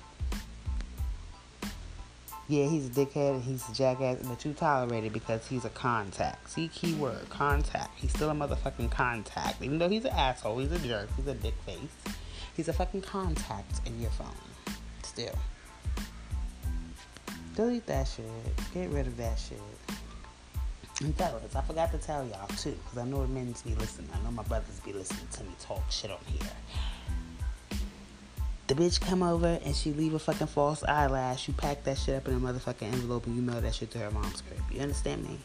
Yeah, 2.46 2.66
he's 2.66 2.88
a 2.88 2.90
dickhead 2.90 3.40
he's 3.42 3.66
a 3.70 3.72
jackass, 3.72 4.18
but 4.22 4.44
you 4.44 4.52
tolerate 4.52 5.04
it 5.04 5.12
because 5.12 5.46
he's 5.46 5.64
a 5.64 5.70
contact. 5.70 6.50
See, 6.50 6.68
keyword, 6.68 7.30
contact. 7.30 7.98
He's 7.98 8.10
still 8.10 8.30
a 8.30 8.34
motherfucking 8.34 8.90
contact. 8.90 9.62
Even 9.62 9.78
though 9.78 9.88
he's 9.88 10.04
an 10.04 10.12
asshole, 10.12 10.58
he's 10.58 10.72
a 10.72 10.78
jerk, 10.78 11.08
he's 11.16 11.26
a 11.26 11.34
dick 11.34 11.54
face. 11.64 12.14
He's 12.54 12.68
a 12.68 12.72
fucking 12.72 13.02
contact 13.02 13.80
in 13.86 14.00
your 14.00 14.10
phone. 14.10 14.28
Still. 15.02 15.34
Delete 17.54 17.86
that 17.86 18.08
shit. 18.08 18.26
Get 18.72 18.90
rid 18.90 19.06
of 19.06 19.16
that 19.16 19.38
shit. 19.38 19.60
And 21.00 21.14
fellas, 21.16 21.56
I 21.56 21.60
forgot 21.62 21.90
to 21.92 21.98
tell 21.98 22.26
y'all 22.26 22.46
too, 22.48 22.76
because 22.84 22.98
I 22.98 23.04
know 23.04 23.22
the 23.22 23.28
men's 23.28 23.62
be 23.62 23.74
listening. 23.74 24.08
I 24.14 24.22
know 24.24 24.30
my 24.30 24.44
brothers 24.44 24.80
be 24.84 24.92
listening 24.92 25.26
to 25.32 25.44
me 25.44 25.50
talk 25.60 25.90
shit 25.90 26.10
on 26.10 26.18
here 26.26 26.50
the 28.66 28.74
bitch 28.74 29.00
come 29.00 29.22
over 29.22 29.58
and 29.64 29.76
she 29.76 29.92
leave 29.92 30.14
a 30.14 30.18
fucking 30.18 30.46
false 30.46 30.82
eyelash, 30.84 31.48
you 31.48 31.54
pack 31.54 31.84
that 31.84 31.98
shit 31.98 32.16
up 32.16 32.28
in 32.28 32.34
a 32.34 32.40
motherfucking 32.40 32.82
envelope 32.82 33.26
and 33.26 33.36
you 33.36 33.42
mail 33.42 33.60
that 33.60 33.74
shit 33.74 33.90
to 33.90 33.98
her 33.98 34.10
mom's 34.10 34.40
crib. 34.40 34.60
You 34.70 34.80
understand 34.80 35.22
me? 35.24 35.38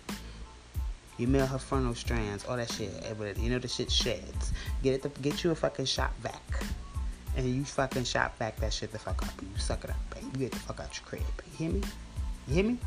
You 1.17 1.27
mail 1.27 1.45
her 1.45 1.57
frontal 1.57 1.95
strands, 1.95 2.45
all 2.45 2.55
that 2.55 2.71
shit. 2.71 2.91
You 3.37 3.49
know 3.49 3.59
the 3.59 3.67
shit 3.67 3.91
sheds. 3.91 4.53
Get 4.83 4.93
it, 4.93 5.03
to, 5.03 5.09
get 5.21 5.43
you 5.43 5.51
a 5.51 5.55
fucking 5.55 5.85
shop 5.85 6.13
vac, 6.21 6.63
and 7.35 7.45
you 7.45 7.63
fucking 7.63 8.03
shop 8.03 8.37
vac 8.37 8.57
that 8.57 8.73
shit 8.73 8.91
the 8.91 8.99
fuck 8.99 9.21
up. 9.23 9.33
You 9.41 9.47
suck 9.57 9.83
it 9.83 9.89
up, 9.89 9.95
and 10.15 10.25
you 10.33 10.39
get 10.39 10.51
the 10.51 10.59
fuck 10.59 10.79
out 10.79 10.95
your 10.97 11.05
crib. 11.05 11.23
You 11.51 11.57
hear 11.57 11.71
me? 11.71 11.83
You 12.47 12.53
hear 12.53 12.63
me? 12.63 12.77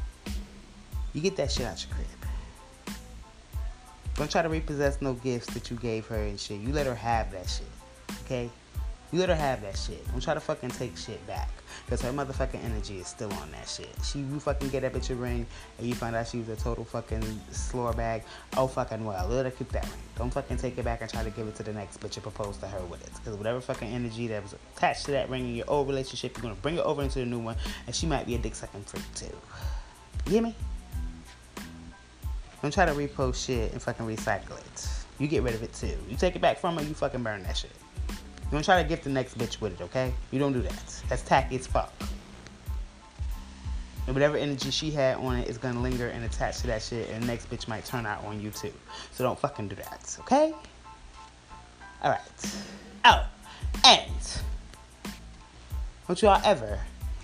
You 1.12 1.20
get 1.20 1.36
that 1.36 1.50
shit 1.50 1.66
out 1.66 1.84
your 1.84 1.94
crib. 1.94 2.96
Don't 4.16 4.30
try 4.30 4.42
to 4.42 4.48
repossess 4.48 5.00
no 5.00 5.14
gifts 5.14 5.52
that 5.54 5.70
you 5.70 5.76
gave 5.76 6.06
her 6.06 6.16
and 6.16 6.38
shit. 6.38 6.60
You 6.60 6.72
let 6.72 6.86
her 6.86 6.94
have 6.94 7.32
that 7.32 7.48
shit. 7.48 7.66
Okay? 8.24 8.50
You 9.12 9.20
let 9.20 9.28
her 9.28 9.34
have 9.34 9.60
that 9.60 9.76
shit. 9.76 10.10
Don't 10.10 10.22
try 10.22 10.32
to 10.32 10.40
fucking 10.40 10.70
take 10.70 10.96
shit 10.96 11.24
back. 11.26 11.50
Because 11.84 12.00
her 12.00 12.12
motherfucking 12.12 12.64
energy 12.64 12.98
is 12.98 13.06
still 13.06 13.30
on 13.34 13.50
that 13.52 13.68
shit. 13.68 13.90
She, 14.02 14.20
you 14.20 14.40
fucking 14.40 14.70
get 14.70 14.80
that 14.80 14.94
bitch 14.94 15.10
a 15.10 15.14
ring 15.14 15.46
and 15.78 15.86
you 15.86 15.94
find 15.94 16.16
out 16.16 16.26
she 16.28 16.38
was 16.38 16.48
a 16.48 16.56
total 16.56 16.84
fucking 16.84 17.22
slore 17.50 17.92
bag. 17.92 18.22
Oh, 18.56 18.66
fucking 18.66 19.04
well. 19.04 19.28
Let 19.28 19.44
her 19.44 19.50
keep 19.50 19.68
that 19.72 19.84
ring. 19.84 19.92
Don't 20.16 20.32
fucking 20.32 20.56
take 20.56 20.78
it 20.78 20.84
back 20.84 21.02
and 21.02 21.10
try 21.10 21.22
to 21.22 21.30
give 21.30 21.46
it 21.46 21.54
to 21.56 21.62
the 21.62 21.74
next 21.74 22.00
bitch 22.00 22.14
and 22.14 22.22
propose 22.22 22.56
to 22.58 22.66
her 22.68 22.82
with 22.86 23.02
it. 23.02 23.12
Because 23.16 23.36
whatever 23.36 23.60
fucking 23.60 23.88
energy 23.88 24.28
that 24.28 24.42
was 24.42 24.54
attached 24.76 25.04
to 25.06 25.10
that 25.10 25.28
ring 25.28 25.46
in 25.46 25.56
your 25.56 25.68
old 25.68 25.88
relationship, 25.88 26.34
you're 26.36 26.42
going 26.42 26.56
to 26.56 26.62
bring 26.62 26.76
it 26.76 26.84
over 26.84 27.02
into 27.02 27.18
the 27.18 27.26
new 27.26 27.40
one 27.40 27.56
and 27.86 27.94
she 27.94 28.06
might 28.06 28.26
be 28.26 28.34
a 28.34 28.38
dick 28.38 28.54
sucking 28.54 28.84
freak 28.84 29.04
too. 29.14 29.36
You 30.26 30.32
hear 30.32 30.42
me? 30.42 30.54
Don't 32.62 32.72
try 32.72 32.86
to 32.86 32.92
repost 32.92 33.44
shit 33.44 33.72
and 33.72 33.82
fucking 33.82 34.06
recycle 34.06 34.58
it. 34.58 34.88
You 35.18 35.28
get 35.28 35.42
rid 35.42 35.54
of 35.54 35.62
it 35.62 35.74
too. 35.74 35.98
You 36.08 36.16
take 36.16 36.36
it 36.36 36.40
back 36.40 36.58
from 36.58 36.76
her, 36.76 36.82
you 36.82 36.94
fucking 36.94 37.22
burn 37.22 37.42
that 37.42 37.56
shit. 37.56 37.72
Don't 38.52 38.62
try 38.62 38.82
to 38.82 38.88
get 38.88 39.02
the 39.02 39.08
next 39.08 39.38
bitch 39.38 39.62
with 39.62 39.80
it, 39.80 39.84
okay? 39.84 40.12
You 40.30 40.38
don't 40.38 40.52
do 40.52 40.60
that. 40.60 41.02
That's 41.08 41.22
tacky 41.22 41.56
as 41.56 41.66
fuck. 41.66 41.90
And 44.06 44.14
whatever 44.14 44.36
energy 44.36 44.70
she 44.70 44.90
had 44.90 45.16
on 45.16 45.38
it 45.38 45.48
is 45.48 45.56
gonna 45.56 45.80
linger 45.80 46.08
and 46.08 46.22
attach 46.24 46.58
to 46.58 46.66
that 46.66 46.82
shit, 46.82 47.08
and 47.08 47.22
the 47.22 47.26
next 47.26 47.50
bitch 47.50 47.66
might 47.66 47.86
turn 47.86 48.04
out 48.04 48.22
on 48.26 48.42
you 48.42 48.50
too. 48.50 48.72
So 49.12 49.24
don't 49.24 49.38
fucking 49.38 49.68
do 49.68 49.76
that, 49.76 50.16
okay? 50.20 50.52
Alright. 52.04 52.20
Oh, 53.06 53.26
and 53.86 54.12
don't 56.06 56.20
y'all 56.20 56.42
ever, 56.44 56.78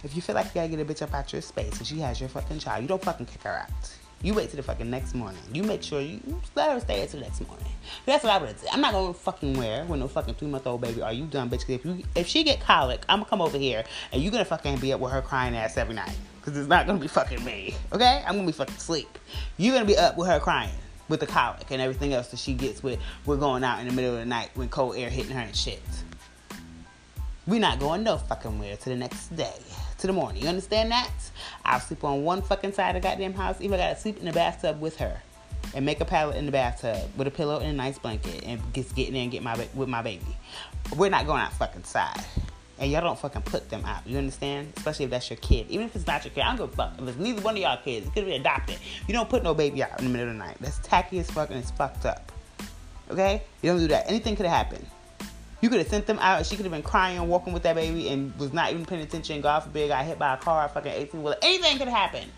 if 0.04 0.16
you 0.16 0.22
feel 0.22 0.34
like 0.34 0.46
you 0.46 0.52
gotta 0.54 0.68
get 0.68 0.80
a 0.80 0.84
bitch 0.84 1.02
up 1.02 1.12
out 1.12 1.30
your 1.30 1.42
space 1.42 1.76
and 1.76 1.86
she 1.86 1.98
has 1.98 2.20
your 2.20 2.30
fucking 2.30 2.58
child, 2.58 2.80
you 2.80 2.88
don't 2.88 3.04
fucking 3.04 3.26
kick 3.26 3.42
her 3.42 3.50
out. 3.50 3.94
You 4.20 4.34
wait 4.34 4.50
till 4.50 4.56
the 4.56 4.64
fucking 4.64 4.90
next 4.90 5.14
morning. 5.14 5.40
You 5.52 5.62
make 5.62 5.80
sure 5.80 6.00
you 6.00 6.20
let 6.56 6.72
her 6.72 6.80
stay 6.80 7.02
until 7.02 7.20
next 7.20 7.40
morning. 7.46 7.66
That's 8.04 8.24
what 8.24 8.32
I 8.32 8.38
would. 8.38 8.56
I'm 8.72 8.80
not 8.80 8.92
gonna 8.92 9.14
fucking 9.14 9.56
wear 9.56 9.84
with 9.84 10.00
no 10.00 10.08
fucking 10.08 10.34
three 10.34 10.48
month 10.48 10.66
old 10.66 10.80
baby. 10.80 11.02
Are 11.02 11.12
you 11.12 11.26
done, 11.26 11.48
bitch? 11.48 11.68
If 11.68 11.84
you 11.84 12.02
if 12.16 12.26
she 12.26 12.42
get 12.42 12.60
colic, 12.60 13.04
I'm 13.08 13.20
gonna 13.20 13.30
come 13.30 13.40
over 13.40 13.56
here 13.56 13.84
and 14.10 14.20
you 14.20 14.32
gonna 14.32 14.44
fucking 14.44 14.78
be 14.78 14.92
up 14.92 14.98
with 14.98 15.12
her 15.12 15.22
crying 15.22 15.54
ass 15.54 15.76
every 15.76 15.94
night. 15.94 16.16
Cause 16.42 16.56
it's 16.56 16.68
not 16.68 16.86
gonna 16.86 16.98
be 16.98 17.06
fucking 17.06 17.44
me. 17.44 17.76
Okay? 17.92 18.24
I'm 18.26 18.34
gonna 18.34 18.46
be 18.46 18.52
fucking 18.52 18.78
sleep. 18.78 19.18
You're 19.56 19.74
gonna 19.74 19.86
be 19.86 19.96
up 19.96 20.16
with 20.16 20.26
her 20.26 20.40
crying 20.40 20.74
with 21.08 21.20
the 21.20 21.26
colic 21.26 21.70
and 21.70 21.80
everything 21.80 22.12
else 22.12 22.28
that 22.28 22.38
she 22.38 22.54
gets 22.54 22.82
with 22.82 22.98
we're 23.24 23.36
going 23.36 23.62
out 23.62 23.80
in 23.80 23.86
the 23.86 23.92
middle 23.92 24.14
of 24.14 24.18
the 24.18 24.26
night 24.26 24.50
when 24.54 24.68
cold 24.68 24.96
air 24.96 25.10
hitting 25.10 25.32
her 25.32 25.42
and 25.42 25.54
shit. 25.54 25.82
We're 27.46 27.60
not 27.60 27.78
going 27.78 28.02
no 28.02 28.18
fucking 28.18 28.58
where 28.58 28.76
to 28.76 28.88
the 28.88 28.96
next 28.96 29.28
day 29.36 29.54
to 29.98 30.06
the 30.06 30.12
morning. 30.12 30.42
You 30.42 30.48
understand 30.48 30.90
that? 30.92 31.10
I'll 31.64 31.80
sleep 31.80 32.04
on 32.04 32.24
one 32.24 32.42
fucking 32.42 32.72
side 32.72 32.96
of 32.96 33.02
the 33.02 33.08
goddamn 33.08 33.34
house. 33.34 33.60
Even 33.60 33.78
I 33.78 33.84
gotta 33.84 34.00
sleep 34.00 34.18
in 34.18 34.24
the 34.24 34.32
bathtub 34.32 34.80
with 34.80 34.96
her. 34.98 35.20
And 35.74 35.84
make 35.84 36.00
a 36.00 36.04
pallet 36.04 36.36
in 36.36 36.46
the 36.46 36.52
bathtub 36.52 37.10
with 37.16 37.26
a 37.26 37.30
pillow 37.30 37.58
and 37.58 37.68
a 37.68 37.72
nice 37.72 37.98
blanket 37.98 38.42
and 38.46 38.60
just 38.72 38.94
get 38.94 39.08
in 39.08 39.14
there 39.14 39.22
and 39.22 39.30
get 39.30 39.42
my 39.42 39.54
with 39.74 39.88
my 39.88 40.00
baby. 40.00 40.24
We're 40.96 41.10
not 41.10 41.26
going 41.26 41.42
out 41.42 41.52
fucking 41.52 41.84
side. 41.84 42.24
And 42.78 42.90
y'all 42.92 43.02
don't 43.02 43.18
fucking 43.18 43.42
put 43.42 43.68
them 43.68 43.84
out. 43.84 44.06
You 44.06 44.18
understand? 44.18 44.72
Especially 44.76 45.06
if 45.06 45.10
that's 45.10 45.28
your 45.28 45.36
kid. 45.38 45.66
Even 45.68 45.86
if 45.86 45.96
it's 45.96 46.06
not 46.06 46.24
your 46.24 46.32
kid, 46.32 46.42
I 46.42 46.56
don't 46.56 46.68
give 46.68 46.72
a 46.72 46.76
fuck. 46.76 46.92
If 47.00 47.08
it's 47.08 47.18
neither 47.18 47.42
one 47.42 47.56
of 47.56 47.60
y'all 47.60 47.76
kids, 47.76 48.06
it 48.06 48.14
could 48.14 48.24
be 48.24 48.34
adopted. 48.34 48.78
You 49.08 49.14
don't 49.14 49.28
put 49.28 49.42
no 49.42 49.52
baby 49.52 49.82
out 49.82 49.98
in 49.98 50.06
the 50.06 50.10
middle 50.10 50.28
of 50.28 50.34
the 50.34 50.38
night. 50.38 50.56
That's 50.60 50.78
tacky 50.78 51.18
as 51.18 51.28
fuck 51.28 51.50
and 51.50 51.58
it's 51.58 51.72
fucked 51.72 52.06
up. 52.06 52.30
Okay? 53.10 53.42
You 53.62 53.72
don't 53.72 53.80
do 53.80 53.88
that. 53.88 54.08
Anything 54.08 54.36
could 54.36 54.46
have 54.46 54.56
happened. 54.56 54.86
You 55.60 55.68
could 55.68 55.78
have 55.78 55.88
sent 55.88 56.06
them 56.06 56.18
out. 56.20 56.46
She 56.46 56.56
could 56.56 56.64
have 56.64 56.72
been 56.72 56.82
crying, 56.82 57.26
walking 57.28 57.52
with 57.52 57.64
that 57.64 57.74
baby, 57.74 58.08
and 58.08 58.36
was 58.38 58.52
not 58.52 58.70
even 58.70 58.86
paying 58.86 59.02
attention. 59.02 59.40
God 59.40 59.60
forbid, 59.60 59.88
got 59.88 60.04
hit 60.04 60.18
by 60.18 60.34
a 60.34 60.36
car, 60.36 60.68
fucking 60.68 60.92
18 60.92 61.22
wheeler. 61.22 61.36
Anything 61.42 61.78
could 61.78 61.88
happen. 61.88 62.28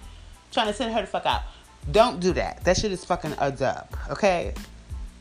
Trying 0.50 0.68
to 0.68 0.72
send 0.72 0.92
her 0.94 1.00
the 1.02 1.06
fuck 1.06 1.26
out. 1.26 1.42
Don't 1.90 2.20
do 2.20 2.32
that. 2.32 2.64
That 2.64 2.76
shit 2.76 2.92
is 2.92 3.04
fucking 3.04 3.34
a 3.38 3.50
dub, 3.50 3.88
okay? 4.10 4.54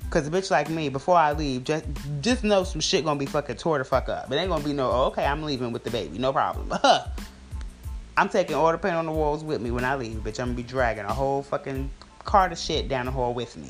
Cause 0.09 0.27
a 0.27 0.31
bitch 0.31 0.49
like 0.49 0.69
me, 0.69 0.89
before 0.89 1.17
I 1.17 1.33
leave, 1.33 1.63
just 1.63 1.85
just 2.21 2.43
know 2.43 2.63
some 2.63 2.81
shit 2.81 3.05
gonna 3.05 3.19
be 3.19 3.27
fucking 3.27 3.57
tore 3.57 3.77
the 3.77 3.83
fuck 3.83 4.09
up. 4.09 4.31
It 4.31 4.35
ain't 4.35 4.49
gonna 4.49 4.63
be 4.63 4.73
no, 4.73 4.89
oh, 4.89 5.03
okay, 5.05 5.23
I'm 5.23 5.43
leaving 5.43 5.71
with 5.71 5.83
the 5.83 5.91
baby, 5.91 6.17
no 6.17 6.33
problem. 6.33 6.73
I'm 8.17 8.27
taking 8.27 8.55
all 8.55 8.71
the 8.71 8.77
paint 8.77 8.95
on 8.95 9.05
the 9.05 9.11
walls 9.11 9.43
with 9.43 9.61
me 9.61 9.69
when 9.69 9.85
I 9.85 9.95
leave, 9.95 10.17
bitch. 10.17 10.39
I'm 10.39 10.47
gonna 10.47 10.57
be 10.57 10.63
dragging 10.63 11.05
a 11.05 11.13
whole 11.13 11.43
fucking 11.43 11.91
cart 12.25 12.51
of 12.51 12.57
shit 12.57 12.89
down 12.89 13.05
the 13.05 13.11
hall 13.11 13.35
with 13.35 13.55
me. 13.55 13.69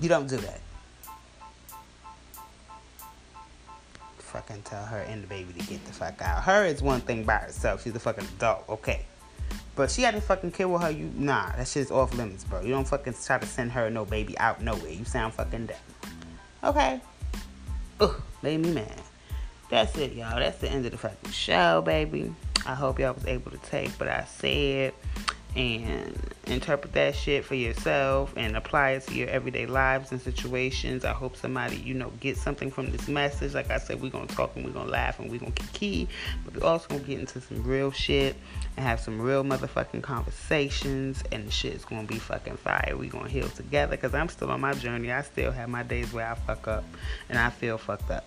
You 0.00 0.08
don't 0.08 0.26
do 0.28 0.38
that. 0.38 0.60
Fucking 4.36 4.62
tell 4.62 4.84
her 4.84 4.98
and 4.98 5.22
the 5.22 5.26
baby 5.26 5.52
to 5.54 5.66
get 5.66 5.82
the 5.86 5.92
fuck 5.92 6.20
out. 6.20 6.42
Her 6.42 6.64
is 6.66 6.82
one 6.82 7.00
thing 7.00 7.24
by 7.24 7.36
herself. 7.36 7.82
She's 7.82 7.94
a 7.94 7.98
fucking 7.98 8.26
adult, 8.36 8.64
okay. 8.68 9.06
But 9.74 9.90
she 9.90 10.02
had 10.02 10.14
to 10.14 10.20
fucking 10.20 10.50
kill 10.50 10.72
with 10.72 10.82
her. 10.82 10.90
You 10.90 11.10
nah, 11.16 11.52
that 11.56 11.66
shit's 11.66 11.90
off 11.90 12.14
limits, 12.14 12.44
bro. 12.44 12.60
You 12.60 12.68
don't 12.68 12.86
fucking 12.86 13.14
try 13.24 13.38
to 13.38 13.46
send 13.46 13.72
her 13.72 13.88
no 13.88 14.04
baby 14.04 14.38
out 14.38 14.60
nowhere. 14.60 14.90
You 14.90 15.06
sound 15.06 15.32
fucking 15.32 15.66
dumb. 15.66 15.76
Okay. 16.64 17.00
Ugh, 18.00 18.20
made 18.42 18.60
me 18.60 18.72
mad. 18.72 19.00
That's 19.70 19.96
it, 19.96 20.12
y'all. 20.12 20.38
That's 20.38 20.58
the 20.58 20.70
end 20.70 20.84
of 20.84 20.92
the 20.92 20.98
fucking 20.98 21.30
show, 21.30 21.80
baby. 21.80 22.34
I 22.66 22.74
hope 22.74 22.98
y'all 22.98 23.14
was 23.14 23.26
able 23.26 23.50
to 23.52 23.58
take 23.58 23.88
what 23.92 24.08
I 24.08 24.24
said 24.24 24.92
and 25.56 26.14
interpret 26.46 26.92
that 26.92 27.14
shit 27.14 27.44
for 27.44 27.54
yourself 27.54 28.32
and 28.36 28.56
apply 28.56 28.90
it 28.90 29.02
to 29.06 29.14
your 29.14 29.28
everyday 29.28 29.66
lives 29.66 30.12
and 30.12 30.20
situations. 30.20 31.04
I 31.04 31.12
hope 31.12 31.36
somebody, 31.36 31.76
you 31.76 31.94
know, 31.94 32.12
get 32.20 32.36
something 32.36 32.70
from 32.70 32.92
this 32.92 33.08
message. 33.08 33.54
Like 33.54 33.70
I 33.70 33.78
said, 33.78 34.00
we're 34.00 34.10
gonna 34.10 34.26
talk 34.26 34.54
and 34.54 34.64
we're 34.64 34.72
gonna 34.72 34.90
laugh 34.90 35.18
and 35.18 35.30
we're 35.30 35.40
gonna 35.40 35.52
key, 35.72 36.08
but 36.44 36.54
we're 36.54 36.66
also 36.66 36.88
gonna 36.88 37.00
get 37.00 37.18
into 37.18 37.40
some 37.40 37.64
real 37.64 37.90
shit 37.90 38.36
and 38.76 38.86
have 38.86 39.00
some 39.00 39.20
real 39.20 39.42
motherfucking 39.42 40.02
conversations 40.02 41.24
and 41.32 41.46
the 41.46 41.50
shit 41.50 41.74
is 41.74 41.84
gonna 41.84 42.06
be 42.06 42.18
fucking 42.18 42.56
fire. 42.58 42.94
we 42.96 43.08
gonna 43.08 43.28
heal 43.28 43.48
together 43.48 43.96
because 43.96 44.14
I'm 44.14 44.28
still 44.28 44.50
on 44.50 44.60
my 44.60 44.74
journey. 44.74 45.10
I 45.10 45.22
still 45.22 45.52
have 45.52 45.68
my 45.68 45.82
days 45.82 46.12
where 46.12 46.30
I 46.30 46.34
fuck 46.34 46.68
up 46.68 46.84
and 47.28 47.38
I 47.38 47.50
feel 47.50 47.78
fucked 47.78 48.10
up. 48.10 48.26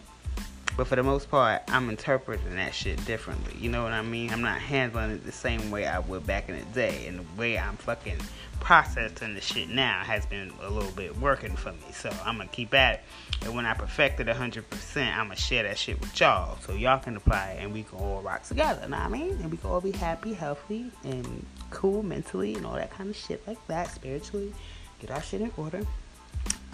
But 0.79 0.87
for 0.87 0.95
the 0.95 1.03
most 1.03 1.29
part, 1.29 1.63
I'm 1.67 1.89
interpreting 1.89 2.55
that 2.55 2.73
shit 2.73 3.03
differently. 3.03 3.53
You 3.59 3.69
know 3.69 3.83
what 3.83 3.91
I 3.91 4.01
mean? 4.01 4.31
I'm 4.31 4.41
not 4.41 4.61
handling 4.61 5.11
it 5.11 5.25
the 5.25 5.31
same 5.33 5.71
way 5.71 5.85
I 5.85 5.99
would 5.99 6.25
back 6.25 6.47
in 6.47 6.57
the 6.57 6.63
day. 6.67 7.05
And 7.05 7.19
the 7.19 7.25
way 7.37 7.59
I'm 7.59 7.75
fucking 7.75 8.15
processing 8.61 9.33
the 9.33 9.41
shit 9.41 9.67
now 9.67 10.01
has 10.05 10.25
been 10.25 10.53
a 10.61 10.69
little 10.69 10.93
bit 10.93 11.17
working 11.17 11.57
for 11.57 11.73
me. 11.73 11.91
So 11.91 12.09
I'm 12.23 12.37
to 12.37 12.47
keep 12.47 12.73
at 12.73 12.93
it. 12.93 13.01
And 13.41 13.55
when 13.57 13.65
I 13.65 13.73
perfect 13.73 14.21
it 14.21 14.27
100%, 14.27 15.17
I'm 15.17 15.29
to 15.29 15.35
share 15.35 15.63
that 15.63 15.77
shit 15.77 15.99
with 15.99 16.17
y'all. 16.17 16.57
So 16.65 16.71
y'all 16.71 16.99
can 16.99 17.17
apply 17.17 17.57
it 17.57 17.61
and 17.61 17.73
we 17.73 17.83
can 17.83 17.99
all 17.99 18.21
rock 18.21 18.43
together. 18.43 18.87
Know 18.87 18.95
what 18.95 19.05
I 19.05 19.09
mean? 19.09 19.31
And 19.31 19.51
we 19.51 19.57
can 19.57 19.69
all 19.69 19.81
be 19.81 19.91
happy, 19.91 20.31
healthy, 20.31 20.91
and 21.03 21.45
cool 21.71 22.03
mentally 22.03 22.55
and 22.55 22.65
all 22.65 22.75
that 22.75 22.91
kind 22.91 23.09
of 23.09 23.17
shit 23.17 23.45
like 23.45 23.59
that, 23.67 23.91
spiritually. 23.91 24.53
Get 25.01 25.11
our 25.11 25.21
shit 25.21 25.41
in 25.41 25.51
order. 25.57 25.81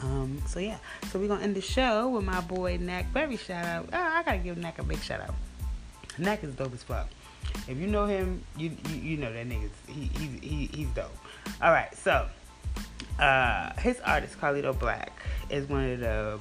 Um, 0.01 0.41
so 0.47 0.59
yeah, 0.59 0.77
so 1.09 1.19
we're 1.19 1.27
gonna 1.27 1.43
end 1.43 1.55
the 1.55 1.61
show 1.61 2.09
with 2.09 2.25
my 2.25 2.41
boy 2.41 2.77
Nack 2.79 3.11
Berry. 3.13 3.37
Shout 3.37 3.65
out! 3.65 3.89
Oh, 3.93 3.97
I 3.97 4.23
gotta 4.23 4.39
give 4.39 4.57
Nack 4.57 4.79
a 4.79 4.83
big 4.83 4.99
shout 4.99 5.21
out. 5.21 5.35
Nack 6.17 6.43
is 6.43 6.53
dope 6.53 6.73
as 6.73 6.83
fuck. 6.83 7.09
If 7.67 7.77
you 7.77 7.87
know 7.87 8.05
him, 8.05 8.43
you 8.57 8.75
you, 8.89 8.95
you 8.95 9.17
know 9.17 9.31
that 9.31 9.47
nigga. 9.47 9.69
He, 9.87 10.09
he, 10.19 10.47
he 10.47 10.69
he's 10.73 10.87
dope. 10.89 11.15
All 11.61 11.71
right, 11.71 11.93
so 11.95 12.27
uh, 13.19 13.73
his 13.79 13.99
artist 14.01 14.39
Carlito 14.39 14.77
Black 14.77 15.11
is 15.49 15.67
one 15.69 15.89
of 15.91 15.99
the 15.99 16.39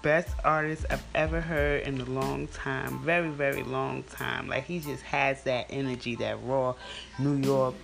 best 0.00 0.34
artists 0.44 0.86
I've 0.90 1.04
ever 1.14 1.40
heard 1.40 1.82
in 1.82 2.00
a 2.00 2.04
long 2.04 2.48
time. 2.48 3.00
Very 3.00 3.30
very 3.30 3.62
long 3.62 4.02
time. 4.04 4.48
Like 4.48 4.64
he 4.64 4.80
just 4.80 5.02
has 5.02 5.42
that 5.42 5.66
energy, 5.70 6.16
that 6.16 6.42
raw 6.42 6.74
New 7.18 7.36
York 7.36 7.74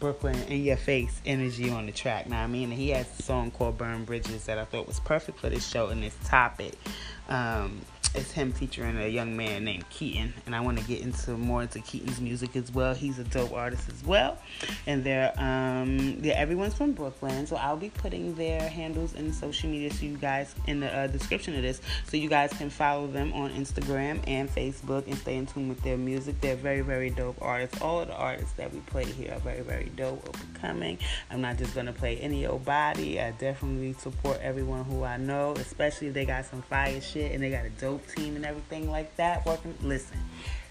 Brooklyn 0.00 0.36
in 0.48 0.64
your 0.64 0.76
face 0.76 1.20
energy 1.26 1.70
on 1.70 1.86
the 1.86 1.92
track. 1.92 2.28
Now 2.28 2.44
I 2.44 2.46
mean, 2.46 2.70
he 2.70 2.90
has 2.90 3.06
a 3.18 3.22
song 3.22 3.50
called 3.50 3.78
"Burn 3.78 4.04
Bridges" 4.04 4.44
that 4.46 4.58
I 4.58 4.64
thought 4.64 4.86
was 4.86 5.00
perfect 5.00 5.40
for 5.40 5.48
this 5.48 5.66
show 5.66 5.88
and 5.88 6.02
this 6.02 6.16
topic. 6.24 6.74
Um, 7.28 7.80
it's 8.14 8.32
him 8.32 8.52
featuring 8.52 8.96
a 8.98 9.06
young 9.06 9.36
man 9.36 9.64
named 9.64 9.88
Keaton, 9.90 10.32
and 10.46 10.54
I 10.54 10.60
want 10.60 10.78
to 10.78 10.84
get 10.84 11.02
into 11.02 11.36
more 11.36 11.62
into 11.62 11.80
Keaton's 11.80 12.20
music 12.20 12.56
as 12.56 12.72
well. 12.72 12.94
He's 12.94 13.18
a 13.18 13.24
dope 13.24 13.52
artist 13.52 13.88
as 13.88 14.04
well, 14.04 14.38
and 14.86 15.04
they're 15.04 15.32
um 15.38 16.18
yeah 16.22 16.34
everyone's 16.34 16.74
from 16.74 16.92
Brooklyn, 16.92 17.46
so 17.46 17.56
I'll 17.56 17.76
be 17.76 17.90
putting 17.90 18.34
their 18.34 18.68
handles 18.68 19.14
in 19.14 19.32
social 19.32 19.68
media 19.70 19.92
so 19.92 20.06
you 20.06 20.16
guys 20.16 20.54
in 20.66 20.80
the 20.80 20.94
uh, 20.94 21.06
description 21.06 21.54
of 21.54 21.62
this, 21.62 21.80
so 22.08 22.16
you 22.16 22.28
guys 22.28 22.52
can 22.52 22.70
follow 22.70 23.06
them 23.06 23.32
on 23.32 23.50
Instagram 23.52 24.20
and 24.26 24.48
Facebook 24.48 25.06
and 25.06 25.16
stay 25.16 25.36
in 25.36 25.46
tune 25.46 25.68
with 25.68 25.82
their 25.82 25.98
music. 25.98 26.40
They're 26.40 26.56
very 26.56 26.80
very 26.80 27.10
dope 27.10 27.36
artists. 27.40 27.80
All 27.80 28.04
the 28.04 28.14
artists 28.14 28.52
that 28.54 28.72
we 28.72 28.80
play 28.80 29.04
here 29.04 29.32
are 29.32 29.40
very 29.40 29.62
very 29.62 29.90
dope, 29.96 30.36
coming. 30.54 30.98
I'm 31.30 31.40
not 31.40 31.58
just 31.58 31.74
gonna 31.74 31.92
play 31.92 32.16
any 32.18 32.46
old 32.46 32.64
body. 32.64 33.20
I 33.20 33.32
definitely 33.32 33.92
support 33.94 34.38
everyone 34.40 34.84
who 34.84 35.04
I 35.04 35.16
know, 35.16 35.52
especially 35.52 36.08
if 36.08 36.14
they 36.14 36.24
got 36.24 36.46
some 36.46 36.62
fire 36.62 37.00
shit 37.00 37.32
and 37.32 37.42
they 37.42 37.50
got 37.50 37.64
a 37.64 37.70
dope 37.70 37.97
team 37.98 38.36
and 38.36 38.44
everything 38.44 38.90
like 38.90 39.14
that 39.16 39.44
working. 39.46 39.74
Listen, 39.82 40.18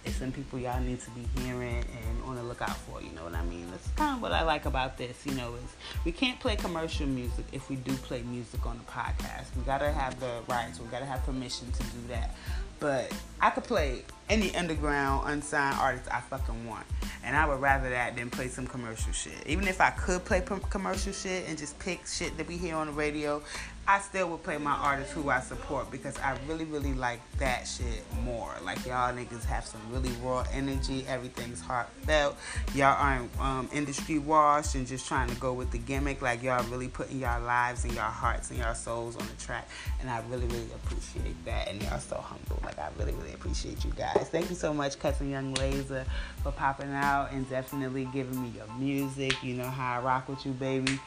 it's 0.06 0.18
some 0.18 0.32
people 0.32 0.60
y'all 0.60 0.80
need 0.82 1.00
to 1.02 1.10
be 1.12 1.26
hearing 1.42 1.84
and 1.84 2.24
on 2.26 2.36
the 2.36 2.44
lookout 2.44 2.76
for. 2.78 3.02
You 3.02 3.12
know 3.12 3.24
what 3.24 3.36
I 3.36 3.44
mean? 3.44 3.70
That's 3.72 3.88
kind 3.90 4.16
of 4.16 4.22
what 4.22 4.32
I 4.32 4.44
like 4.44 4.66
about 4.66 4.98
this. 4.98 5.26
You 5.26 5.34
know, 5.34 5.54
is 5.56 5.76
we 6.06 6.12
can't 6.12 6.40
play 6.40 6.56
commercial 6.56 7.08
music 7.08 7.46
if 7.52 7.70
we 7.70 7.76
do 7.76 7.94
play 7.94 8.22
music 8.24 8.66
on 8.66 8.78
the 8.78 8.84
podcast. 8.92 9.56
We 9.56 9.64
gotta 9.66 9.92
have 9.92 10.20
the 10.20 10.42
rights. 10.48 10.80
We 10.80 10.88
gotta 10.88 11.06
have 11.06 11.24
permission 11.26 11.72
to 11.72 11.84
do 11.84 12.08
that. 12.10 12.36
But 12.80 13.12
I 13.42 13.50
could 13.50 13.64
play 13.64 14.04
any 14.30 14.56
underground 14.56 15.30
unsigned 15.30 15.78
artist 15.80 16.08
I 16.12 16.22
fucking 16.22 16.68
want. 16.68 16.86
And 17.24 17.36
I 17.36 17.48
would 17.48 17.60
rather 17.60 17.90
that 17.90 18.16
than 18.16 18.30
play 18.30 18.48
some 18.48 18.68
commercial 18.68 19.12
shit. 19.12 19.34
Even 19.48 19.68
if 19.68 19.82
I 19.82 19.90
could 19.90 20.24
play 20.26 20.42
commercial 20.42 21.12
shit 21.12 21.48
and 21.48 21.58
just 21.58 21.78
pick 21.80 22.06
shit 22.06 22.38
that 22.38 22.48
we 22.48 22.56
hear 22.56 22.76
on 22.76 22.88
the 22.88 22.94
radio, 22.94 23.42
I 23.90 24.00
still 24.00 24.30
would 24.32 24.44
play 24.44 24.58
my 24.58 24.74
artists 24.74 25.14
who 25.14 25.30
I 25.30 25.40
support 25.40 25.90
because 25.90 26.18
I 26.20 26.38
really, 26.46 26.66
really 26.66 26.94
like 26.94 27.22
that 27.38 27.64
shit 27.64 28.04
more. 28.22 28.54
Like 28.62 28.86
y'all 28.86 29.14
niggas 29.14 29.46
have 29.46 29.66
some 29.66 29.80
really 29.90 30.12
raw 30.22 30.44
energy. 30.52 31.06
Everything's 31.08 31.62
heartfelt. 31.62 32.36
Y'all 32.76 32.98
aren't 33.00 33.40
um, 33.40 33.70
industry 33.74 34.20
washed 34.20 34.76
and 34.76 34.86
just 34.86 35.08
trying 35.08 35.30
to 35.30 35.36
go 35.38 35.54
with 35.54 35.72
the 35.72 35.78
gimmick. 35.78 36.22
Like 36.22 36.44
y'all 36.44 36.66
really 36.66 36.90
putting 36.90 37.20
y'all 37.20 37.42
lives 37.42 37.86
and 37.86 37.94
y'all 37.94 38.12
hearts 38.12 38.50
and 38.50 38.60
y'all 38.60 38.76
souls 38.76 39.16
on 39.16 39.26
the 39.26 39.42
track. 39.42 39.70
And 40.02 40.10
I 40.10 40.22
really, 40.30 40.48
really 40.48 40.70
appreciate 40.76 41.46
that. 41.46 41.70
And 41.70 41.82
y'all 41.82 42.00
so 42.00 42.18
humble. 42.18 42.62
Like 42.66 42.78
I 42.80 42.90
really, 43.00 43.14
really 43.14 43.34
appreciate 43.34 43.86
you 43.86 43.92
guys. 43.92 44.28
Thank 44.30 44.50
you 44.50 44.58
so 44.58 44.74
much, 44.74 45.00
Cousin 45.00 45.32
Yung 45.32 45.54
Laser, 45.54 46.04
for 46.44 46.52
popping 46.52 46.92
out 46.92 47.32
and 47.32 47.50
definitely 47.50 48.10
giving 48.12 48.44
me 48.44 48.52
your 48.54 48.68
music. 48.78 49.42
You 49.42 49.54
know 49.54 49.70
how 49.70 50.00
I 50.00 50.04
rock 50.04 50.28
with 50.28 50.46
you, 50.46 50.52
baby. 50.52 51.00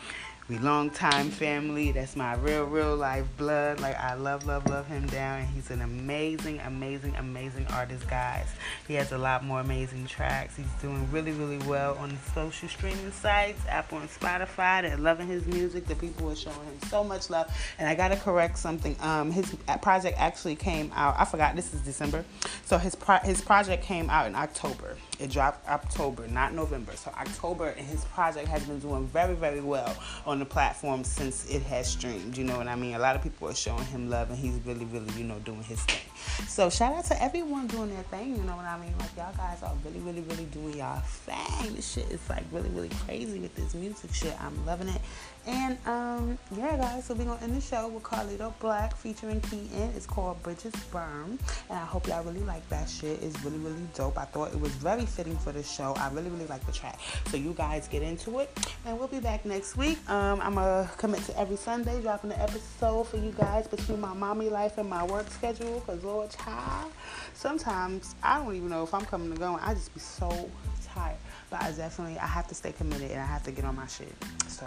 We 0.51 0.59
long 0.59 0.91
time 0.91 1.31
family. 1.31 1.93
That's 1.93 2.17
my 2.17 2.35
real, 2.35 2.65
real 2.65 2.97
life 2.97 3.25
blood. 3.37 3.79
Like 3.79 3.97
I 3.97 4.15
love, 4.15 4.49
love, 4.49 4.69
love 4.69 4.85
him 4.89 5.07
down. 5.07 5.43
And 5.43 5.49
he's 5.49 5.71
an 5.71 5.81
amazing, 5.81 6.59
amazing, 6.59 7.15
amazing 7.15 7.69
artist, 7.69 8.11
guys. 8.11 8.49
He 8.89 8.95
has 8.95 9.13
a 9.13 9.19
lot 9.19 9.45
more 9.45 9.61
amazing 9.61 10.09
tracks. 10.09 10.57
He's 10.57 10.67
doing 10.83 11.09
really, 11.13 11.31
really 11.31 11.65
well 11.69 11.97
on 11.99 12.09
the 12.09 12.33
social 12.33 12.69
streaming 12.69 13.13
sites, 13.13 13.63
Apple 13.69 13.99
and 13.99 14.11
Spotify. 14.11 14.83
They're 14.83 14.97
loving 14.97 15.29
his 15.29 15.47
music. 15.47 15.87
The 15.87 15.95
people 15.95 16.29
are 16.29 16.35
showing 16.35 16.57
him 16.57 16.81
so 16.89 17.05
much 17.05 17.31
love. 17.31 17.49
And 17.79 17.89
I 17.89 17.95
gotta 17.95 18.17
correct 18.17 18.59
something. 18.59 18.97
Um, 19.03 19.31
his 19.31 19.55
project 19.83 20.19
actually 20.19 20.57
came 20.57 20.91
out. 20.97 21.15
I 21.17 21.27
forgot. 21.27 21.55
This 21.55 21.73
is 21.73 21.81
December. 21.83 22.25
So 22.65 22.77
his 22.77 22.97
pro- 22.97 23.19
his 23.19 23.41
project 23.41 23.85
came 23.85 24.11
out 24.11 24.27
in 24.27 24.35
October. 24.35 24.97
It 25.21 25.31
dropped 25.31 25.69
October, 25.69 26.27
not 26.29 26.55
November. 26.55 26.97
So 26.97 27.11
October, 27.11 27.69
and 27.69 27.87
his 27.87 28.05
project 28.07 28.49
has 28.49 28.65
been 28.65 28.79
doing 28.79 29.07
very, 29.07 29.35
very 29.35 29.61
well 29.61 29.95
on 30.25 30.39
the 30.39 30.47
platform 30.47 31.05
since 31.05 31.49
it 31.51 31.63
has 31.65 31.89
streamed. 31.89 32.39
You 32.39 32.45
know 32.45 32.57
what 32.57 32.69
I 32.69 32.75
mean? 32.75 32.95
A 32.95 32.99
lot 32.99 33.17
of 33.17 33.23
people 33.23 33.49
are 33.49 33.55
showing 33.55 33.85
him 33.85 34.09
love, 34.09 34.31
and 34.31 34.39
he's 34.39 34.59
really, 34.65 34.87
really, 34.87 35.13
you 35.19 35.25
know, 35.25 35.39
doing 35.41 35.63
his 35.63 35.83
thing. 35.83 36.01
So 36.49 36.71
shout 36.71 36.95
out 36.95 37.05
to 37.07 37.23
everyone 37.23 37.67
doing 37.67 37.93
their 37.93 38.03
thing. 38.05 38.37
You 38.37 38.43
know 38.45 38.57
what 38.57 38.65
I 38.65 38.79
mean? 38.81 38.95
Like 38.99 39.15
y'all 39.17 39.35
guys 39.37 39.63
are 39.63 39.75
really, 39.85 40.01
really, 40.01 40.23
really 40.23 40.45
doing 40.47 40.79
y'all 40.79 41.01
thing. 41.01 41.75
This 41.75 41.93
shit 41.93 42.11
is 42.11 42.21
like 42.31 42.45
really, 42.51 42.71
really 42.71 42.91
crazy 43.07 43.41
with 43.41 43.55
this 43.55 43.75
music 43.75 44.15
shit. 44.15 44.35
I'm 44.43 44.65
loving 44.65 44.89
it. 44.89 45.01
And 45.47 45.79
um, 45.87 46.39
yeah, 46.57 46.77
guys, 46.77 47.07
so 47.07 47.15
we're 47.15 47.25
gonna 47.25 47.43
end 47.43 47.57
the 47.57 47.61
show 47.61 47.89
with 47.89 48.03
Carlito 48.03 48.53
Black 48.61 48.97
featuring 48.97 49.41
Keaton. 49.41 49.91
It's 49.97 50.07
called 50.07 50.43
Bridges 50.43 50.75
Burn. 50.93 51.39
And 51.69 51.79
I 51.79 51.85
hope 51.85 52.07
y'all 52.07 52.23
really 52.23 52.45
like 52.45 52.69
that 52.69 52.89
shit. 52.89 53.23
It's 53.23 53.43
really, 53.43 53.59
really 53.59 53.87
dope. 53.95 54.19
I 54.19 54.27
thought 54.27 54.53
it 54.53 54.61
was 54.61 54.73
very 54.73 55.07
fitting 55.07 55.37
for 55.39 55.53
the 55.53 55.63
show. 55.63 55.95
I 55.97 56.11
really, 56.11 56.29
really 56.31 56.47
like 56.47 56.65
the 56.67 56.73
track. 56.73 56.99
So 57.29 57.37
you 57.37 57.55
guys 57.55 57.89
get 57.89 58.03
into 58.03 58.39
it. 58.41 58.51
And 58.85 58.99
we'll 58.99 59.09
be 59.09 59.21
back 59.21 59.45
next 59.47 59.77
week. 59.77 59.99
Um, 60.11 60.41
I'm 60.41 60.55
gonna 60.55 60.91
commit 60.99 61.23
to 61.25 61.39
every 61.39 61.57
Sunday, 61.57 62.01
dropping 62.03 62.33
an 62.33 62.41
episode 62.41 63.05
for 63.09 63.17
you 63.17 63.33
guys 63.33 63.67
between 63.67 64.01
my 64.01 64.13
mommy 64.13 64.51
life 64.51 64.77
and 64.79 64.89
my 64.89 65.05
work 65.05 65.31
schedule. 65.31 65.81
Cause 65.81 66.05
Lord 66.05 66.31
child, 66.31 66.93
sometimes 67.35 68.15
I 68.23 68.39
don't 68.39 68.55
even 68.55 68.69
know 68.69 68.83
if 68.83 68.93
I'm 68.93 69.05
coming 69.07 69.33
or 69.33 69.37
going. 69.37 69.63
I 69.63 69.75
just 69.75 69.95
be 69.95 70.01
so 70.01 70.51
tired. 70.95 71.17
But 71.51 71.63
I 71.63 71.73
definitely 71.73 72.19
I 72.19 72.27
have 72.27 72.47
to 72.49 72.55
stay 72.55 72.73
committed 72.73 73.11
and 73.11 73.21
I 73.21 73.27
have 73.27 73.43
to 73.45 73.51
get 73.51 73.65
on 73.65 73.77
my 73.77 73.87
shit. 73.87 74.13
So 74.49 74.67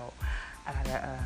I 0.66 0.74
gotta 0.74 1.08
uh, 1.08 1.18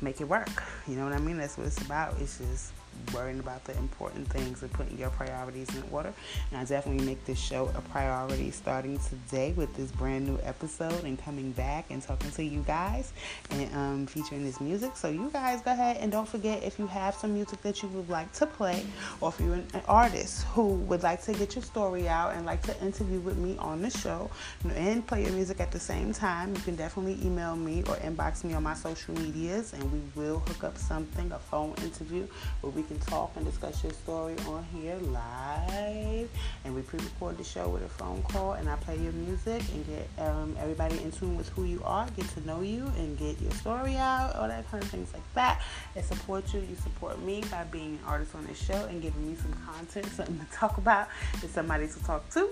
make 0.00 0.20
it 0.20 0.28
work. 0.28 0.62
You 0.86 0.96
know 0.96 1.04
what 1.04 1.12
I 1.12 1.18
mean? 1.18 1.38
That's 1.38 1.56
what 1.58 1.66
it's 1.66 1.80
about. 1.80 2.14
It's 2.20 2.38
just 2.38 2.72
worrying 3.12 3.38
about 3.38 3.64
the 3.64 3.76
important 3.78 4.28
things 4.28 4.62
and 4.62 4.72
putting 4.72 4.98
your 4.98 5.10
priorities 5.10 5.68
in 5.74 5.82
order. 5.90 6.12
And 6.50 6.60
I 6.60 6.64
definitely 6.64 7.04
make 7.04 7.24
this 7.24 7.38
show 7.38 7.70
a 7.76 7.80
priority 7.80 8.50
starting 8.50 8.98
today 8.98 9.52
with 9.52 9.74
this 9.74 9.90
brand 9.92 10.26
new 10.26 10.38
episode 10.42 11.04
and 11.04 11.18
coming 11.18 11.52
back 11.52 11.86
and 11.90 12.02
talking 12.02 12.30
to 12.32 12.44
you 12.44 12.60
guys 12.66 13.12
and 13.50 13.74
um, 13.74 14.06
featuring 14.06 14.44
this 14.44 14.60
music. 14.60 14.96
So 14.96 15.08
you 15.08 15.30
guys 15.32 15.60
go 15.62 15.72
ahead 15.72 15.98
and 15.98 16.10
don't 16.10 16.28
forget 16.28 16.62
if 16.62 16.78
you 16.78 16.86
have 16.86 17.14
some 17.14 17.34
music 17.34 17.62
that 17.62 17.82
you 17.82 17.88
would 17.90 18.08
like 18.08 18.32
to 18.34 18.46
play 18.46 18.84
or 19.20 19.30
if 19.30 19.40
you're 19.40 19.54
an 19.54 19.66
artist 19.88 20.44
who 20.54 20.74
would 20.74 21.02
like 21.02 21.22
to 21.22 21.32
get 21.32 21.54
your 21.54 21.64
story 21.64 22.08
out 22.08 22.34
and 22.34 22.46
like 22.46 22.62
to 22.62 22.80
interview 22.82 23.20
with 23.20 23.36
me 23.36 23.56
on 23.58 23.82
the 23.82 23.90
show 23.90 24.30
and 24.76 25.06
play 25.06 25.22
your 25.24 25.32
music 25.32 25.60
at 25.60 25.72
the 25.72 25.80
same 25.80 26.12
time, 26.12 26.54
you 26.54 26.62
can 26.62 26.76
definitely 26.76 27.18
email 27.24 27.56
me 27.56 27.82
or 27.88 27.96
inbox 27.96 28.44
me 28.44 28.54
on 28.54 28.62
my 28.62 28.74
social 28.74 29.14
medias 29.14 29.72
and 29.72 29.82
we 29.92 30.00
will 30.14 30.40
hook 30.40 30.64
up 30.64 30.78
something, 30.78 31.30
a 31.32 31.38
phone 31.38 31.74
interview 31.82 32.26
where 32.60 32.70
we 32.72 32.82
can 32.84 32.98
talk 33.00 33.32
and 33.36 33.44
discuss 33.44 33.82
your 33.82 33.92
story 33.92 34.36
on 34.48 34.64
here 34.72 34.96
live. 34.96 36.28
And 36.64 36.74
we 36.74 36.82
pre-record 36.82 37.38
the 37.38 37.44
show 37.44 37.68
with 37.68 37.82
a 37.82 37.88
phone 37.88 38.22
call, 38.22 38.52
and 38.52 38.68
I 38.68 38.76
play 38.76 38.96
your 38.98 39.12
music 39.12 39.62
and 39.72 39.86
get 39.86 40.08
um, 40.18 40.56
everybody 40.60 41.02
in 41.02 41.10
tune 41.10 41.36
with 41.36 41.48
who 41.50 41.64
you 41.64 41.82
are, 41.84 42.06
get 42.16 42.28
to 42.30 42.46
know 42.46 42.60
you, 42.60 42.90
and 42.98 43.18
get 43.18 43.40
your 43.40 43.52
story 43.52 43.96
out, 43.96 44.36
all 44.36 44.48
that 44.48 44.70
kind 44.70 44.82
of 44.82 44.90
things 44.90 45.12
like 45.12 45.34
that. 45.34 45.62
And 45.96 46.04
support 46.04 46.52
you. 46.52 46.60
You 46.60 46.76
support 46.76 47.20
me 47.22 47.42
by 47.50 47.64
being 47.64 47.98
an 47.98 48.00
artist 48.06 48.34
on 48.34 48.46
this 48.46 48.62
show 48.62 48.84
and 48.86 49.00
giving 49.00 49.28
me 49.28 49.36
some 49.36 49.52
content, 49.66 50.06
something 50.12 50.38
to 50.38 50.56
talk 50.56 50.78
about, 50.78 51.08
and 51.40 51.50
somebody 51.50 51.88
to 51.88 52.04
talk 52.04 52.28
to. 52.30 52.50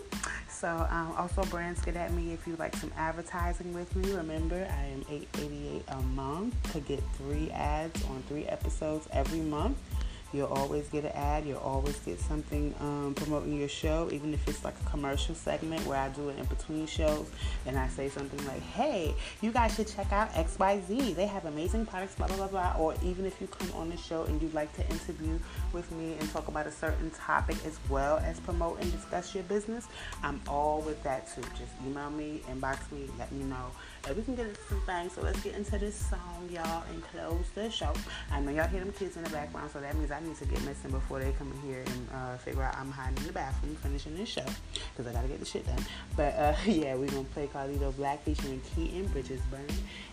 So 0.49 0.87
um, 0.91 1.15
also 1.17 1.43
brands 1.45 1.81
get 1.83 1.97
at 1.97 2.13
me 2.13 2.33
if 2.33 2.47
you 2.47 2.57
like 2.57 2.77
some 2.77 2.93
advertising 2.97 3.75
with 3.75 3.95
me. 3.97 4.13
Remember, 4.13 4.57
I 4.57 4.85
am 4.85 5.05
888 5.11 5.83
a 5.89 6.03
month 6.15 6.73
to 6.73 6.81
get 6.81 7.03
three 7.15 7.51
ads 7.51 8.05
on 8.05 8.23
three 8.29 8.47
episodes 8.47 9.09
every 9.13 9.41
month. 9.41 9.77
You'll 10.33 10.47
always 10.47 10.89
get 10.89 11.05
an 11.05 11.13
ad. 11.13 11.45
You'll 11.45 11.59
always 11.59 11.97
get 12.01 12.19
something 12.21 12.75
um, 12.81 13.15
promoting 13.15 13.59
your 13.59 13.69
show, 13.69 14.09
even 14.13 14.33
if 14.33 14.47
it's 14.49 14.65
like 14.65 14.75
a 14.85 14.91
commercial 14.91 15.35
segment 15.35 15.87
where 15.87 15.99
I 15.99 16.09
do 16.09 16.29
it 16.31 16.39
in 16.39 16.45
between 16.47 16.87
shows 16.87 17.31
and 17.67 17.79
I 17.79 17.89
say 17.89 18.09
something 18.09 18.45
like, 18.47 18.63
hey, 18.63 19.15
you 19.41 19.53
guys 19.53 19.75
should 19.75 19.89
check 19.89 20.11
out 20.13 20.33
XYZ. 20.33 21.15
They 21.15 21.27
have 21.27 21.45
amazing 21.45 21.87
products, 21.87 22.15
blah, 22.15 22.29
blah, 22.29 22.37
blah, 22.37 22.49
blah. 22.49 22.75
Or 22.79 22.95
even 23.03 23.27
if 23.27 23.41
you 23.41 23.47
come 23.47 23.71
on 23.75 23.91
the 23.91 23.97
show 23.97 24.25
and 24.25 24.41
you'd 24.41 24.55
like 24.55 24.75
to 24.77 24.89
interview 24.89 25.39
with 25.73 25.91
me 25.93 26.15
and 26.19 26.31
talk 26.31 26.49
about 26.49 26.67
a 26.67 26.73
certain 26.73 27.11
topic 27.11 27.57
as 27.67 27.79
well 27.89 28.19
as 28.19 28.41
promote 28.41 28.81
and 28.81 28.91
discuss 28.93 29.35
your 29.35 29.45
business, 29.45 29.87
I'm 30.23 30.41
all 30.49 30.81
with 30.81 31.03
that 31.03 31.33
too. 31.35 31.43
Just 31.59 31.73
email 31.87 32.11
me, 32.11 32.41
inbox 32.51 32.91
me, 32.91 33.09
let 33.19 33.31
me 33.33 33.45
know 33.45 33.71
and 34.07 34.17
we 34.17 34.23
can 34.23 34.35
get 34.35 34.47
into 34.47 34.61
some 34.69 34.81
things. 34.81 35.13
So 35.13 35.23
let's 35.23 35.41
get 35.43 35.55
into 35.55 35.79
this 35.79 35.95
song, 35.95 36.49
y'all, 36.51 36.83
and 36.91 37.03
close 37.05 37.45
the 37.55 37.71
show. 37.71 37.93
I 38.31 38.41
know 38.41 38.51
y'all 38.51 38.69
hear 38.69 38.81
them 38.81 38.93
kids 38.93 39.17
in 39.17 39.25
the 39.25 39.31
background, 39.31 39.71
so 39.73 39.81
that 39.81 39.97
means 39.97 40.11
I 40.11 40.21
need 40.23 40.37
to 40.37 40.45
get 40.47 40.63
missing 40.65 40.91
before 40.91 41.21
they 41.21 41.33
come 41.33 41.53
in 41.53 41.69
here 41.69 41.83
and 41.85 42.09
uh, 42.15 42.37
figure 42.39 42.63
out 42.63 42.77
I'm 42.77 42.91
hiding 42.91 43.19
in 43.19 43.27
the 43.27 43.33
bathroom 43.33 43.77
finishing 43.77 44.17
this 44.17 44.29
show 44.29 44.45
because 44.97 45.11
I 45.11 45.13
gotta 45.13 45.29
get 45.29 45.41
the 45.41 45.47
shit 45.47 45.67
done. 45.67 45.85
But 46.17 46.35
uh, 46.35 46.55
yeah, 46.67 46.95
we're 46.95 47.11
gonna 47.11 47.25
play 47.25 47.49
Carlito 47.53 47.95
Black 47.97 48.23
featuring 48.23 48.61
Keaton, 48.75 49.07
Bridges 49.09 49.41
Burn, 49.51 49.67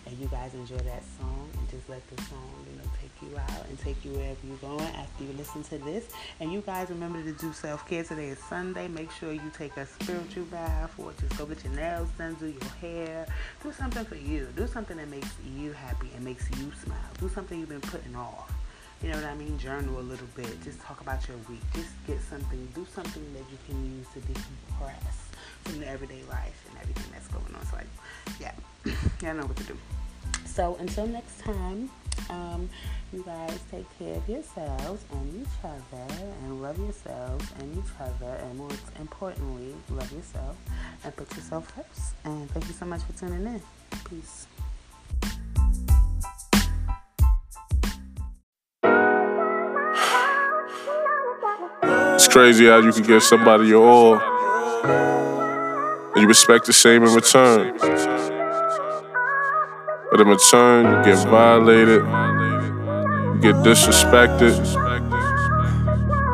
and 0.06 0.18
you 0.18 0.26
guys 0.26 0.54
enjoy 0.54 0.78
that 0.78 1.02
song 1.18 1.48
and 1.58 1.70
just 1.70 1.88
let 1.88 2.06
the 2.08 2.22
song, 2.24 2.66
you 2.70 2.76
know, 2.76 2.88
take 3.00 3.30
you 3.30 3.36
out 3.38 3.66
and 3.68 3.78
take 3.78 4.04
you 4.04 4.12
wherever 4.12 4.46
you're 4.46 4.56
going 4.56 4.94
after 4.94 5.24
you 5.24 5.32
listen 5.36 5.62
to 5.64 5.78
this. 5.78 6.06
And 6.40 6.52
you 6.52 6.60
guys 6.60 6.90
remember 6.90 7.22
to 7.22 7.32
do 7.32 7.52
self 7.52 7.88
care. 7.88 8.04
Today 8.04 8.28
is 8.28 8.38
Sunday. 8.38 8.88
Make 8.88 9.10
sure 9.10 9.32
you 9.32 9.50
take 9.56 9.76
a 9.76 9.86
spiritual 9.86 10.44
bath 10.46 10.92
or 10.98 11.12
just 11.20 11.36
go 11.38 11.46
get 11.46 11.62
your 11.64 11.74
nails 11.74 12.08
done, 12.18 12.34
do 12.34 12.46
your 12.46 12.70
hair, 12.80 13.26
do 13.62 13.72
something 13.72 14.04
for 14.04 14.16
you. 14.16 14.48
Do 14.56 14.66
something 14.66 14.96
that 14.96 15.08
makes 15.08 15.30
you 15.56 15.72
happy 15.72 16.10
and 16.14 16.24
makes 16.24 16.48
you 16.50 16.70
smile. 16.82 16.98
Do 17.18 17.28
something 17.28 17.58
you've 17.58 17.68
been 17.68 17.80
putting 17.80 18.16
off. 18.16 18.50
You 19.02 19.08
know 19.08 19.16
what 19.16 19.24
I 19.24 19.34
mean? 19.34 19.58
Journal 19.58 19.98
a 19.98 20.02
little 20.02 20.26
bit. 20.36 20.62
Just 20.62 20.80
talk 20.82 21.00
about 21.00 21.26
your 21.26 21.38
week. 21.48 21.60
Just 21.74 21.88
get 22.06 22.20
something. 22.20 22.68
Do 22.74 22.86
something 22.94 23.24
that 23.32 23.44
you 23.50 23.58
can 23.66 23.96
use 23.96 24.06
to 24.12 24.20
decompress 24.20 25.30
from 25.64 25.80
the 25.80 25.88
everyday 25.88 26.22
life 26.28 26.66
and 26.68 26.78
everything 26.80 27.10
that's 27.12 27.28
going 27.28 27.54
on. 27.54 27.64
So, 27.66 27.76
like, 27.76 27.86
yeah, 28.38 28.52
y'all 29.22 29.34
know 29.34 29.46
what 29.46 29.56
to 29.56 29.64
do. 29.64 29.76
So, 30.44 30.76
until 30.80 31.06
next 31.06 31.40
time, 31.40 31.90
um, 32.28 32.68
you 33.12 33.22
guys 33.22 33.58
take 33.70 33.86
care 33.98 34.16
of 34.16 34.28
yourselves 34.28 35.04
and 35.12 35.42
each 35.42 35.64
other 35.64 36.14
and 36.42 36.62
love 36.62 36.78
yourselves 36.78 37.46
and 37.58 37.78
each 37.78 37.92
other 37.98 38.34
and 38.42 38.58
most 38.58 38.82
importantly, 38.98 39.74
love 39.90 40.12
yourself 40.12 40.56
and 41.04 41.16
put 41.16 41.34
yourself 41.34 41.72
first. 41.74 42.14
And 42.24 42.50
thank 42.50 42.66
you 42.68 42.74
so 42.74 42.84
much 42.84 43.02
for 43.02 43.12
tuning 43.14 43.46
in. 43.46 43.62
Peace. 44.08 44.46
Crazy 52.30 52.66
how 52.66 52.78
you 52.78 52.92
can 52.92 53.02
give 53.02 53.22
somebody 53.22 53.68
your 53.68 53.86
all 53.86 54.20
and 56.14 56.22
you 56.22 56.28
expect 56.28 56.66
the 56.66 56.72
same 56.72 57.02
in 57.02 57.14
return. 57.14 57.76
But 60.10 60.20
in 60.20 60.28
return, 60.28 60.86
you 60.86 61.04
get 61.04 61.28
violated 61.28 62.02
you 63.42 63.52
get 63.52 63.64
disrespected. 63.64 64.54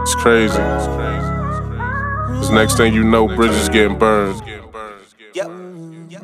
It's 0.03 0.15
crazy. 0.17 0.57
Cause 2.37 2.51
next 2.51 2.77
thing 2.77 2.93
you 2.95 3.05
know, 3.05 3.29
bridges 3.29 3.69
getting 3.69 3.99
burned. 3.99 4.56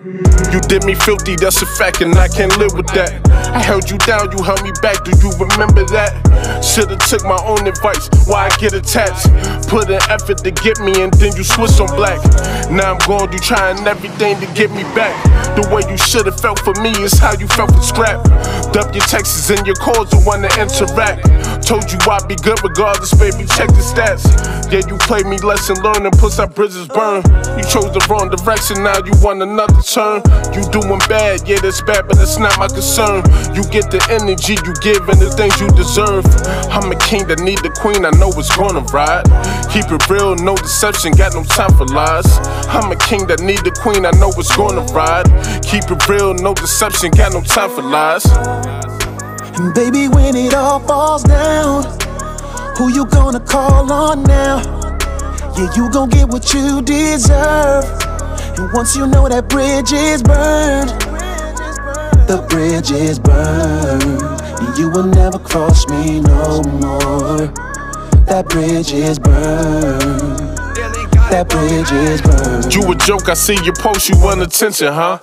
You 0.05 0.59
did 0.67 0.83
me 0.83 0.97
filthy, 0.97 1.37
that's 1.37 1.63
a 1.63 1.67
fact, 1.79 2.01
and 2.01 2.13
I 2.19 2.27
can't 2.27 2.51
live 2.59 2.75
with 2.75 2.89
that. 2.89 3.23
I 3.55 3.63
held 3.63 3.89
you 3.89 3.99
down, 3.99 4.35
you 4.35 4.43
held 4.43 4.61
me 4.65 4.73
back. 4.83 4.99
Do 5.05 5.15
you 5.15 5.31
remember 5.39 5.87
that? 5.95 6.19
Should've 6.59 6.99
took 7.07 7.23
my 7.23 7.39
own 7.47 7.69
advice. 7.71 8.11
Why 8.27 8.51
I 8.51 8.57
get 8.59 8.75
attached? 8.75 9.31
Put 9.71 9.87
in 9.91 10.03
effort 10.11 10.43
to 10.43 10.51
get 10.51 10.83
me, 10.83 10.91
and 11.07 11.15
then 11.23 11.31
you 11.39 11.45
switch 11.45 11.79
on 11.79 11.87
black. 11.95 12.19
Now 12.67 12.99
I'm 12.99 13.03
going, 13.07 13.31
you 13.31 13.39
trying 13.39 13.79
everything 13.87 14.43
to 14.43 14.47
get 14.59 14.75
me 14.75 14.83
back. 14.91 15.15
The 15.55 15.63
way 15.71 15.87
you 15.87 15.97
should've 15.97 16.41
felt 16.41 16.59
for 16.67 16.75
me 16.83 16.91
is 16.99 17.15
how 17.23 17.39
you 17.39 17.47
felt 17.47 17.71
for 17.71 17.83
scrap. 17.83 18.27
Dump 18.75 18.91
your 18.99 19.07
texts 19.07 19.51
and 19.55 19.63
your 19.63 19.79
calls, 19.79 20.11
the 20.11 20.19
one 20.27 20.43
to 20.43 20.51
interact. 20.59 21.31
Told 21.63 21.87
you 21.93 21.99
I'd 22.11 22.27
be 22.27 22.35
good 22.43 22.59
regardless, 22.65 23.15
baby. 23.15 23.47
Check 23.47 23.71
the 23.71 23.85
stats. 23.87 24.27
Yeah, 24.73 24.83
you 24.89 24.99
played 24.99 25.27
me 25.27 25.39
lesson 25.39 25.77
learned 25.85 26.11
and 26.11 26.17
plus 26.19 26.41
our 26.41 26.49
bridges 26.49 26.89
burn. 26.89 27.23
You 27.55 27.63
chose 27.69 27.93
the 27.93 28.03
wrong 28.09 28.33
direction, 28.33 28.83
now 28.83 28.99
you 29.05 29.13
want 29.23 29.43
another 29.43 29.83
turn. 29.93 30.23
You 30.57 30.65
doing 30.73 30.99
bad, 31.09 31.47
yeah, 31.47 31.61
that's 31.61 31.83
bad, 31.83 32.09
but 32.09 32.17
it's 32.19 32.39
not 32.39 32.59
my 32.59 32.69
concern. 32.69 33.21
You 33.53 33.63
get 33.69 33.93
the 33.93 34.01
energy 34.09 34.57
you 34.65 34.73
give 34.81 35.05
and 35.09 35.21
the 35.21 35.29
things 35.37 35.61
you 35.61 35.69
deserve. 35.77 36.25
I'm 36.73 36.91
a 36.91 36.97
king 36.97 37.29
that 37.29 37.41
need 37.41 37.59
the 37.61 37.71
queen, 37.77 38.05
I 38.09 38.11
know 38.17 38.33
it's 38.33 38.55
gonna 38.57 38.81
ride. 38.89 39.29
Keep 39.69 39.93
it 39.93 40.09
real, 40.09 40.35
no 40.37 40.57
deception, 40.57 41.13
got 41.13 41.35
no 41.35 41.45
time 41.45 41.73
for 41.77 41.85
lies. 41.87 42.27
I'm 42.73 42.91
a 42.91 42.97
king 42.97 43.27
that 43.29 43.41
need 43.41 43.61
the 43.61 43.73
queen, 43.85 44.07
I 44.07 44.13
know 44.17 44.33
it's 44.33 44.57
gonna 44.57 44.83
ride. 44.97 45.29
Keep 45.63 45.93
it 45.93 46.09
real, 46.09 46.33
no 46.35 46.55
deception, 46.55 47.11
got 47.13 47.33
no 47.33 47.43
time 47.43 47.71
for 47.71 47.83
lies. 47.83 48.25
And 49.61 49.75
baby, 49.75 50.09
when 50.09 50.35
it 50.37 50.55
all 50.55 50.81
falls 50.81 51.23
down, 51.25 51.85
who 52.77 52.89
you 52.89 53.05
gonna 53.07 53.41
call 53.41 53.93
on 53.93 54.25
now? 54.25 54.65
Yeah, 55.57 55.69
you 55.77 55.91
gon' 55.93 56.09
get 56.09 56.29
what 56.29 56.55
you 56.55 56.81
deserve. 56.81 58.12
And 58.59 58.73
once 58.73 58.97
you 58.97 59.07
know 59.07 59.29
that 59.29 59.49
bridge 59.49 59.93
is 59.93 60.23
burned, 60.23 60.91
the 62.29 62.45
bridge 62.49 62.91
is 62.91 63.19
burned. 63.19 64.23
And 64.61 64.79
you 64.79 64.91
will 64.91 65.07
never 65.07 65.39
cross 65.39 65.87
me 65.89 66.21
no 66.21 66.63
more. 66.63 67.47
That 68.27 68.47
bridge 68.49 68.93
is 68.93 69.19
burned 69.19 70.42
that 71.33 71.49
bridge 71.49 71.89
is 71.91 72.21
burned. 72.21 72.69
You 72.75 72.85
a 72.93 72.95
joke, 72.95 73.29
I 73.31 73.35
see 73.35 73.57
your 73.65 73.75
post, 73.81 74.11
you 74.11 74.21
want 74.21 74.43
attention, 74.43 74.93
huh? 74.93 75.17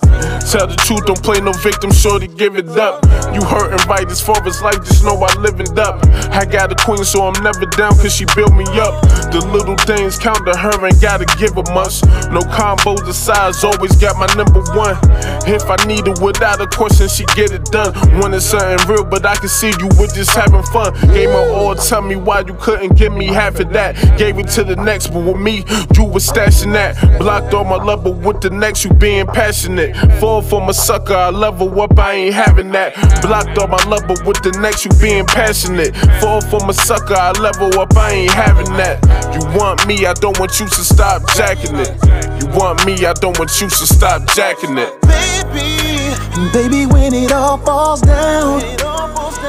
Tell 0.50 0.66
the 0.66 0.74
truth, 0.82 1.06
don't 1.06 1.22
play 1.22 1.38
no 1.38 1.52
victim, 1.62 1.92
shorty, 1.92 2.26
give 2.26 2.56
it 2.56 2.66
up. 2.74 3.06
You 3.30 3.46
hurting 3.46 3.78
right 3.86 4.10
as 4.10 4.20
far 4.20 4.42
as 4.42 4.60
life, 4.60 4.82
just 4.82 5.04
know 5.04 5.14
I 5.14 5.30
live 5.38 5.60
it 5.60 5.78
up. 5.78 6.02
I 6.34 6.44
got 6.44 6.72
a 6.72 6.74
queen, 6.74 7.04
so 7.04 7.22
I'm 7.30 7.38
never 7.44 7.64
down, 7.78 7.94
cause 7.94 8.10
she 8.10 8.26
built 8.34 8.50
me 8.58 8.66
up. 8.82 8.98
The 9.30 9.38
little 9.54 9.78
things 9.86 10.18
count 10.18 10.42
to 10.50 10.58
her, 10.58 10.74
ain't 10.82 11.00
gotta 11.00 11.30
give 11.38 11.54
her 11.54 11.66
much. 11.70 12.02
No 12.34 12.42
combos 12.50 13.06
the 13.06 13.14
size, 13.14 13.62
always 13.62 13.94
got 13.94 14.18
my 14.18 14.26
number 14.34 14.66
one. 14.74 14.98
If 15.46 15.70
I 15.70 15.78
need 15.86 16.10
it 16.10 16.18
without 16.18 16.60
a 16.60 16.66
question, 16.66 17.06
she 17.06 17.24
get 17.38 17.54
it 17.54 17.70
done. 17.70 17.94
Wanted 18.18 18.42
something 18.42 18.82
real, 18.90 19.04
but 19.04 19.24
I 19.24 19.36
can 19.36 19.48
see 19.48 19.70
you 19.78 19.86
with 19.94 20.18
just 20.18 20.34
having 20.34 20.66
fun. 20.74 20.90
Gave 21.14 21.30
my 21.30 21.46
all, 21.54 21.76
tell 21.76 22.02
me 22.02 22.16
why 22.16 22.40
you 22.40 22.54
couldn't 22.58 22.98
give 22.98 23.12
me 23.12 23.26
half 23.26 23.60
of 23.60 23.70
that. 23.70 23.94
Gave 24.18 24.38
it 24.38 24.48
to 24.58 24.64
the 24.64 24.74
next, 24.74 25.14
but 25.14 25.22
with 25.22 25.38
me, 25.38 25.62
you 25.94 25.99
was 26.04 26.26
stashing 26.26 26.72
that. 26.72 26.96
Blocked 27.18 27.54
all 27.54 27.64
my 27.64 27.76
love, 27.76 28.04
but 28.04 28.16
with 28.16 28.40
the 28.40 28.50
next, 28.50 28.84
you 28.84 28.92
being 28.92 29.26
passionate. 29.26 29.96
Fall 30.20 30.42
for 30.42 30.60
my 30.60 30.72
sucker, 30.72 31.14
I 31.14 31.30
level 31.30 31.80
up, 31.80 31.98
I 31.98 32.12
ain't 32.14 32.34
having 32.34 32.70
that. 32.72 32.94
Blocked 33.22 33.58
all 33.58 33.68
my 33.68 33.82
love, 33.84 34.02
but 34.06 34.24
with 34.24 34.42
the 34.42 34.58
next, 34.60 34.84
you 34.84 34.90
being 35.00 35.26
passionate. 35.26 35.96
Fall 36.20 36.40
for 36.40 36.60
my 36.60 36.72
sucker, 36.72 37.14
I 37.14 37.32
level 37.32 37.78
up, 37.80 37.96
I 37.96 38.12
ain't 38.12 38.32
having 38.32 38.72
that. 38.76 39.02
You 39.34 39.46
want 39.58 39.86
me, 39.86 40.06
I 40.06 40.14
don't 40.14 40.38
want 40.38 40.58
you 40.60 40.66
to 40.66 40.84
stop 40.84 41.22
jacking 41.34 41.76
it. 41.76 41.92
You 42.40 42.48
want 42.56 42.84
me, 42.86 43.04
I 43.04 43.12
don't 43.14 43.38
want 43.38 43.60
you 43.60 43.68
to 43.68 43.86
stop 43.86 44.26
jacking 44.34 44.78
it. 44.78 45.00
Baby, 45.02 46.50
baby, 46.52 46.86
when 46.86 47.14
it 47.14 47.32
all 47.32 47.58
falls 47.58 48.00
down, 48.00 48.60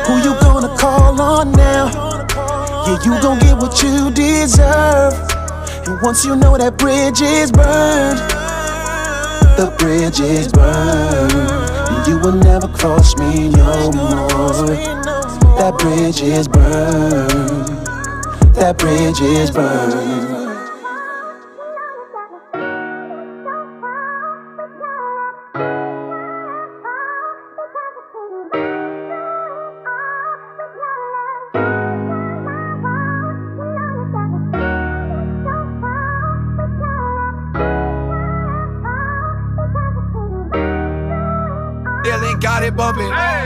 who 0.06 0.18
you 0.18 0.36
gonna 0.42 0.76
call 0.78 1.20
on 1.22 1.52
now? 1.54 2.12
Yeah, 2.88 2.98
you 3.06 3.22
gon' 3.22 3.40
get 3.40 3.58
what 3.58 3.82
you 3.84 4.12
deserve. 4.12 5.31
And 5.92 6.02
once 6.02 6.24
you 6.24 6.38
know 6.38 6.58
that 6.58 6.78
bridge 6.78 7.22
is 7.22 7.52
burned, 7.52 8.18
the 9.58 9.76
bridge 9.78 10.22
is 10.22 10.48
burned. 10.48 12.08
You 12.08 12.18
will 12.18 12.32
never 12.32 12.70
cross 12.70 13.14
me 13.18 13.50
no 13.50 13.92
more. 13.92 14.68
That 15.58 15.76
bridge 15.80 16.22
is 16.22 16.48
burned. 16.48 17.68
That 18.56 18.78
bridge 18.78 19.20
is 19.20 19.52
burned. 19.52 20.41
Bumping. 42.76 43.41